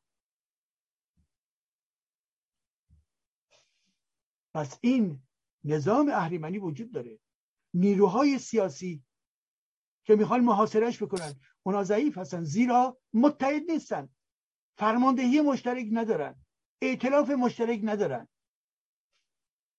[4.53, 5.23] پس این
[5.63, 7.19] نظام اهریمنی وجود داره.
[7.73, 9.03] نیروهای سیاسی
[10.05, 11.33] که می‌خوان محاصرش بکنن.
[11.63, 12.43] اونا ضعیف هستن.
[12.43, 14.09] زیرا متحد نیستن.
[14.77, 16.45] فرماندهی مشترک ندارن.
[16.81, 18.27] ائتلاف مشترک ندارن.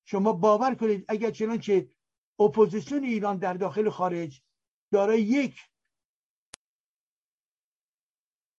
[0.05, 1.89] شما باور کنید اگر چنانچه
[2.39, 4.43] اپوزیسیون ایران در داخل خارج
[4.93, 5.61] دارای یک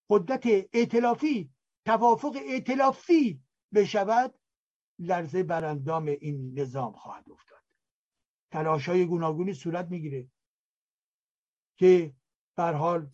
[0.09, 1.53] قدرت ائتلافی
[1.85, 3.43] توافق ائتلافی
[3.73, 4.39] بشود
[4.99, 7.61] لرزه بر اندام این نظام خواهد افتاد.
[8.51, 10.27] تلاش های گوناگونی صورت می‌گیره
[11.77, 12.13] که
[12.55, 13.09] بر حال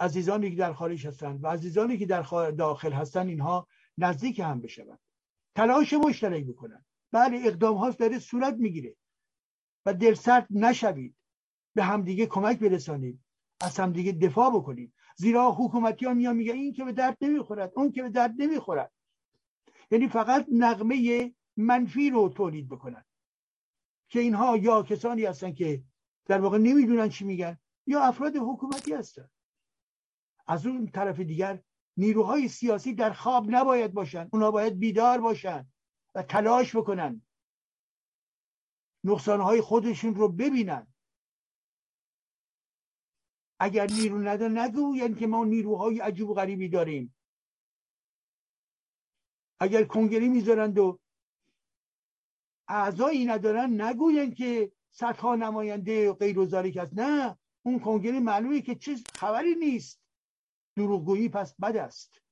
[0.00, 3.68] عزیزانی که در خارج هستند و عزیزانی که در داخل هستند اینها
[3.98, 4.98] نزدیک هم بشوند.
[5.54, 8.96] تلاش مشترک بکنن بله اقدام هاست داره صورت می‌گیره.
[9.86, 11.16] و دل سرد نشوید.
[11.74, 13.20] به همدیگه کمک برسانید.
[13.60, 14.92] از همدیگه دفاع بکنید.
[15.16, 18.92] زیرا حکومتی ها میان میگن این که به درد نمی‌خورد اون که به درد نمی‌خورد.
[19.90, 23.04] یعنی فقط نغمه منفی رو تولید بکنن.
[24.08, 25.82] که اینها یا کسانی هستن که
[26.24, 29.30] در واقع نمی‌دونن چی میگن یا افراد حکومتی هستن.
[30.46, 31.62] از اون طرف دیگر
[31.96, 34.28] نیروهای سیاسی در خواب نباید باشن.
[34.32, 35.66] اونا باید بیدار باشن
[36.14, 37.22] و تلاش بکنن.
[39.04, 40.86] نقصانهای خودشون رو ببینن.
[43.60, 47.14] اگر نیرو ندارن نگوین که ما نیروهای عجیب و غریبی داریم.
[49.60, 50.98] اگر کنگری می‌ذارند و
[52.68, 56.92] اعضایی ندارن نگوین که صدها نماینده غیر وزاری هست.
[56.94, 57.38] نه.
[57.62, 60.02] اون کنگره معلومه که چیز خبری نیست.
[60.76, 62.22] دروغگویی پس بد است.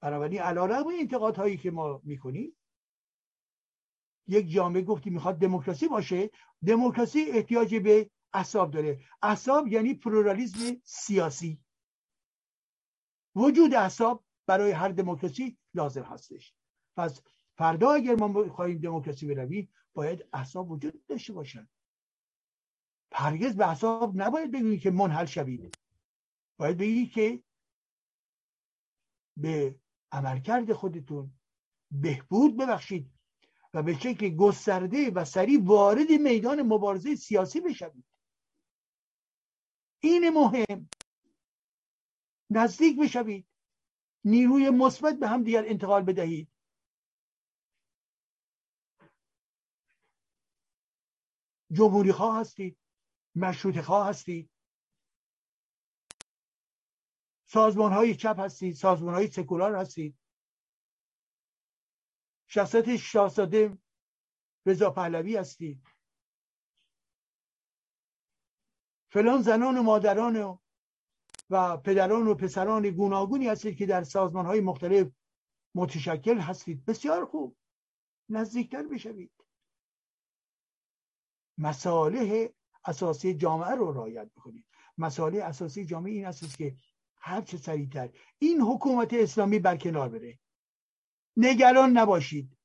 [0.00, 2.56] بنابراین علیرغم انتقادهایی که ما می‌کنیم.
[4.26, 6.30] یک جامعه گفتی می‌خواد دموکراسی باشه
[6.66, 9.00] دموکراسی احتیاج به احساب داره.
[9.22, 11.60] احساب یعنی پلورالیسم سیاسی.
[13.34, 16.54] وجود احساب برای هر دموکراسی لازم هستش.
[16.96, 17.22] پس
[17.58, 21.68] فردا اگر ما خواهیم دموکراسی برویم باید احساب وجود داشته باشن.
[23.12, 25.78] هرگز به احساب نباید بگویید که منحل شوید
[26.58, 27.42] باید بگید که
[29.36, 29.80] به
[30.12, 31.38] عملکرد خودتون
[31.90, 33.10] بهبود ببخشید
[33.74, 38.04] و به شکل گسترده و سریع وارد میدان مبارزه سیاسی بشوید.
[40.00, 40.88] این مهم.
[42.50, 43.46] نزدیک بشوید.
[44.24, 46.48] نیروی مثبت به هم دیگر انتقال بدهید.
[51.72, 52.83] جمهوری خواه هستید.
[53.34, 54.50] مشروط خواه هستید.
[57.44, 60.18] سازمان های چپ هستید سازمان های سکولار هستید.
[62.46, 63.78] شخصیت شاهزاده
[64.66, 65.82] رضا پهلوی هستید.
[69.12, 70.58] فلان زنان و مادران
[71.50, 75.12] و پدران و پسران گوناگونی هستید که در سازمان های مختلف
[75.74, 76.84] متشکل هستید.
[76.84, 77.56] بسیار خوب.
[78.28, 79.32] نزدیکتر بشوید.
[81.58, 82.54] مساله
[82.84, 84.64] اساسی جامعه رو رعایت بکنید
[84.98, 86.76] مساله اساسی جامعه این است که
[87.16, 88.08] هر چه سریعتر.
[88.38, 90.38] این حکومت اسلامی برکنار بره.
[91.36, 92.56] نگران نباشید.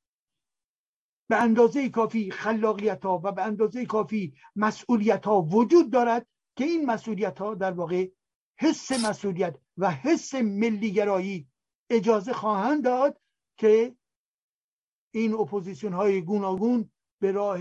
[1.29, 6.85] به اندازه کافی خلاقیت ها و به اندازه کافی مسئولیت ها وجود دارد که این
[6.85, 8.07] مسئولیت ها در واقع
[8.59, 11.47] حس مسئولیت و حس ملیگرایی
[11.89, 13.21] اجازه خواهند داد
[13.57, 13.95] که
[15.11, 17.59] این اپوزیسیون های گوناگون به راه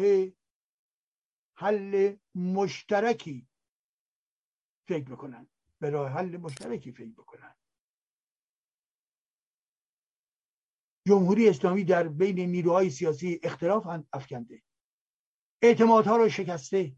[1.59, 3.49] حل مشترکی
[4.89, 5.49] فکر بکنن.
[5.81, 7.55] به راه حل مشترکی فکر بکنن.
[11.07, 14.63] جمهوری اسلامی در بین نیروهای سیاسی اختلاف افکنده.
[15.63, 16.97] اعتمادها را شکسته.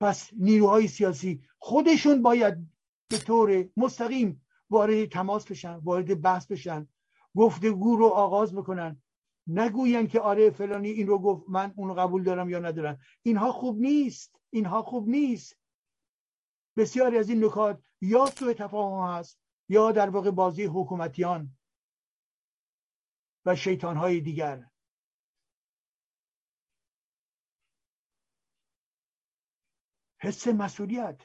[0.00, 2.54] پس نیروهای سیاسی خودشون باید
[3.08, 6.88] به طور مستقیم وارد تماس بشن وارد بحث بشن
[7.36, 9.02] گفتگو رو آغاز بکنن.
[9.46, 12.98] نگوین که آره فلانی این رو گفت من اون رو قبول دارم یا ندارم.
[13.22, 14.40] اینها خوب نیست.
[14.50, 15.58] اینها خوب نیست.
[16.76, 21.56] بسیاری از این نکات یا سوء تفاهم هست یا در واقع بازی حکومتیان
[23.46, 24.66] و شیطان های دیگر.
[30.20, 31.22] حس مسئولیت.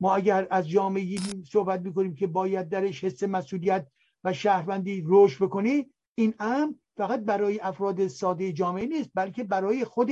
[0.00, 1.18] ما اگر از جامعه
[1.52, 3.92] صحبت می‌کنیم که باید درش حس مسئولیت
[4.24, 10.10] و شهروندی رشد بکنی این ام فقط برای افراد ساده جامعه نیست بلکه برای خود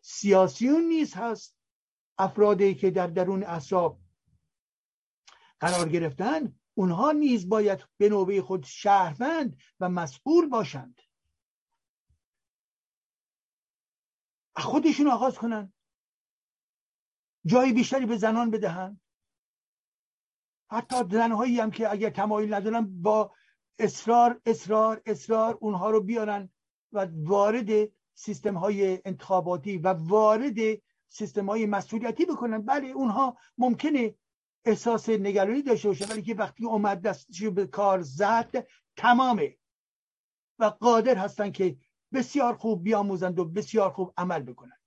[0.00, 1.56] سیاسیون نیز هست.
[2.18, 4.00] افرادی که در درون اصاب
[5.60, 11.00] قرار گرفتن اونها نیز باید به نوبه خود شهروند و مسئول باشند.
[14.56, 15.72] خودشون آغاز کنن.
[17.46, 19.00] جای بیشتری به زنان بدهند
[20.70, 23.34] حتی زنهایی هم که اگر تمایل ندارن با
[23.80, 26.50] اصرار اصرار اصرار اونها رو بیارن
[26.92, 30.58] و وارد سیستم های انتخاباتی و وارد
[31.08, 32.62] سیستم های مسئولیتی بکنن.
[32.62, 34.14] بله اونها ممکنه
[34.64, 38.66] احساس نگرانی داشته باشه ولی که وقتی اومد دستش به کار زد
[38.96, 39.56] تمامه.
[40.58, 41.76] و قادر هستن که
[42.12, 44.80] بسیار خوب بیاموزند و بسیار خوب عمل بکنند.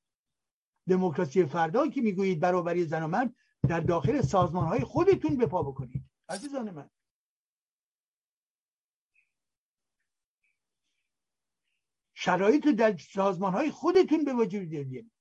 [0.89, 3.35] دموکراسی فردا که می‌گویید برابری زن و مرد
[3.69, 6.03] در داخل سازمان های خودتون به پا بکنید.
[6.29, 6.89] عزیزان من.
[12.25, 15.11] شرایط در سازمان های خودتون به وجود بیارید.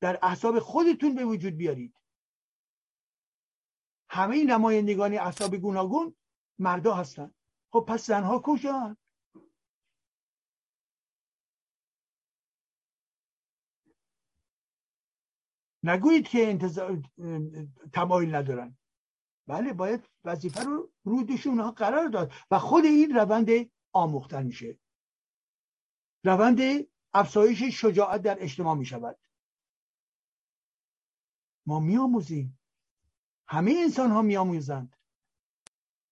[0.00, 1.94] در احساب خودتون به وجود بیارید.
[4.10, 6.16] همه نمایندگان احساب گوناگون
[6.58, 7.34] مردا هستند
[7.72, 8.96] خب پس زنها کجا
[15.82, 17.02] نگویید که انتظار
[17.92, 18.76] تمایل ندارن.
[19.46, 23.48] بله باید وظیفه رو رودشون ها قرار داد و خود این روند
[23.92, 24.78] آموختن میشه.
[26.28, 29.18] روند افزایش شجاعت در اجتماع می شود.
[31.66, 32.58] ما میآموزیم
[33.48, 34.96] همه انسان ها میآموزند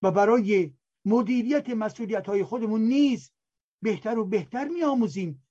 [0.01, 0.73] و برای
[1.05, 3.31] مدیریت مسئولیت های خودمون نیز
[3.81, 5.47] بهتر و بهتر میآموزیم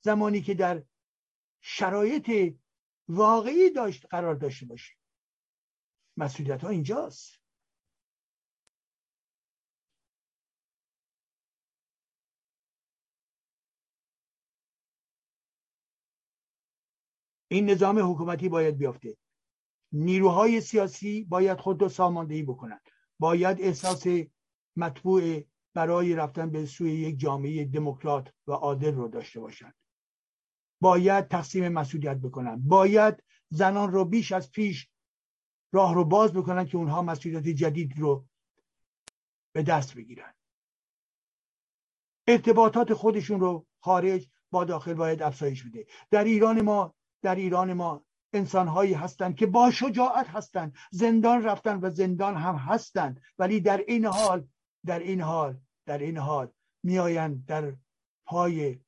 [0.00, 0.82] زمانی که در
[1.60, 2.54] شرایط
[3.08, 4.96] واقعی داشت قرار داشته باشیم.
[6.16, 7.45] مسئولیت ها اینجاست.
[17.56, 19.16] این نظام حکومتی باید بیافته
[19.92, 22.80] نیروهای سیاسی باید خود را ساماندهی بکنند.
[23.18, 24.06] باید احساس
[24.76, 29.74] مطبوع برای رفتن به سوی یک جامعه دموکرات و عادل رو داشته باشند.
[30.80, 34.88] باید تقسیم مسئولیت بکنن باید زنان رو بیش از پیش
[35.72, 38.26] راه رو باز بکنن که اونها مسئولیت جدید رو
[39.52, 40.34] به دست بگیرن
[42.28, 45.86] ارتباطات خودشون رو خارج با داخل باید افزایش بده.
[46.10, 46.94] در ایران ما
[47.26, 50.74] در ایران ما انسان هایی هستند که با شجاعت هستند.
[50.90, 53.20] زندان رفتن و زندان هم هستند.
[53.38, 54.46] ولی در این حال
[54.86, 57.76] در این حال در این حال میآیند در
[58.26, 58.78] پای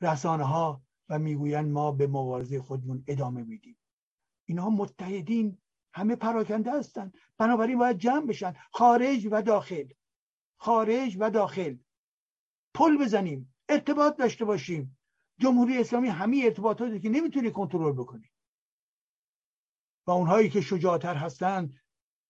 [0.00, 3.76] رسانه ها و می‌گویند ما به مبارزه خودمون ادامه میدیم.
[4.48, 5.58] اینها متحدین
[5.94, 7.14] همه پراکنده هستند.
[7.38, 8.54] بنابراین باید جمع بشن.
[8.72, 9.88] خارج و داخل.
[10.56, 11.76] خارج و داخل.
[12.74, 13.54] پل بزنیم.
[13.68, 14.99] ارتباط داشته باشیم.
[15.40, 18.30] جمهوری اسلامی همه ارتباطاتی که نمی‌تونه کنترل بکنه
[20.06, 21.80] و اونهایی که شجاعتر هستند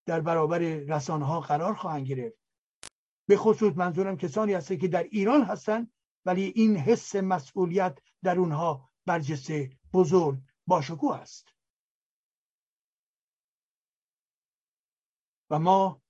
[0.05, 2.37] در برابر رسانه ها قرار خواهند گرفت.
[3.27, 5.91] به خصوص منظورم کسانی هستند که در ایران هستند
[6.25, 11.47] ولی این حس مسئولیت در اونها برجسته بزرگ باشکوه است.
[15.49, 16.01] و ما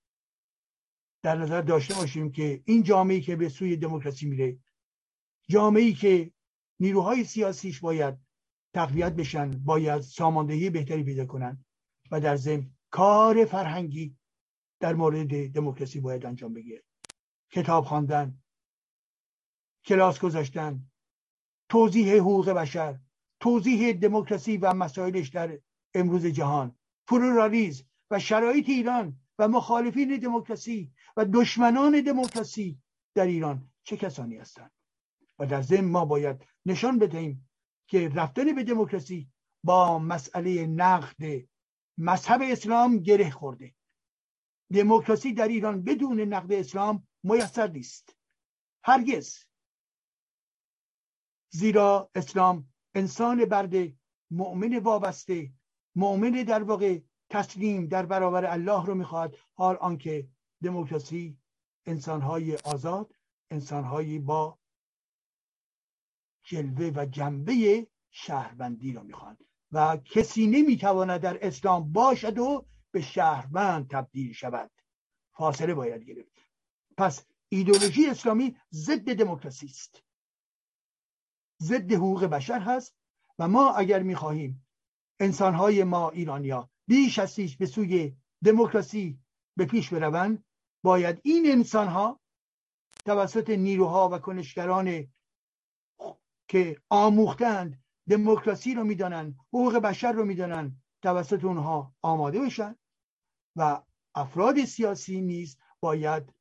[1.22, 4.58] در نظر داشته باشیم که این جامعه که به سوی دموکراسی میره
[5.48, 6.32] جامعه که
[6.82, 8.14] نیروهای سیاسیش باید
[8.74, 11.64] تقویت بشن باید ساماندهی بهتری پیدا کنن
[12.10, 14.16] و در ضمن کار فرهنگی
[14.80, 16.82] در مورد دموکراسی باید انجام بگیره.
[17.52, 18.38] کتاب خواندن
[19.84, 20.86] کلاس گذاشتن
[21.68, 22.98] توضیح حقوق بشر
[23.40, 25.58] توضیح دموکراسی و مسائلش در
[25.94, 26.76] امروز جهان
[27.06, 32.78] پلورالیزم و شرایط ایران و مخالفین دموکراسی و دشمنان دموکراسی
[33.14, 34.70] در ایران چه کسانی هستند؟
[35.38, 37.50] و در ضمن ما باید نشان بدهیم
[37.88, 39.30] که رفتن به دموکراسی
[39.64, 41.48] با مسئله نقد
[41.98, 43.74] مذهب اسلام گره خورده.
[44.72, 48.16] دموکراسی در ایران بدون نقد اسلام میسر نیست.
[48.84, 49.44] هرگز.
[51.52, 53.96] زیرا اسلام انسان برده
[54.30, 55.52] مؤمن وابسته
[55.96, 57.00] مؤمن در واقع
[57.30, 60.28] تسلیم در برابر الله رو می‌خواد حال آنکه
[60.62, 61.38] دموکراسی
[61.86, 63.14] انسانهای آزاد
[63.50, 64.58] انسانهایی با
[66.42, 69.38] جلوه و جنبه شهروندی رو می‌خواد
[69.72, 74.70] و کسی نمی‌تواند در اسلام باشد و به شهروند تبدیل شود.
[75.32, 76.32] فاصله باید گرفت.
[76.96, 80.02] پس ایدولوژی اسلامی ضد دموکراسی است.
[81.62, 82.96] ضد حقوق بشر هست
[83.38, 84.66] و ما اگر می‌خواهیم
[85.20, 89.18] انسانهای ما ایرانیا بیش از پیش به سوی دموکراسی
[89.56, 90.44] به پیش بروند
[90.82, 92.20] باید این انسانها
[93.04, 95.12] توسط نیروها و کنشگران
[96.52, 102.76] که آموختند دموکراسی رو می‌دانند حقوق بشر رو می‌دانند توسط اونها آماده بشن
[103.56, 103.82] و
[104.14, 106.32] افراد سیاسی نیز باید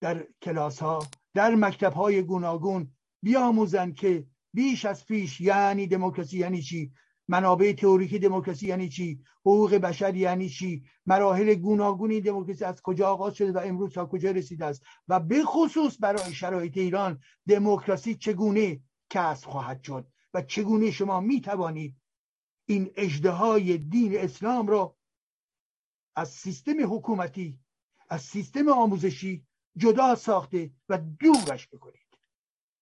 [0.00, 2.92] در کلاس ها در مکتب های گوناگون
[3.22, 6.92] بیاموزند که بیش از پیش یعنی دموکراسی یعنی چی؟
[7.28, 13.34] منابع تئوریک دموکراسی یعنی چی؟ حقوق بشر یعنی چی؟ مراحل گوناگون دموکراسی از کجا آغاز
[13.34, 18.80] شده و امروز تا کجا رسیده است؟ و به خصوص برای شرایط ایران دموکراسی چگونه
[19.10, 21.96] کسب خواهد شد و چگونه شما می توانید
[22.66, 24.96] این اجده دین اسلام را
[26.16, 27.58] از سیستم حکومتی
[28.08, 29.46] از سیستم آموزشی
[29.76, 32.18] جدا ساخته و دورش بکنید.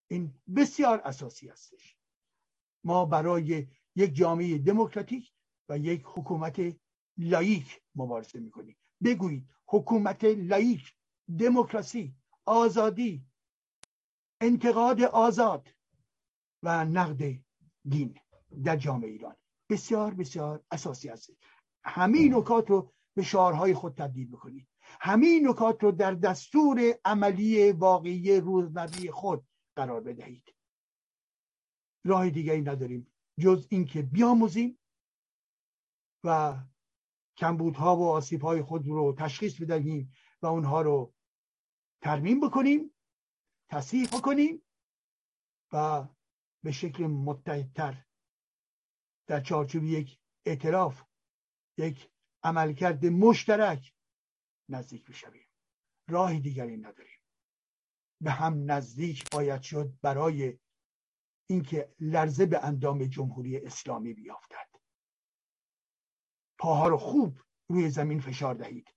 [0.09, 1.97] این بسیار اساسی هستش.
[2.85, 5.33] ما برای یک جامعه دموکراتیک
[5.69, 6.61] و یک حکومت
[7.19, 8.77] لایک مبارزه می‌کنیم.
[9.05, 10.95] بگویید حکومت لایک
[11.39, 12.15] دموکراسی
[12.45, 13.27] آزادی
[14.41, 15.69] انتقاد آزاد
[16.65, 17.41] و نقد
[17.89, 18.15] دین
[18.65, 19.37] در جامعه ایران.
[19.71, 21.31] بسیار بسیار اساسی است
[21.85, 24.69] همه نکات رو به شعارهای خود تبدیل بکنید.
[25.01, 29.47] همه نکات رو در دستور عملی واقعی روزمره خود
[29.77, 30.55] قرار بدهید.
[32.05, 34.79] راه دیگری نداریم جز اینکه بیاموزیم
[36.25, 36.57] و
[37.37, 40.13] کمبودها و آسیبهای خود رو تشخیص بدهیم
[40.43, 41.15] و اونها رو
[42.03, 42.95] ترمیم بکنیم
[43.71, 44.63] تصحیح بکنیم
[45.73, 46.05] و
[46.65, 48.05] به شکل متحدتر.
[49.27, 51.03] در چارچوب یک اعتراف
[51.79, 52.11] یک
[52.43, 53.95] عملکرد مشترک
[54.69, 55.49] نزدیک بشویم
[56.09, 57.21] راه دیگری نداریم.
[58.21, 60.59] به هم نزدیک باید شد برای
[61.51, 64.69] اینکه لرزه به اندام جمهوری اسلامی بیافتد.
[66.59, 67.39] پاها رو خوب
[67.69, 68.95] روی زمین فشار دهید.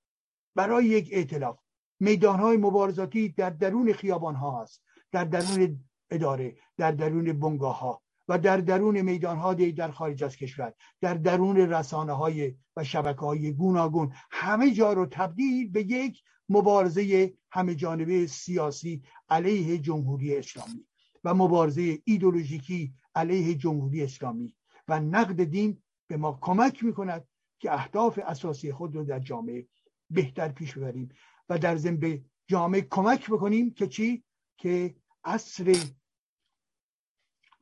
[0.56, 1.60] برای یک ائتلاف
[2.00, 8.38] میدانهای مبارزاتی در درون خیابان ها هست در درون اداره در درون بنگاه ها و
[8.38, 13.54] در درون میدان ها در خارج از کشور در درون رسانه های و شبکه های
[13.54, 20.86] گوناگون همه جا رو تبدیل به یک مبارزه همه جانبه سیاسی علیه جمهوری اسلامی
[21.24, 24.56] و مبارزه ایدولوژیکی علیه جمهوری اسلامی.
[24.88, 27.28] و نقد دین به ما کمک می‌کند
[27.60, 29.68] که اهداف اساسی خود رو در جامعه
[30.10, 31.10] بهتر پیش ببریم
[31.50, 34.24] و در ضمن جامعه کمک بکنیم که چی؟
[34.58, 35.78] که عصر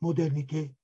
[0.02, 0.76] مدرنیته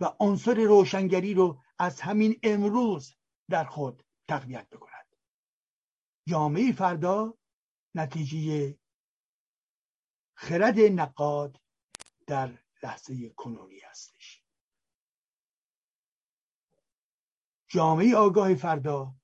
[0.00, 3.14] و عنصر روشنگری رو از همین امروز
[3.50, 5.16] در خود تقویت بکند.
[6.28, 7.38] جامعه فردا
[7.94, 8.76] نتیجه
[10.34, 11.60] خرد نقاد
[12.26, 14.42] در لحظه کنونی هستش.
[17.68, 19.14] جامعه آگاه فردا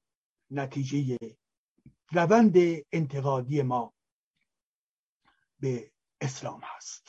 [0.50, 1.18] نتیجه
[2.12, 2.54] روند
[2.92, 3.94] انتقادی ما
[5.60, 7.05] به اسلام هست.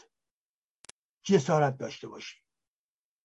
[1.27, 2.41] جسارت داشته باشیم.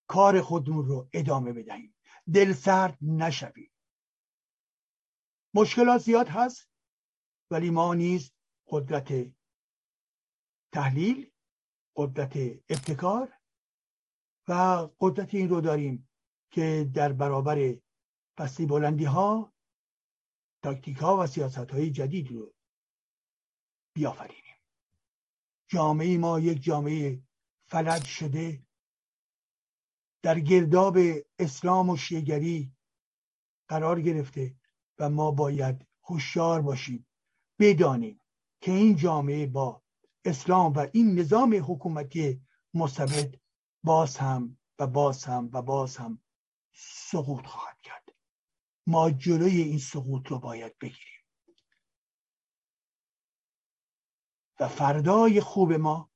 [0.07, 1.95] کار خودمون رو ادامه بدهیم.
[2.33, 3.71] دل سرد نشویم.
[5.53, 6.69] مشکلات زیاد هست
[7.51, 8.31] ولی ما نیز
[8.67, 9.33] قدرت
[10.73, 11.31] تحلیل
[11.95, 12.37] قدرت
[12.69, 13.33] ابتکار
[14.47, 14.53] و
[14.99, 16.09] قدرت این رو داریم
[16.51, 17.77] که در برابر
[18.37, 19.53] پستی بلندی ها
[20.63, 22.53] تاکتیک ها و سیاست های جدید رو
[23.95, 24.57] بیافرینیم.
[25.67, 27.23] جامعه ما یک جامعه
[27.73, 28.65] فلج شده
[30.21, 30.97] در گرداب
[31.39, 32.71] اسلام و شیگری
[33.67, 34.55] قرار گرفته
[34.99, 37.07] و ما باید هوشیار باشیم.
[37.59, 38.21] بدانیم
[38.61, 39.83] که این جامعه با
[40.25, 42.41] اسلام و این نظام حکومتی
[42.73, 43.35] مستبد
[43.83, 46.21] باز هم و باز هم و باز هم
[46.73, 48.15] سقوط خواهد کرد.
[48.87, 51.23] ما جلوی این سقوط رو باید بگیریم.
[54.59, 56.12] و فردای خوب ما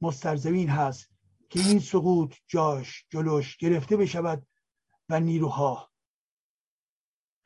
[0.00, 1.10] مسترزمین هست
[1.50, 4.46] که این سقوط جاش جلوش گرفته بشود
[5.08, 5.92] و نیروها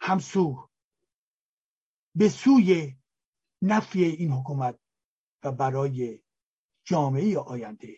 [0.01, 0.69] همسو
[2.15, 2.97] به سوی
[3.63, 4.79] نفی این حکومت
[5.45, 6.23] و برای
[6.85, 7.97] جامعه آینده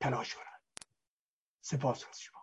[0.00, 0.62] تلاش کنند.
[1.60, 2.35] سپاس از شما.